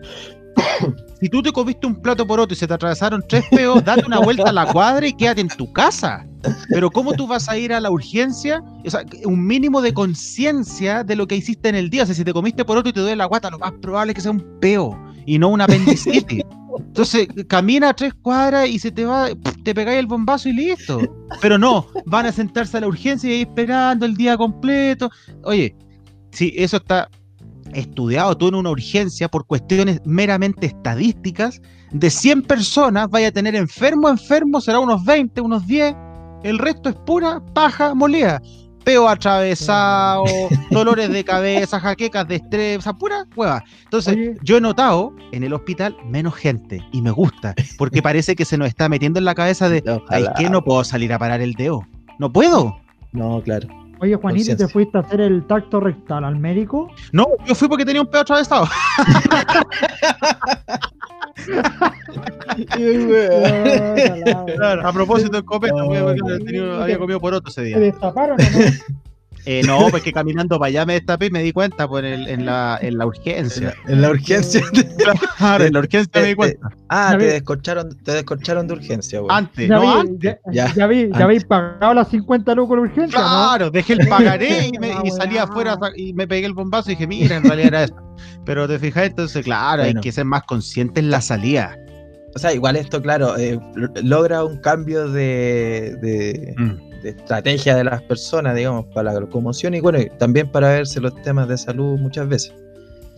Si 1.20 1.30
tú 1.30 1.42
te 1.42 1.50
comiste 1.50 1.86
un 1.86 1.96
plato 2.02 2.26
por 2.26 2.38
otro 2.38 2.52
y 2.52 2.58
se 2.58 2.66
te 2.66 2.74
atravesaron 2.74 3.24
tres 3.26 3.42
peos, 3.50 3.82
date 3.82 4.04
una 4.06 4.18
vuelta 4.18 4.50
a 4.50 4.52
la 4.52 4.66
cuadra 4.70 5.06
y 5.06 5.14
quédate 5.14 5.40
en 5.40 5.48
tu 5.48 5.72
casa. 5.72 6.26
Pero 6.70 6.90
¿cómo 6.90 7.12
tú 7.12 7.26
vas 7.26 7.48
a 7.48 7.56
ir 7.56 7.72
a 7.72 7.80
la 7.80 7.90
urgencia? 7.90 8.62
O 8.84 8.90
sea, 8.90 9.04
un 9.24 9.46
mínimo 9.46 9.80
de 9.80 9.92
conciencia 9.92 11.04
de 11.04 11.16
lo 11.16 11.26
que 11.26 11.36
hiciste 11.36 11.68
en 11.68 11.74
el 11.74 11.90
día. 11.90 12.02
O 12.02 12.06
sea, 12.06 12.14
si 12.14 12.24
te 12.24 12.32
comiste 12.32 12.64
por 12.64 12.78
otro 12.78 12.90
y 12.90 12.92
te 12.92 13.00
duele 13.00 13.16
la 13.16 13.26
guata, 13.26 13.50
lo 13.50 13.58
más 13.58 13.72
probable 13.80 14.12
es 14.12 14.16
que 14.16 14.22
sea 14.22 14.30
un 14.32 14.44
peo 14.60 14.98
y 15.26 15.38
no 15.38 15.48
una 15.48 15.64
apendicitis. 15.64 16.42
Entonces, 16.78 17.28
camina 17.48 17.94
tres 17.94 18.14
cuadras 18.14 18.68
y 18.68 18.78
se 18.78 18.90
te 18.90 19.04
va, 19.04 19.28
te 19.64 19.74
pegáis 19.74 19.98
el 19.98 20.06
bombazo 20.06 20.48
y 20.48 20.52
listo. 20.52 21.00
Pero 21.40 21.58
no, 21.58 21.86
van 22.04 22.26
a 22.26 22.32
sentarse 22.32 22.76
a 22.76 22.80
la 22.80 22.88
urgencia 22.88 23.30
y 23.30 23.34
ahí 23.34 23.40
esperando 23.42 24.06
el 24.06 24.16
día 24.16 24.36
completo. 24.36 25.10
Oye, 25.42 25.74
sí, 26.32 26.52
eso 26.56 26.76
está 26.76 27.08
estudiado 27.72 28.36
tú 28.36 28.48
en 28.48 28.54
una 28.54 28.70
urgencia 28.70 29.28
por 29.28 29.46
cuestiones 29.46 30.00
meramente 30.04 30.66
estadísticas, 30.66 31.60
de 31.92 32.10
100 32.10 32.42
personas 32.42 33.08
vaya 33.08 33.28
a 33.28 33.32
tener 33.32 33.54
enfermo, 33.54 34.08
enfermo, 34.08 34.60
será 34.60 34.80
unos 34.80 35.04
20, 35.04 35.40
unos 35.40 35.66
10, 35.66 35.94
el 36.42 36.58
resto 36.58 36.88
es 36.88 36.94
pura 37.06 37.40
paja 37.54 37.94
molida. 37.94 38.40
Peo 38.84 39.08
atravesado, 39.08 40.24
dolores 40.70 41.10
de 41.10 41.24
cabeza, 41.24 41.80
jaquecas 41.80 42.28
de 42.28 42.36
estrés, 42.36 42.78
o 42.78 42.82
sea, 42.82 42.92
pura 42.92 43.26
hueva. 43.34 43.64
Entonces, 43.82 44.14
Oye. 44.14 44.36
yo 44.42 44.58
he 44.58 44.60
notado 44.60 45.12
en 45.32 45.42
el 45.42 45.52
hospital 45.52 45.96
menos 46.08 46.34
gente 46.34 46.80
y 46.92 47.02
me 47.02 47.10
gusta, 47.10 47.54
porque 47.78 48.00
parece 48.00 48.36
que 48.36 48.44
se 48.44 48.56
nos 48.56 48.68
está 48.68 48.88
metiendo 48.88 49.18
en 49.18 49.24
la 49.24 49.34
cabeza 49.34 49.68
de, 49.68 49.82
ay, 50.08 50.26
que 50.38 50.48
no 50.48 50.62
puedo 50.62 50.84
salir 50.84 51.12
a 51.12 51.18
parar 51.18 51.40
el 51.40 51.54
dedo. 51.54 51.84
No 52.20 52.32
puedo. 52.32 52.76
No, 53.12 53.42
claro. 53.42 53.66
Oye, 53.98 54.14
Juanito, 54.14 54.56
¿te 54.56 54.68
fuiste 54.68 54.98
a 54.98 55.00
hacer 55.00 55.20
el 55.20 55.44
tacto 55.46 55.80
rectal 55.80 56.24
al 56.24 56.36
médico? 56.36 56.88
No, 57.12 57.26
yo 57.46 57.54
fui 57.54 57.66
porque 57.66 57.84
tenía 57.84 58.02
un 58.02 58.08
peo 58.08 58.20
atravesado. 58.20 58.68
Claro, 64.56 64.88
a 64.88 64.92
propósito 64.92 65.32
del 65.32 65.44
copete, 65.44 65.74
No, 65.74 66.82
había 66.82 66.98
comido 66.98 67.20
por 67.20 67.34
otro 67.34 67.50
ese 67.50 67.62
¿Te 67.62 67.66
día. 67.68 67.78
destaparon 67.78 68.38
o 68.40 68.44
no? 68.44 68.58
Eh, 69.48 69.62
no, 69.64 69.86
pues 69.90 70.02
que 70.02 70.12
caminando 70.12 70.58
para 70.58 70.68
allá 70.68 70.84
me 70.84 70.94
destapé 70.94 71.26
y 71.26 71.30
me 71.30 71.40
di 71.42 71.52
cuenta 71.52 71.86
pues, 71.86 72.04
en, 72.04 72.12
el- 72.12 72.28
en 72.28 72.44
la, 72.46 72.78
en 72.82 72.98
la 72.98 73.06
urgencia. 73.06 73.74
En 73.88 74.02
la 74.02 74.10
urgencia. 74.10 74.60
Claro, 75.38 75.64
en 75.64 75.72
la 75.72 75.78
urgencia 75.78 76.10
me 76.20 76.26
di 76.26 76.32
Te- 76.32 76.36
cuenta. 76.36 76.68
Ah, 76.88 77.10
te 77.12 77.16
vi. 77.18 77.24
descorcharon, 77.32 77.96
te 78.02 78.12
descorcharon 78.12 78.66
de 78.66 78.74
urgencia, 78.74 79.20
güey. 79.20 79.36
Antes, 79.36 79.68
Ya, 79.68 79.74
no 79.76 79.80
vi, 79.82 79.86
antes. 79.88 80.36
ya, 80.52 80.66
Ya. 80.68 80.74
ya 80.74 80.86
vi, 80.88 81.08
ya 81.10 81.24
habéis 81.24 81.44
pagado 81.44 81.94
las 81.94 82.08
50 82.08 82.54
lucas 82.56 82.76
de 82.76 82.80
urgencia, 82.82 83.18
¿no? 83.20 83.24
Claro, 83.26 83.70
dejé 83.70 83.92
el 83.92 84.08
pagaré 84.08 84.66
y, 84.68 84.78
me, 84.78 84.92
y 85.04 85.10
salí 85.12 85.38
afuera 85.38 85.78
y 85.96 86.12
me 86.12 86.26
pegué 86.26 86.46
el 86.46 86.54
bombazo 86.54 86.90
y 86.90 86.94
dije, 86.94 87.06
mira, 87.06 87.36
en 87.36 87.44
realidad 87.44 87.68
era 87.68 87.84
eso. 87.84 87.94
Pero 88.44 88.66
te 88.66 88.78
fijas, 88.78 89.06
entonces, 89.06 89.44
claro, 89.44 89.82
Bueno. 89.84 89.98
hay 89.98 90.02
que 90.02 90.10
ser 90.12 90.24
más 90.24 90.42
consciente 90.44 90.98
en 91.00 91.10
la 91.10 91.20
salida. 91.20 91.76
O 92.34 92.38
sea, 92.38 92.52
igual 92.52 92.76
esto, 92.76 93.00
claro, 93.00 93.36
eh, 93.38 93.58
logra 94.02 94.44
un 94.44 94.58
cambio 94.58 95.08
de, 95.08 95.96
de, 96.02 96.54
Mm. 96.58 96.85
De 97.12 97.18
estrategia 97.18 97.76
de 97.76 97.84
las 97.84 98.02
personas, 98.02 98.54
digamos, 98.54 98.86
para 98.94 99.12
la 99.12 99.20
locomoción 99.20 99.74
y 99.74 99.80
bueno, 99.80 100.00
y 100.00 100.10
también 100.18 100.50
para 100.50 100.68
verse 100.68 101.00
los 101.00 101.14
temas 101.22 101.48
de 101.48 101.56
salud 101.58 101.98
muchas 101.98 102.28
veces. 102.28 102.52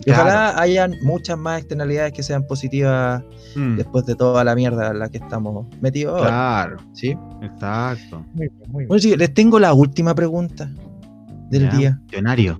Claro. 0.05 0.21
ojalá 0.21 0.61
hayan 0.61 0.95
muchas 1.01 1.37
más 1.37 1.59
externalidades 1.59 2.13
que 2.13 2.23
sean 2.23 2.47
positivas 2.47 3.21
Mm, 3.55 3.77
después 3.77 4.05
de 4.05 4.15
toda 4.15 4.43
la 4.43 4.55
mierda 4.55 4.91
en 4.91 4.99
la 4.99 5.09
que 5.09 5.17
estamos 5.17 5.67
metidos 5.81 6.17
ahora. 6.17 6.29
Claro, 6.29 6.77
¿sí? 6.93 7.17
exacto. 7.41 8.25
Muy 8.33 8.47
bien, 8.47 8.53
muy 8.67 8.79
bien. 8.81 8.87
Bueno, 8.87 9.01
sí, 9.01 9.15
les 9.15 9.33
tengo 9.33 9.59
la 9.59 9.73
última 9.73 10.13
pregunta 10.13 10.69
del 11.49 11.63
Ya, 11.69 11.77
día, 11.77 11.97
Cuestionario. 12.01 12.59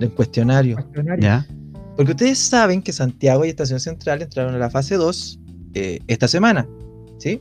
del 0.00 0.10
cuestionario. 0.14 0.76
Cuestionario. 0.76 1.22
¿Ya? 1.22 1.46
Porque 1.96 2.12
ustedes 2.12 2.38
saben 2.38 2.82
que 2.82 2.92
Santiago 2.92 3.44
y 3.44 3.50
Estación 3.50 3.80
Central 3.80 4.22
entraron 4.22 4.54
a 4.54 4.58
la 4.58 4.70
fase 4.70 4.96
2 4.96 5.40
eh, 5.74 6.00
esta 6.06 6.26
semana, 6.26 6.66
¿sí? 7.18 7.40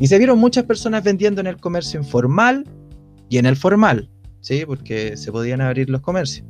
Y 0.00 0.06
se 0.06 0.16
vieron 0.16 0.38
muchas 0.38 0.64
personas 0.64 1.04
vendiendo 1.04 1.40
en 1.42 1.46
el 1.46 1.58
comercio 1.58 2.00
informal 2.00 2.64
y 3.28 3.36
en 3.36 3.44
el 3.46 3.54
formal, 3.54 4.10
¿sí? 4.40 4.64
Porque 4.66 5.16
se 5.16 5.30
podían 5.30 5.60
abrir 5.60 5.90
los 5.90 6.00
comercios, 6.00 6.46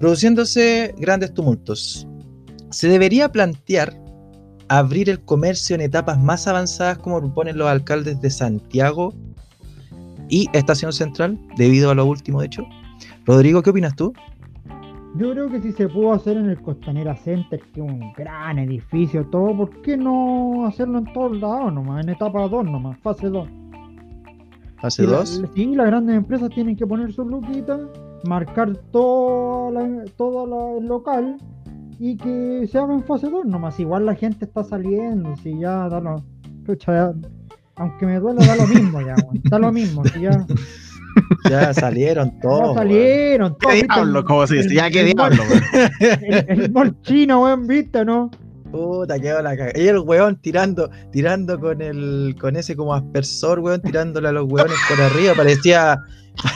produciéndose 0.00 0.92
grandes 0.98 1.32
tumultos. 1.32 2.06
Se 2.70 2.88
debería 2.88 3.30
plantear 3.30 3.96
abrir 4.68 5.08
el 5.08 5.20
comercio 5.20 5.76
en 5.76 5.82
etapas 5.82 6.18
más 6.18 6.48
avanzadas 6.48 6.98
como 6.98 7.20
proponen 7.20 7.56
los 7.56 7.68
alcaldes 7.68 8.20
de 8.20 8.30
Santiago 8.30 9.14
y 10.28 10.48
Estación 10.52 10.92
Central, 10.92 11.38
debido 11.56 11.90
a 11.92 11.94
lo 11.94 12.04
último 12.04 12.40
de 12.40 12.46
hecho. 12.46 12.66
Rodrigo, 13.24 13.62
¿qué 13.62 13.70
opinas 13.70 13.94
tú? 13.94 14.12
Yo 15.18 15.30
creo 15.32 15.48
que 15.48 15.60
si 15.62 15.72
se 15.72 15.88
pudo 15.88 16.12
hacer 16.12 16.36
en 16.36 16.50
el 16.50 16.60
Costanera 16.60 17.16
Center, 17.16 17.60
que 17.72 17.80
es 17.80 17.86
un 17.90 18.12
gran 18.16 18.58
edificio, 18.58 19.24
todo, 19.26 19.56
¿por 19.56 19.80
qué 19.82 19.96
no 19.96 20.66
hacerlo 20.66 20.98
en 20.98 21.12
todos 21.12 21.38
lados 21.40 21.72
nomás? 21.72 22.04
En 22.04 22.10
etapa 22.10 22.46
2 22.48 22.64
nomás, 22.64 22.98
fase 22.98 23.28
2. 23.28 23.48
Fase 24.78 25.04
Y 25.04 25.06
la- 25.06 25.16
2. 25.18 25.42
sí, 25.54 25.74
las 25.74 25.86
grandes 25.86 26.16
empresas 26.16 26.50
tienen 26.50 26.76
que 26.76 26.86
poner 26.86 27.12
sus 27.12 27.26
luquitas, 27.26 27.80
marcar 28.28 28.76
todo, 28.92 29.70
la, 29.70 30.04
todo 30.16 30.46
la- 30.46 30.78
el 30.78 30.86
local 30.86 31.36
y 31.98 32.16
que 32.18 32.66
se 32.70 32.76
haga 32.78 32.92
en 32.92 33.02
fase 33.04 33.30
2 33.30 33.46
nomás. 33.46 33.80
Igual 33.80 34.04
la 34.04 34.14
gente 34.14 34.44
está 34.44 34.64
saliendo, 34.64 35.34
si 35.36 35.58
ya 35.58 35.88
da 35.88 36.00
lo. 36.00 36.22
pucha, 36.66 36.92
ya- 36.92 37.14
aunque 37.76 38.04
me 38.06 38.18
duela, 38.18 38.44
da 38.44 38.56
lo 38.56 38.66
mismo 38.66 39.00
ya, 39.00 39.14
da 39.44 39.58
lo 39.58 39.70
mismo. 39.72 40.04
Si 40.06 40.20
ya, 40.20 40.30
Ya 41.50 41.72
salieron 41.74 42.30
ya 42.30 42.40
todos. 42.40 42.60
weón. 42.60 42.74
salieron, 42.76 43.58
todos, 43.58 43.74
¿Qué 43.74 43.82
diablo? 43.82 44.24
¿Cómo 44.24 44.46
se 44.46 44.56
dice? 44.56 44.74
Ya, 44.74 44.90
¿qué 44.90 45.00
el 45.00 45.12
diablo? 45.14 45.42
El, 46.00 46.72
el 46.76 47.02
chino, 47.02 47.42
weón, 47.42 47.66
¿viste, 47.66 48.04
no? 48.04 48.30
Puta, 48.70 49.18
quedó 49.18 49.42
la 49.42 49.56
caga. 49.56 49.72
Y 49.74 49.86
el 49.86 49.98
weón 50.00 50.36
tirando, 50.36 50.90
tirando 51.12 51.58
con 51.58 51.80
el, 51.80 52.36
con 52.40 52.56
ese 52.56 52.76
como 52.76 52.94
aspersor, 52.94 53.60
weón, 53.60 53.80
tirándole 53.80 54.28
a 54.28 54.32
los 54.32 54.50
weones 54.50 54.76
por 54.88 55.00
arriba. 55.00 55.34
Parecía, 55.34 55.98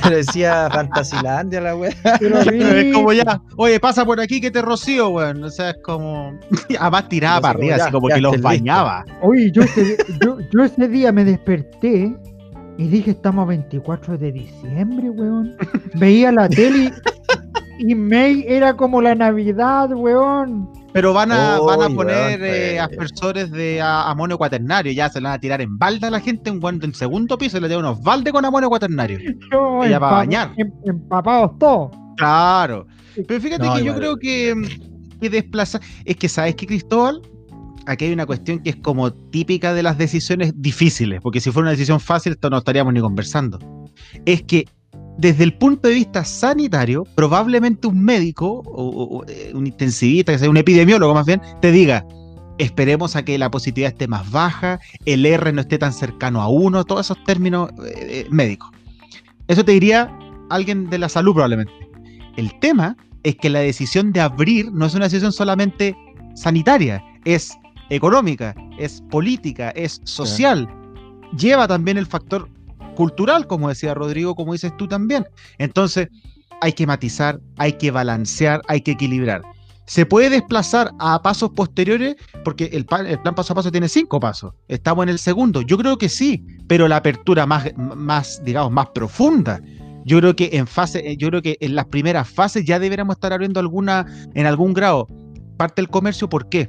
parecía 0.03 0.69
Fantasilandia 0.71 1.61
la 1.61 1.77
weón. 1.77 1.95
Pero 2.21 2.39
Es 2.41 2.93
como 2.93 3.13
ya, 3.13 3.41
oye, 3.57 3.79
pasa 3.81 4.05
por 4.05 4.21
aquí 4.21 4.41
que 4.41 4.51
te 4.51 4.61
rocío, 4.63 5.11
weón. 5.11 5.43
O 5.45 5.51
sea, 5.51 5.71
es 5.71 5.77
como. 5.83 6.39
Además 6.79 7.09
tiraba 7.09 7.41
para 7.41 7.59
arriba, 7.59 7.77
ya, 7.77 7.85
así 7.85 7.93
como 7.93 8.09
ya 8.09 8.17
que 8.17 8.21
los 8.21 8.41
bañaba. 8.41 9.05
Oye, 9.23 9.51
yo 9.53 9.63
ese, 9.63 9.97
yo, 10.25 10.39
yo 10.53 10.65
ese 10.65 10.89
día 10.89 11.13
me 11.13 11.25
desperté 11.25 12.17
y 12.81 12.89
dije, 12.89 13.11
estamos 13.11 13.43
a 13.43 13.49
24 13.49 14.17
de 14.17 14.33
diciembre, 14.33 15.11
weón. 15.11 15.55
Veía 15.97 16.33
la 16.33 16.49
tele 16.49 16.91
y, 17.79 17.95
May 17.95 18.43
era 18.49 18.75
como 18.75 19.03
la 19.03 19.15
Navidad, 19.15 19.91
weón. 19.93 20.67
Pero 20.93 21.13
van 21.13 21.31
a, 21.31 21.61
van 21.61 21.83
a 21.83 21.89
poner 21.91 22.41
weón, 22.41 22.55
eh, 22.55 22.81
aspersores 22.81 23.51
de 23.51 23.83
a- 23.83 24.11
amonio 24.11 24.39
cuaternario. 24.39 24.93
Ya 24.93 25.11
se 25.11 25.21
le 25.21 25.25
van 25.25 25.35
a 25.35 25.39
tirar 25.39 25.61
en 25.61 25.79
balde 25.79 26.07
a 26.07 26.11
la 26.11 26.21
gente. 26.21 26.51
Un 26.51 26.59
weón 26.63 26.81
en 26.83 26.95
segundo 26.95 27.37
piso 27.37 27.61
le 27.61 27.69
tiran 27.69 27.85
unos 27.85 28.03
baldes 28.03 28.33
con 28.33 28.45
amonio 28.47 28.71
cuaternario. 28.71 29.19
Ella 29.85 29.99
va 29.99 30.09
a 30.09 30.13
bañar. 30.15 30.53
em- 30.57 30.73
empapados 30.87 31.59
todos. 31.59 31.91
Claro. 32.17 32.87
Pero 33.29 33.41
fíjate 33.41 33.67
No, 33.67 33.75
que 33.77 33.85
yo 33.85 33.95
creo 33.95 34.17
que, 34.17 34.55
que 35.21 35.29
desplaza. 35.29 35.81
Es 36.07 36.17
que, 36.17 36.29
¿sabes 36.31 36.55
qué, 36.55 36.67
Cristóbal? 36.67 37.21
Aquí 37.91 38.05
hay 38.05 38.13
una 38.13 38.25
cuestión 38.25 38.61
que 38.61 38.71
es 38.71 38.77
como 38.77 39.13
típica 39.13 39.75
de 39.75 39.83
las 39.83 39.99
decisiones 39.99 40.53
difíciles, 40.55 41.21
porque 41.21 41.41
si 41.41 41.51
fuera 41.51 41.65
una 41.65 41.71
decisión 41.73 41.99
fácil, 41.99 42.35
esto 42.35 42.49
no 42.49 42.59
estaríamos 42.59 42.95
ni 42.95 43.01
conversando. 43.01 43.59
Es 44.25 44.45
que 44.45 44.69
desde 45.19 45.43
el 45.43 45.55
punto 45.55 45.89
de 45.89 45.95
vista 45.95 46.25
sanitario, 46.25 47.03
probablemente 47.17 47.89
un 47.89 48.05
médico 48.05 48.63
o, 48.65 49.25
eh, 49.27 49.51
un 49.55 49.67
intensivista, 49.67 50.31
que 50.31 50.39
sea 50.39 50.49
un 50.49 50.57
epidemiólogo 50.57 51.13
más 51.15 51.27
bien, 51.27 51.43
te 51.61 51.73
diga, 51.73 52.07
esperemos 52.59 53.17
a 53.17 53.25
que 53.25 53.37
la 53.39 53.51
positividad 53.51 53.91
esté 53.91 54.07
más 54.07 54.31
baja, 54.31 54.79
el 55.05 55.27
R 55.27 55.53
no 55.53 55.63
esté 55.63 55.77
tan 55.77 55.93
cercano 55.93 56.43
a 56.43 56.49
uno, 56.49 56.85
todos 56.85 57.07
esos 57.07 57.25
términos 57.25 57.71
eh, 57.85 57.95
eh, 57.97 58.27
médicos. 58.31 58.71
Eso 59.49 59.65
te 59.65 59.73
diría 59.73 60.17
alguien 60.49 60.89
de 60.91 60.99
la 60.99 61.09
salud 61.09 61.33
probablemente. 61.33 61.73
El 62.37 62.57
tema 62.61 62.97
es 63.25 63.35
que 63.35 63.51
la 63.51 63.59
decisión 63.59 64.13
de 64.13 64.21
abrir 64.21 64.71
no 64.71 64.87
es 64.87 64.95
una 64.95 65.07
decisión 65.07 65.33
solamente 65.33 65.97
sanitaria, 66.37 67.03
es 67.25 67.59
económica, 67.91 68.55
es 68.79 69.03
política, 69.11 69.71
es 69.71 70.01
social. 70.05 70.69
Lleva 71.37 71.69
también 71.69 71.99
el 71.99 72.07
factor 72.07 72.49
cultural, 72.97 73.47
como 73.47 73.69
decía 73.69 73.95
Rodrigo, 73.95 74.35
como 74.35 74.53
dices 74.53 74.77
tú 74.77 74.89
también. 74.89 75.27
Entonces, 75.59 76.09
hay 76.61 76.73
que 76.73 76.87
matizar, 76.87 77.41
hay 77.59 77.75
que 77.75 77.91
balancear, 77.91 78.63
hay 78.69 78.81
que 78.81 78.93
equilibrar. 78.93 79.43
¿Se 79.87 80.07
puede 80.07 80.31
desplazar 80.31 80.93
a 81.01 81.21
pasos 81.21 81.51
posteriores? 81.51 82.15
Porque 82.45 82.67
el, 82.67 82.87
el 83.07 83.19
plan 83.21 83.35
paso 83.35 83.53
a 83.53 83.57
paso 83.57 83.73
tiene 83.73 83.89
cinco 83.89 84.21
pasos. 84.21 84.55
Estamos 84.69 85.03
en 85.03 85.09
el 85.09 85.19
segundo. 85.19 85.63
Yo 85.63 85.77
creo 85.77 85.99
que 85.99 86.09
sí, 86.09 86.45
pero 86.69 86.87
la 86.87 86.97
apertura 86.97 87.45
más, 87.45 87.73
más 87.77 88.41
digamos, 88.45 88.71
más 88.71 88.87
profunda. 88.91 89.61
Yo 90.05 90.19
creo 90.19 90.37
que 90.37 90.51
en 90.53 90.67
fase, 90.67 91.01
eh, 91.05 91.17
yo 91.17 91.29
creo 91.29 91.43
que 91.43 91.57
en 91.61 91.75
las 91.75 91.87
primeras 91.87 92.29
fases 92.29 92.65
ya 92.65 92.79
deberíamos 92.79 93.17
estar 93.17 93.33
abriendo 93.33 93.59
alguna, 93.59 94.07
en 94.35 94.47
algún 94.47 94.75
grado, 94.75 95.09
parte 95.57 95.83
del 95.83 95.89
comercio. 95.89 96.29
¿Por 96.29 96.49
qué? 96.49 96.69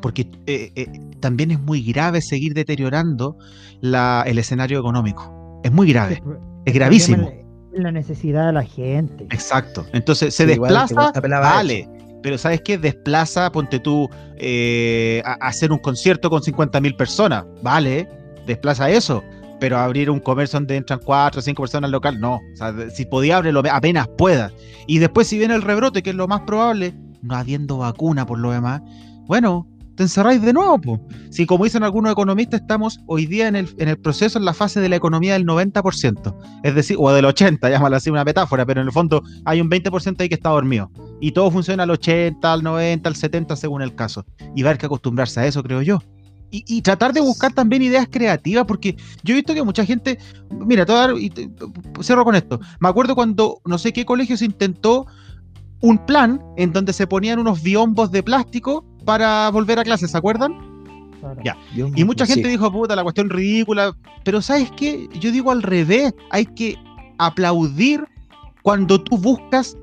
Porque 0.00 0.30
eh, 0.46 0.70
eh, 0.76 0.86
también 1.20 1.50
es 1.50 1.60
muy 1.60 1.82
grave 1.82 2.20
seguir 2.22 2.54
deteriorando 2.54 3.36
la- 3.80 4.24
el 4.26 4.38
escenario 4.38 4.78
económico. 4.78 5.60
Es 5.64 5.72
muy 5.72 5.88
grave, 5.92 6.22
es 6.64 6.74
gravísimo. 6.74 7.30
La 7.72 7.90
necesidad 7.92 8.46
de 8.46 8.52
la 8.52 8.64
gente. 8.64 9.24
Exacto. 9.24 9.84
Entonces 9.92 10.34
se 10.34 10.44
Sí, 10.44 10.48
desplaza, 10.48 11.12
vale. 11.40 11.88
Pero 12.22 12.36
¿sabes 12.38 12.60
qué? 12.62 12.78
Desplaza, 12.78 13.50
ponte 13.52 13.78
tú, 13.78 14.08
eh, 14.38 15.22
a, 15.24 15.32
a 15.44 15.48
hacer 15.48 15.70
un 15.70 15.78
concierto 15.78 16.30
con 16.30 16.42
50 16.42 16.80
mil 16.80 16.96
personas. 16.96 17.44
Vale, 17.62 18.08
desplaza 18.46 18.90
eso. 18.90 19.22
Pero 19.60 19.78
abrir 19.78 20.10
un 20.10 20.18
comercio 20.20 20.58
donde 20.58 20.76
entran 20.76 21.00
4 21.04 21.38
o 21.38 21.42
5 21.42 21.62
personas 21.62 21.88
al 21.88 21.92
local, 21.92 22.18
no. 22.20 22.36
O 22.36 22.56
sea, 22.56 22.72
si 22.90 23.04
podía 23.04 23.36
abrirlo 23.36 23.62
apenas 23.70 24.08
pueda. 24.16 24.50
Y 24.86 24.98
después 24.98 25.26
si 25.28 25.38
viene 25.38 25.54
el 25.54 25.62
rebrote, 25.62 26.02
que 26.02 26.10
es 26.10 26.16
lo 26.16 26.26
más 26.28 26.40
probable, 26.42 26.94
no 27.22 27.34
habiendo 27.36 27.78
vacuna 27.78 28.26
por 28.26 28.38
lo 28.38 28.50
demás, 28.52 28.82
bueno, 29.26 29.66
te 29.98 30.04
encerráis 30.04 30.40
de 30.40 30.52
nuevo. 30.52 30.80
po. 30.80 31.00
Si 31.30 31.44
como 31.44 31.64
dicen 31.64 31.82
algunos 31.82 32.12
economistas, 32.12 32.60
estamos 32.62 33.00
hoy 33.06 33.26
día 33.26 33.48
en 33.48 33.56
el, 33.56 33.68
en 33.78 33.88
el 33.88 33.98
proceso, 33.98 34.38
en 34.38 34.44
la 34.46 34.54
fase 34.54 34.80
de 34.80 34.88
la 34.88 34.96
economía 34.96 35.34
del 35.34 35.44
90%. 35.44 36.34
Es 36.62 36.74
decir, 36.74 36.96
o 36.98 37.12
del 37.12 37.24
80, 37.26 37.68
llámalo 37.70 37.96
así 37.96 38.08
una 38.08 38.24
metáfora, 38.24 38.64
pero 38.64 38.80
en 38.80 38.86
el 38.86 38.92
fondo 38.92 39.22
hay 39.44 39.60
un 39.60 39.68
20% 39.68 40.20
ahí 40.20 40.28
que 40.28 40.36
está 40.36 40.50
dormido. 40.50 40.90
Y 41.20 41.32
todo 41.32 41.50
funciona 41.50 41.82
al 41.82 41.90
80, 41.90 42.50
al 42.52 42.62
90, 42.62 43.08
al 43.08 43.16
70 43.16 43.56
según 43.56 43.82
el 43.82 43.94
caso. 43.94 44.24
Y 44.54 44.62
va 44.62 44.68
a 44.68 44.70
haber 44.70 44.78
que 44.80 44.86
acostumbrarse 44.86 45.40
a 45.40 45.46
eso, 45.46 45.62
creo 45.62 45.82
yo. 45.82 45.98
Y, 46.50 46.64
y 46.66 46.80
tratar 46.80 47.12
de 47.12 47.20
buscar 47.20 47.52
también 47.52 47.82
ideas 47.82 48.06
creativas, 48.10 48.64
porque 48.66 48.96
yo 49.24 49.34
he 49.34 49.36
visto 49.36 49.52
que 49.52 49.62
mucha 49.64 49.84
gente, 49.84 50.18
mira, 50.64 50.84
dar- 50.86 51.18
y 51.18 51.28
te- 51.28 51.50
cierro 52.00 52.24
con 52.24 52.36
esto. 52.36 52.58
Me 52.80 52.88
acuerdo 52.88 53.14
cuando 53.14 53.60
no 53.66 53.76
sé 53.78 53.92
qué 53.92 54.04
colegio 54.06 54.36
se 54.36 54.44
intentó 54.46 55.06
un 55.80 55.98
plan 56.06 56.40
en 56.56 56.72
donde 56.72 56.92
se 56.92 57.06
ponían 57.06 57.38
unos 57.38 57.62
biombos 57.62 58.10
de 58.10 58.22
plástico 58.22 58.84
para 59.08 59.48
volver 59.48 59.78
a 59.78 59.84
clases, 59.84 60.10
¿se 60.10 60.18
acuerdan? 60.18 60.52
Claro. 61.20 61.40
Ya. 61.42 61.56
Y 61.72 62.04
mucha 62.04 62.26
gente 62.26 62.42
sí. 62.42 62.50
dijo, 62.50 62.70
puta, 62.70 62.94
la 62.94 63.02
cuestión 63.02 63.30
ridícula. 63.30 63.96
Pero 64.22 64.42
¿sabes 64.42 64.70
qué? 64.76 65.08
Yo 65.18 65.32
digo 65.32 65.50
al 65.50 65.62
revés. 65.62 66.12
Hay 66.30 66.44
que 66.44 66.76
aplaudir 67.16 68.04
cuando 68.60 69.02
tú 69.02 69.16
buscas 69.16 69.78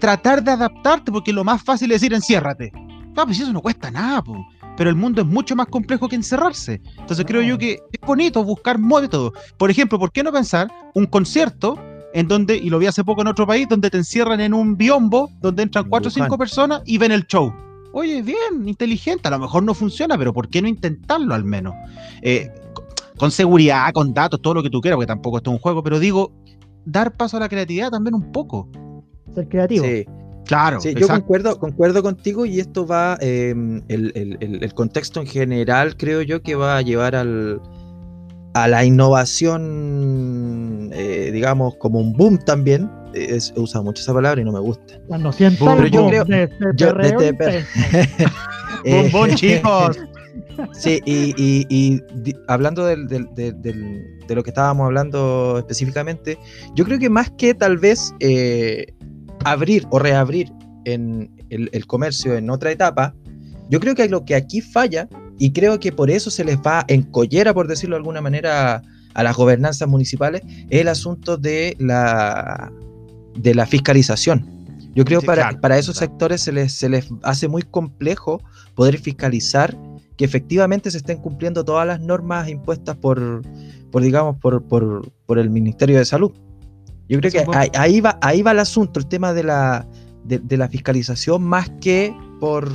tratar 0.00 0.42
de 0.42 0.50
adaptarte, 0.50 1.12
porque 1.12 1.32
lo 1.32 1.44
más 1.44 1.62
fácil 1.62 1.92
es 1.92 2.00
decir, 2.00 2.12
enciérrate. 2.12 2.72
No, 3.14 3.24
pues 3.24 3.38
eso 3.38 3.52
no 3.52 3.62
cuesta 3.62 3.92
nada, 3.92 4.20
po. 4.22 4.44
Pero 4.76 4.90
el 4.90 4.96
mundo 4.96 5.22
es 5.22 5.28
mucho 5.28 5.54
más 5.54 5.68
complejo 5.68 6.08
que 6.08 6.16
encerrarse. 6.16 6.82
Entonces 6.98 7.24
creo 7.24 7.42
yo 7.42 7.56
que 7.56 7.74
es 7.92 8.00
bonito 8.04 8.42
buscar 8.42 8.80
métodos. 8.80 9.34
Por 9.56 9.70
ejemplo, 9.70 10.00
¿por 10.00 10.10
qué 10.10 10.24
no 10.24 10.32
pensar 10.32 10.66
un 10.94 11.06
concierto 11.06 11.78
en 12.12 12.26
donde, 12.26 12.56
y 12.56 12.70
lo 12.70 12.80
vi 12.80 12.86
hace 12.86 13.04
poco 13.04 13.22
en 13.22 13.28
otro 13.28 13.46
país, 13.46 13.68
donde 13.68 13.88
te 13.88 13.98
encierran 13.98 14.40
en 14.40 14.52
un 14.52 14.76
biombo, 14.76 15.30
donde 15.40 15.62
entran 15.62 15.84
En 15.84 15.90
cuatro 15.90 16.08
o 16.08 16.10
cinco 16.10 16.36
personas 16.36 16.82
y 16.84 16.98
ven 16.98 17.12
el 17.12 17.24
show? 17.28 17.54
Oye, 17.96 18.22
bien, 18.22 18.66
inteligente, 18.68 19.28
a 19.28 19.30
lo 19.30 19.38
mejor 19.38 19.62
no 19.62 19.72
funciona, 19.72 20.18
pero 20.18 20.32
¿por 20.34 20.48
qué 20.48 20.60
no 20.60 20.66
intentarlo 20.68 21.32
al 21.34 21.44
menos? 21.44 21.74
Eh, 22.22 22.50
co- 22.74 22.84
con 23.16 23.30
seguridad, 23.30 23.92
con 23.92 24.12
datos, 24.12 24.42
todo 24.42 24.54
lo 24.54 24.62
que 24.64 24.70
tú 24.70 24.80
quieras, 24.80 24.96
porque 24.96 25.06
tampoco 25.06 25.36
esto 25.38 25.50
es 25.50 25.54
un 25.54 25.60
juego, 25.60 25.82
pero 25.82 25.98
digo, 26.00 26.32
dar 26.84 27.16
paso 27.16 27.36
a 27.36 27.40
la 27.40 27.48
creatividad 27.48 27.90
también 27.90 28.14
un 28.14 28.32
poco. 28.32 28.68
Ser 29.34 29.48
creativo. 29.48 29.86
Sí, 29.86 30.06
Claro, 30.44 30.78
sí, 30.80 30.92
yo 30.94 31.08
concuerdo, 31.08 31.58
concuerdo 31.58 32.02
contigo 32.02 32.44
y 32.44 32.60
esto 32.60 32.86
va, 32.86 33.16
eh, 33.22 33.54
el, 33.88 34.12
el- 34.14 34.36
el- 34.40 34.62
el 34.62 34.74
contexto 34.74 35.20
en 35.20 35.26
general 35.26 35.96
creo 35.96 36.20
yo 36.20 36.42
que 36.42 36.54
va 36.54 36.76
a 36.76 36.82
llevar 36.82 37.16
al, 37.16 37.62
a 38.52 38.68
la 38.68 38.84
innovación, 38.84 40.90
eh, 40.92 41.30
digamos, 41.32 41.76
como 41.76 41.98
un 41.98 42.12
boom 42.12 42.38
también. 42.44 42.90
Es, 43.14 43.52
he 43.56 43.60
usado 43.60 43.84
mucho 43.84 44.02
esa 44.02 44.12
palabra 44.12 44.40
y 44.40 44.44
no 44.44 44.52
me 44.52 44.60
gusta. 44.60 44.98
Cuando 45.06 45.32
sientas 45.32 45.60
Pero 45.76 45.86
yo 45.86 46.06
creo- 46.08 46.24
de 46.24 46.50
yo- 46.76 46.88
perreo 46.94 47.20
de 47.20 47.28
este 47.28 47.28
intenso. 47.28 48.32
Bombón, 49.12 49.34
chicos. 49.34 49.98
Sí, 50.72 51.00
y, 51.04 51.34
y- 51.36 51.66
y 51.68 52.00
di- 52.22 52.36
hablando 52.46 52.86
del- 52.86 53.08
del- 53.08 53.26
del- 53.34 53.60
del- 53.60 54.04
de 54.28 54.34
lo 54.36 54.42
que 54.44 54.50
estábamos 54.50 54.84
hablando 54.84 55.56
específicamente, 55.58 56.38
yo 56.76 56.84
creo 56.84 56.98
que 57.00 57.10
más 57.10 57.30
que 57.32 57.54
tal 57.54 57.78
vez 57.78 58.14
eh, 58.20 58.86
abrir 59.44 59.84
o 59.90 59.98
reabrir 59.98 60.52
en 60.84 61.28
el, 61.50 61.70
el 61.72 61.86
comercio 61.86 62.36
en 62.36 62.50
otra 62.50 62.70
etapa, 62.70 63.14
yo 63.68 63.80
creo 63.80 63.96
que 63.96 64.08
lo 64.08 64.24
que 64.24 64.36
aquí 64.36 64.60
falla, 64.60 65.08
y 65.38 65.52
creo 65.52 65.80
que 65.80 65.90
por 65.90 66.08
eso 66.08 66.30
se 66.30 66.44
les 66.44 66.58
va 66.58 66.84
en 66.86 67.02
collera, 67.02 67.52
por 67.52 67.66
decirlo 67.66 67.96
de 67.96 67.98
alguna 68.00 68.20
manera, 68.20 68.80
a 69.14 69.22
las 69.24 69.36
gobernanzas 69.36 69.88
municipales, 69.88 70.42
es 70.70 70.80
el 70.82 70.88
asunto 70.88 71.36
de 71.36 71.74
la, 71.80 72.70
de 73.36 73.54
la 73.54 73.66
fiscalización. 73.66 74.46
Yo 74.94 75.04
creo 75.04 75.20
Sí, 75.20 75.26
para, 75.26 75.42
claro, 75.42 75.60
para 75.60 75.78
esos 75.78 75.98
claro. 75.98 76.12
sectores 76.12 76.40
se 76.42 76.52
les, 76.52 76.72
se 76.72 76.88
les 76.88 77.08
hace 77.22 77.48
muy 77.48 77.62
complejo 77.62 78.40
poder 78.74 78.98
fiscalizar 78.98 79.76
que 80.16 80.24
efectivamente 80.24 80.90
se 80.90 80.98
estén 80.98 81.18
cumpliendo 81.18 81.64
todas 81.64 81.86
las 81.86 82.00
normas 82.00 82.48
impuestas 82.48 82.96
por, 82.96 83.42
por 83.90 84.02
digamos, 84.02 84.36
por, 84.38 84.62
por, 84.62 85.10
por 85.26 85.38
el 85.40 85.50
Ministerio 85.50 85.98
de 85.98 86.04
Salud. 86.04 86.30
Yo 87.08 87.18
creo 87.20 87.32
que 87.32 87.44
ahí, 87.56 87.68
ahí 87.76 88.00
va, 88.00 88.18
ahí 88.22 88.42
va 88.42 88.52
el 88.52 88.60
asunto, 88.60 89.00
el 89.00 89.06
tema 89.08 89.32
de 89.32 89.42
la, 89.42 89.86
de, 90.24 90.38
de 90.38 90.56
la 90.56 90.68
fiscalización, 90.68 91.42
más 91.42 91.68
que 91.80 92.16
por 92.38 92.68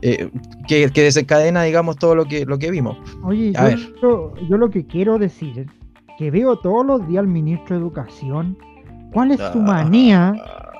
eh, 0.00 0.30
que, 0.66 0.90
que 0.90 1.02
desencadena, 1.02 1.62
digamos, 1.62 1.96
todo 1.96 2.14
lo 2.14 2.24
que, 2.24 2.46
lo 2.46 2.58
que 2.58 2.70
vimos. 2.70 2.96
Oye, 3.22 3.52
A 3.56 3.62
yo, 3.70 3.76
ver. 3.76 3.78
yo- 4.02 4.34
yo 4.48 4.56
lo 4.56 4.70
que 4.70 4.86
quiero 4.86 5.18
decir, 5.18 5.66
que 6.18 6.30
veo 6.30 6.56
todos 6.58 6.84
los 6.86 7.06
días 7.06 7.20
al 7.20 7.28
ministro 7.28 7.76
de 7.76 7.82
Educación, 7.82 8.56
¿cuál 9.12 9.32
es 9.32 9.40
su 9.52 9.60
manía? 9.60 10.34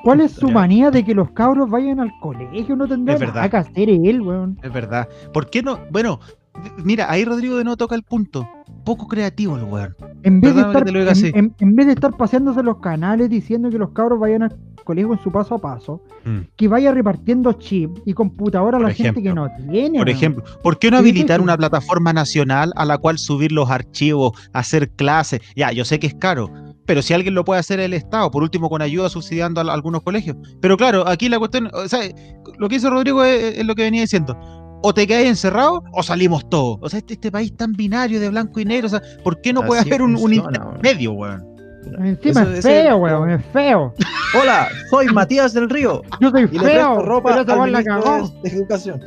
¿Cuál 0.05 0.21
es 0.21 0.33
su 0.33 0.51
manía 0.51 0.91
de 0.91 1.05
que 1.05 1.15
los 1.15 1.31
cabros 1.31 1.71
vayan 1.71 2.01
al 2.01 2.11
colegio? 2.21 2.75
No 2.75 2.89
tendrá 2.89 3.15
Es 3.15 3.21
nada 3.21 3.49
que 3.49 3.57
hacer 3.57 3.89
él, 3.89 4.21
weón. 4.21 4.59
Es 4.63 4.73
verdad. 4.73 5.09
¿Por 5.33 5.49
qué 5.49 5.63
no? 5.63 5.79
Bueno, 5.91 6.19
mira, 6.85 7.11
ahí 7.11 7.25
Rodrigo 7.25 7.57
de 7.57 7.65
no 7.65 7.77
toca 7.77 7.95
el 7.95 8.03
punto. 8.03 8.49
Poco 8.85 9.07
creativo 9.07 9.57
el 9.57 9.65
weón. 9.65 9.95
En 10.25 10.41
vez, 10.41 10.57
de 10.57 10.63
estar, 10.63 10.89
en, 10.89 11.09
así. 11.09 11.31
en- 11.35 11.55
en 11.61 11.77
vez 11.77 11.87
de 11.87 11.93
estar 11.93 12.17
paseándose 12.17 12.63
los 12.65 12.79
canales 12.79 13.31
diciendo 13.31 13.71
que 13.71 13.79
los 13.79 13.91
cabros 13.91 14.19
vayan 14.19 14.43
al 14.43 14.57
colegio 14.85 15.13
en 15.13 15.21
su 15.21 15.31
paso 15.31 15.55
a 15.55 15.59
paso, 15.59 16.03
que 16.57 16.67
vaya 16.67 16.91
repartiendo 16.91 17.53
chip 17.53 17.99
y 18.05 18.13
computadora 18.15 18.79
a 18.79 18.81
la 18.81 18.91
gente 18.93 19.23
que 19.23 19.33
no 19.33 19.47
tiene. 19.71 19.99
Por 20.01 20.09
ejemplo, 20.09 20.43
¿por 20.65 20.79
qué 20.81 20.91
no 20.91 20.97
habilitar 20.99 21.41
una 21.41 21.57
plataforma 21.57 22.13
nacional 22.13 22.73
a 22.75 22.85
la 22.85 22.99
cual 22.99 23.19
subir 23.19 23.53
los 23.53 23.71
archivos, 23.71 24.33
hacer 24.53 24.91
clases? 24.91 25.41
Ya, 25.55 25.71
yo 25.71 25.85
sé 25.85 26.01
que 26.01 26.09
es 26.09 26.15
caro, 26.15 26.51
pero 26.93 27.01
si 27.01 27.15
alguien 27.15 27.35
lo 27.35 27.43
puede 27.43 27.59
hacer 27.59 27.81
el 27.81 27.95
Estado, 27.95 28.31
por 28.31 28.43
último 28.43 28.69
con 28.69 28.83
ayuda 28.83 29.09
subsidiando 29.09 29.63
a, 29.63 29.73
algunos 29.73 30.03
colegios. 30.03 30.37
Pero 30.61 30.77
claro, 30.77 31.09
aquí 31.09 31.31
la 31.31 31.39
cuestión, 31.39 31.71
o 31.73 31.89
sea, 31.89 32.01
lo 32.59 32.69
que 32.69 32.75
dice 32.75 32.91
Rodrigo 32.91 33.25
es, 33.25 33.57
es 33.57 33.65
lo 33.65 33.75
que 33.75 33.85
venía 33.85 34.03
diciendo. 34.03 34.39
O 34.83 34.93
te 34.93 35.07
quedas 35.07 35.25
encerrado 35.25 35.83
o 35.93 36.03
salimos 36.03 36.47
todos. 36.51 36.77
O 36.83 36.91
sea, 36.91 36.99
este, 36.99 37.15
este 37.15 37.33
país 37.33 37.57
tan 37.57 37.73
binario 37.73 38.21
de 38.21 38.29
blanco 38.29 38.61
y 38.61 38.67
negro, 38.67 38.89
o 38.89 38.91
sea, 38.91 39.01
¿por 39.25 39.41
qué 39.41 39.55
no 39.55 39.63
puede 39.63 39.81
Así 39.81 39.89
haber 39.89 40.03
un, 40.03 40.17
un 40.17 40.35
intermedio, 40.35 41.13
weón? 41.13 41.43
Encima 42.05 42.43
es 42.43 42.63
feo, 42.63 42.99
weón, 42.99 43.31
es 43.31 43.45
feo. 43.55 43.95
Hola, 44.39 44.69
soy 44.91 45.07
Matías 45.07 45.55
del 45.55 45.71
Río 45.71 46.03
Yo 46.21 46.31
soy 46.31 46.43
y 46.43 46.45
le 46.45 46.59
presto 46.59 46.67
feo, 46.67 47.03
ropa 47.03 47.31
pero 47.31 47.41
al 47.41 47.47
esa 47.47 47.57
weón 47.57 47.73
la 47.73 47.83
de 48.43 48.51
Educación. 48.51 49.01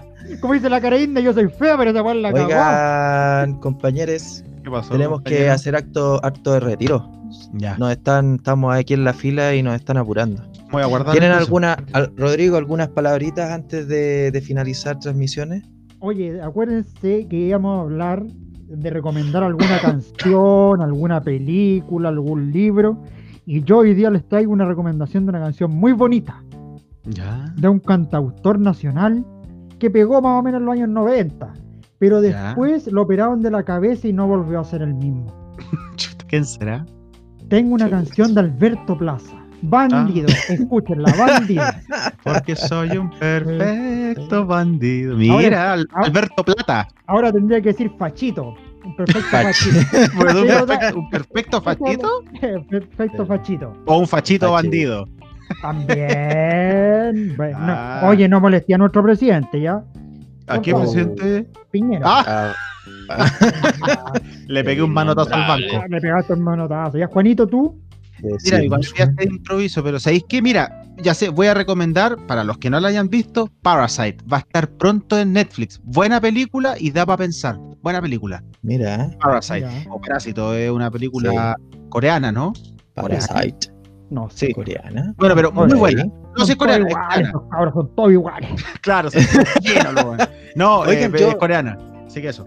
Como 0.40 0.54
dice 0.54 0.70
la 0.70 0.80
cara 0.80 0.98
india, 0.98 1.20
yo 1.22 1.32
soy 1.32 1.48
feo, 1.48 1.76
pero 1.76 1.90
esa 1.90 2.14
la 2.14 2.32
cagó. 2.32 2.46
Oigan, 2.46 3.60
compañeros, 3.60 4.42
¿Qué 4.64 4.70
pasó? 4.70 4.92
tenemos 4.92 5.20
que 5.22 5.48
hacer 5.50 5.76
acto, 5.76 6.24
acto 6.24 6.52
de 6.52 6.60
retiro. 6.60 7.10
Ya, 7.54 7.76
Nos 7.78 7.92
están, 7.92 8.36
estamos 8.36 8.74
aquí 8.74 8.94
en 8.94 9.04
la 9.04 9.12
fila 9.12 9.54
y 9.54 9.62
nos 9.62 9.74
están 9.74 9.96
apurando. 9.98 10.42
voy 10.72 10.82
a 10.82 10.86
guardar. 10.86 11.12
¿Tienen 11.12 11.32
alguna, 11.32 11.76
al- 11.92 12.12
Rodrigo, 12.16 12.56
algunas 12.56 12.88
palabritas 12.88 13.50
antes 13.50 13.86
de, 13.86 14.30
de 14.30 14.40
finalizar 14.40 14.98
transmisiones? 14.98 15.62
Oye, 16.00 16.40
acuérdense 16.42 17.26
que 17.28 17.36
íbamos 17.36 17.78
a 17.78 17.82
hablar 17.82 18.24
de 18.68 18.90
recomendar 18.90 19.42
alguna 19.44 19.78
canción, 19.82 20.80
alguna 20.80 21.20
película, 21.20 22.08
algún 22.08 22.50
libro. 22.50 22.98
Y 23.46 23.62
yo 23.62 23.78
hoy 23.78 23.94
día 23.94 24.10
les 24.10 24.26
traigo 24.28 24.52
una 24.52 24.64
recomendación 24.64 25.26
de 25.26 25.30
una 25.30 25.40
canción 25.40 25.70
muy 25.70 25.92
bonita, 25.92 26.42
Ya. 27.04 27.52
de 27.56 27.68
un 27.68 27.78
cantautor 27.80 28.58
nacional 28.58 29.24
que 29.80 29.90
pegó 29.90 30.20
más 30.22 30.38
o 30.38 30.42
menos 30.42 30.60
en 30.60 30.66
los 30.66 30.74
años 30.74 30.88
90. 30.90 31.52
Pero 31.98 32.22
Ya. 32.22 32.46
después 32.48 32.86
lo 32.92 33.02
operaron 33.02 33.40
de 33.42 33.50
la 33.50 33.64
cabeza 33.64 34.06
y 34.06 34.12
no 34.12 34.28
volvió 34.28 34.60
a 34.60 34.64
ser 34.64 34.82
el 34.82 34.94
mismo. 34.94 35.26
¿Quién 36.28 36.44
será? 36.44 36.86
Tengo 37.48 37.74
una 37.74 37.86
Chuta. 37.86 37.96
canción 37.96 38.34
de 38.34 38.40
Alberto 38.40 38.96
Plaza. 38.96 39.36
Bandido, 39.62 40.28
Ah. 40.30 40.36
escúchenla, 40.54 41.12
bandido. 41.18 41.64
Porque 42.24 42.56
soy 42.56 42.96
un 42.96 43.10
perfecto 43.10 44.46
bandido. 44.46 45.16
Mira, 45.16 45.72
Ahora- 45.72 45.84
Alberto 45.94 46.44
Plata. 46.44 46.88
Ahora 47.06 47.32
tendría 47.32 47.60
que 47.60 47.68
decir 47.70 47.90
fachito. 47.98 48.54
Un 48.82 48.96
perfecto 48.96 49.28
Fachito. 49.30 49.80
fachito. 49.80 50.16
¿Un 50.40 50.46
perfecto, 50.66 50.98
un 51.00 51.10
perfecto 51.10 51.60
fachito 51.60 52.08
Perfecto 52.70 53.26
fachito. 53.26 53.72
o 53.84 53.98
un 53.98 54.06
fachito 54.08 54.46
Fachito. 54.46 54.52
bandido? 54.52 55.04
También. 55.62 57.34
Bueno, 57.36 57.58
Ah. 57.60 58.02
Oye, 58.04 58.28
no 58.28 58.40
molesté 58.40 58.74
a 58.74 58.78
nuestro 58.78 59.02
presidente, 59.02 59.60
¿ya? 59.60 59.82
¿A 60.46 60.60
qué 60.60 60.74
presidente? 60.74 61.46
Piñera. 61.70 62.04
Ah, 62.06 62.52
Ah, 63.08 64.12
le 64.46 64.64
pegué 64.64 64.82
un 64.82 64.92
manotazo 64.92 65.34
al 65.34 65.46
banco. 65.46 65.84
Le 65.88 66.00
pegaste 66.00 66.32
un 66.32 66.40
manotazo. 66.42 66.98
¿Ya, 66.98 67.06
Juanito, 67.08 67.46
tú? 67.46 67.78
Mira, 68.22 68.36
sí, 68.38 68.64
igual 68.64 68.80
ya 68.96 69.06
de 69.06 69.24
improviso, 69.24 69.82
pero 69.82 69.98
¿sabéis 69.98 70.24
qué? 70.28 70.42
Mira, 70.42 70.82
ya 70.98 71.14
sé, 71.14 71.28
voy 71.28 71.46
a 71.46 71.54
recomendar, 71.54 72.16
para 72.26 72.44
los 72.44 72.58
que 72.58 72.68
no 72.70 72.78
la 72.80 72.88
hayan 72.88 73.08
visto, 73.08 73.50
Parasite. 73.62 74.18
Va 74.30 74.38
a 74.38 74.40
estar 74.40 74.68
pronto 74.70 75.18
en 75.18 75.32
Netflix. 75.32 75.80
Buena 75.84 76.20
película 76.20 76.74
y 76.78 76.90
da 76.90 77.06
para 77.06 77.18
pensar. 77.18 77.58
Buena 77.82 78.00
película. 78.00 78.42
Mira, 78.62 79.10
Parasite. 79.20 79.60
Ya. 79.60 79.84
O 79.90 80.00
Parásito, 80.00 80.54
es 80.54 80.70
una 80.70 80.90
película 80.90 81.56
coreana, 81.88 82.30
¿no? 82.32 82.52
Parasite, 82.94 83.68
No 84.10 84.28
sé. 84.30 84.46
Sí. 84.48 84.52
coreana. 84.52 85.14
Bueno, 85.16 85.34
pero 85.36 85.52
muy 85.52 85.72
buena. 85.72 86.04
No 86.36 86.44
sé 86.44 86.52
Son 86.52 86.58
coreana, 86.58 86.84
todos 86.88 87.00
es 87.00 87.06
coreana. 87.08 87.32
cabros 87.50 87.74
son 87.74 87.94
todos 87.94 88.12
iguales. 88.12 88.50
Claro, 88.82 89.10
sí, 89.10 89.18
bueno. 90.04 90.16
No, 90.56 90.80
Oigan, 90.80 91.14
eh, 91.14 91.18
yo- 91.20 91.28
es 91.30 91.34
coreana. 91.36 91.78
Así 92.06 92.20
que 92.20 92.28
eso. 92.28 92.44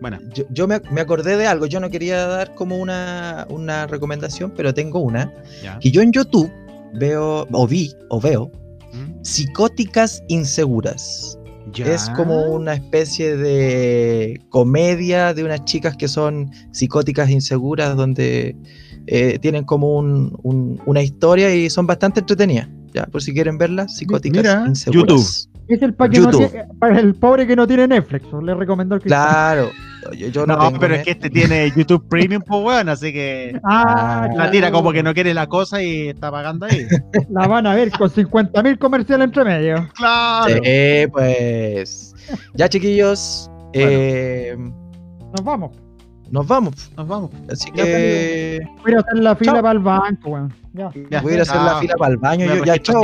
Bueno, 0.00 0.18
Yo, 0.34 0.44
yo 0.50 0.66
me, 0.66 0.80
me 0.90 1.00
acordé 1.00 1.36
de 1.36 1.46
algo, 1.46 1.66
yo 1.66 1.78
no 1.80 1.88
quería 1.90 2.26
dar 2.26 2.54
como 2.54 2.76
una, 2.78 3.46
una 3.50 3.86
recomendación, 3.86 4.52
pero 4.56 4.72
tengo 4.74 4.98
una. 5.00 5.32
ya. 5.62 5.78
Que 5.78 5.90
yo 5.90 6.02
en 6.02 6.12
YouTube 6.12 6.50
veo, 6.94 7.46
o 7.52 7.66
vi, 7.68 7.92
o 8.08 8.20
veo, 8.20 8.50
¿Mm? 8.92 9.22
psicóticas 9.22 10.22
inseguras. 10.28 11.38
Ya. 11.72 11.86
Es 11.86 12.10
como 12.10 12.46
una 12.46 12.74
especie 12.74 13.36
de 13.36 14.40
comedia 14.50 15.32
de 15.34 15.44
unas 15.44 15.64
chicas 15.64 15.96
que 15.96 16.08
son 16.08 16.50
psicóticas 16.72 17.30
inseguras, 17.30 17.96
donde 17.96 18.56
eh, 19.06 19.38
tienen 19.40 19.64
como 19.64 19.96
un- 19.98 20.36
un- 20.42 20.80
una 20.86 21.02
historia 21.02 21.54
y 21.54 21.68
son 21.70 21.86
bastante 21.86 22.20
entretenidas. 22.20 22.68
Ya, 22.94 23.06
por 23.06 23.22
si 23.22 23.32
quieren 23.32 23.56
verlas, 23.56 23.96
psicóticas 23.96 24.42
Mira, 24.42 24.64
inseguras. 24.66 25.48
Es 25.68 25.80
el 25.80 25.94
para, 25.94 26.10
que 26.10 26.18
no 26.20 26.30
YouTube. 26.30 26.50
tiene- 26.50 26.66
para 26.78 26.98
el 27.00 27.14
pobre 27.14 27.46
que 27.46 27.56
no 27.56 27.66
tiene 27.66 27.88
Netflix. 27.88 28.26
Le 28.42 28.54
recomendó 28.54 28.96
el 28.96 29.00
Cristian. 29.00 29.22
Claro, 29.22 29.70
yo, 30.14 30.28
yo 30.28 30.44
no, 30.46 30.56
No, 30.56 30.66
tengo 30.68 30.80
pero 30.80 30.94
es 30.96 31.04
que 31.04 31.12
este 31.12 31.30
tiene 31.30 31.72
YouTube 31.74 32.06
Premium, 32.08 32.42
pues 32.46 32.60
bueno, 32.62 32.92
así 32.92 33.10
que 33.12 33.58
Ah, 33.64 34.24
Ah, 34.24 34.26
la 34.28 34.34
claro. 34.34 34.50
tira 34.50 34.70
como 34.70 34.92
que 34.92 35.02
no 35.02 35.14
quiere 35.14 35.32
la 35.32 35.46
cosa 35.46 35.82
y 35.82 36.08
está 36.08 36.30
pagando 36.30 36.66
ahí. 36.66 36.86
La 37.30 37.46
van 37.46 37.66
a 37.66 37.74
ver 37.74 37.90
con 37.92 38.10
50 38.10 38.62
mil 38.62 38.78
comerciales 38.78 39.24
entre 39.24 39.44
medio. 39.44 39.88
claro. 39.94 40.54
Sí, 40.62 41.06
pues. 41.10 42.14
Ya, 42.54 42.68
chiquillos. 42.68 43.50
eh, 43.72 44.54
Nos 45.34 45.42
vamos. 45.44 45.70
Nos 46.32 46.46
vamos. 46.48 46.90
Nos 46.96 47.06
vamos. 47.06 47.30
Así 47.50 47.70
que 47.70 48.66
Voy 48.82 48.94
a 48.94 48.98
hacer 48.98 49.18
la 49.18 49.36
fila 49.36 49.52
Chao. 49.52 49.62
para 49.62 49.72
el 49.72 49.78
banco, 49.78 50.30
weón. 50.30 50.52
Ya. 50.72 50.88
Voy 51.20 51.32
a 51.32 51.34
ir 51.34 51.38
a 51.40 51.42
hacer 51.42 51.56
Ah, 51.58 51.64
la 51.64 51.80
fila 51.80 51.94
para 51.98 52.12
el 52.12 52.18
baño. 52.18 52.46
Yo, 52.46 52.64
ya, 52.64 52.78
chao. 52.82 53.02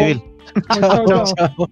Chao, 0.81 1.25
chao. 1.37 1.69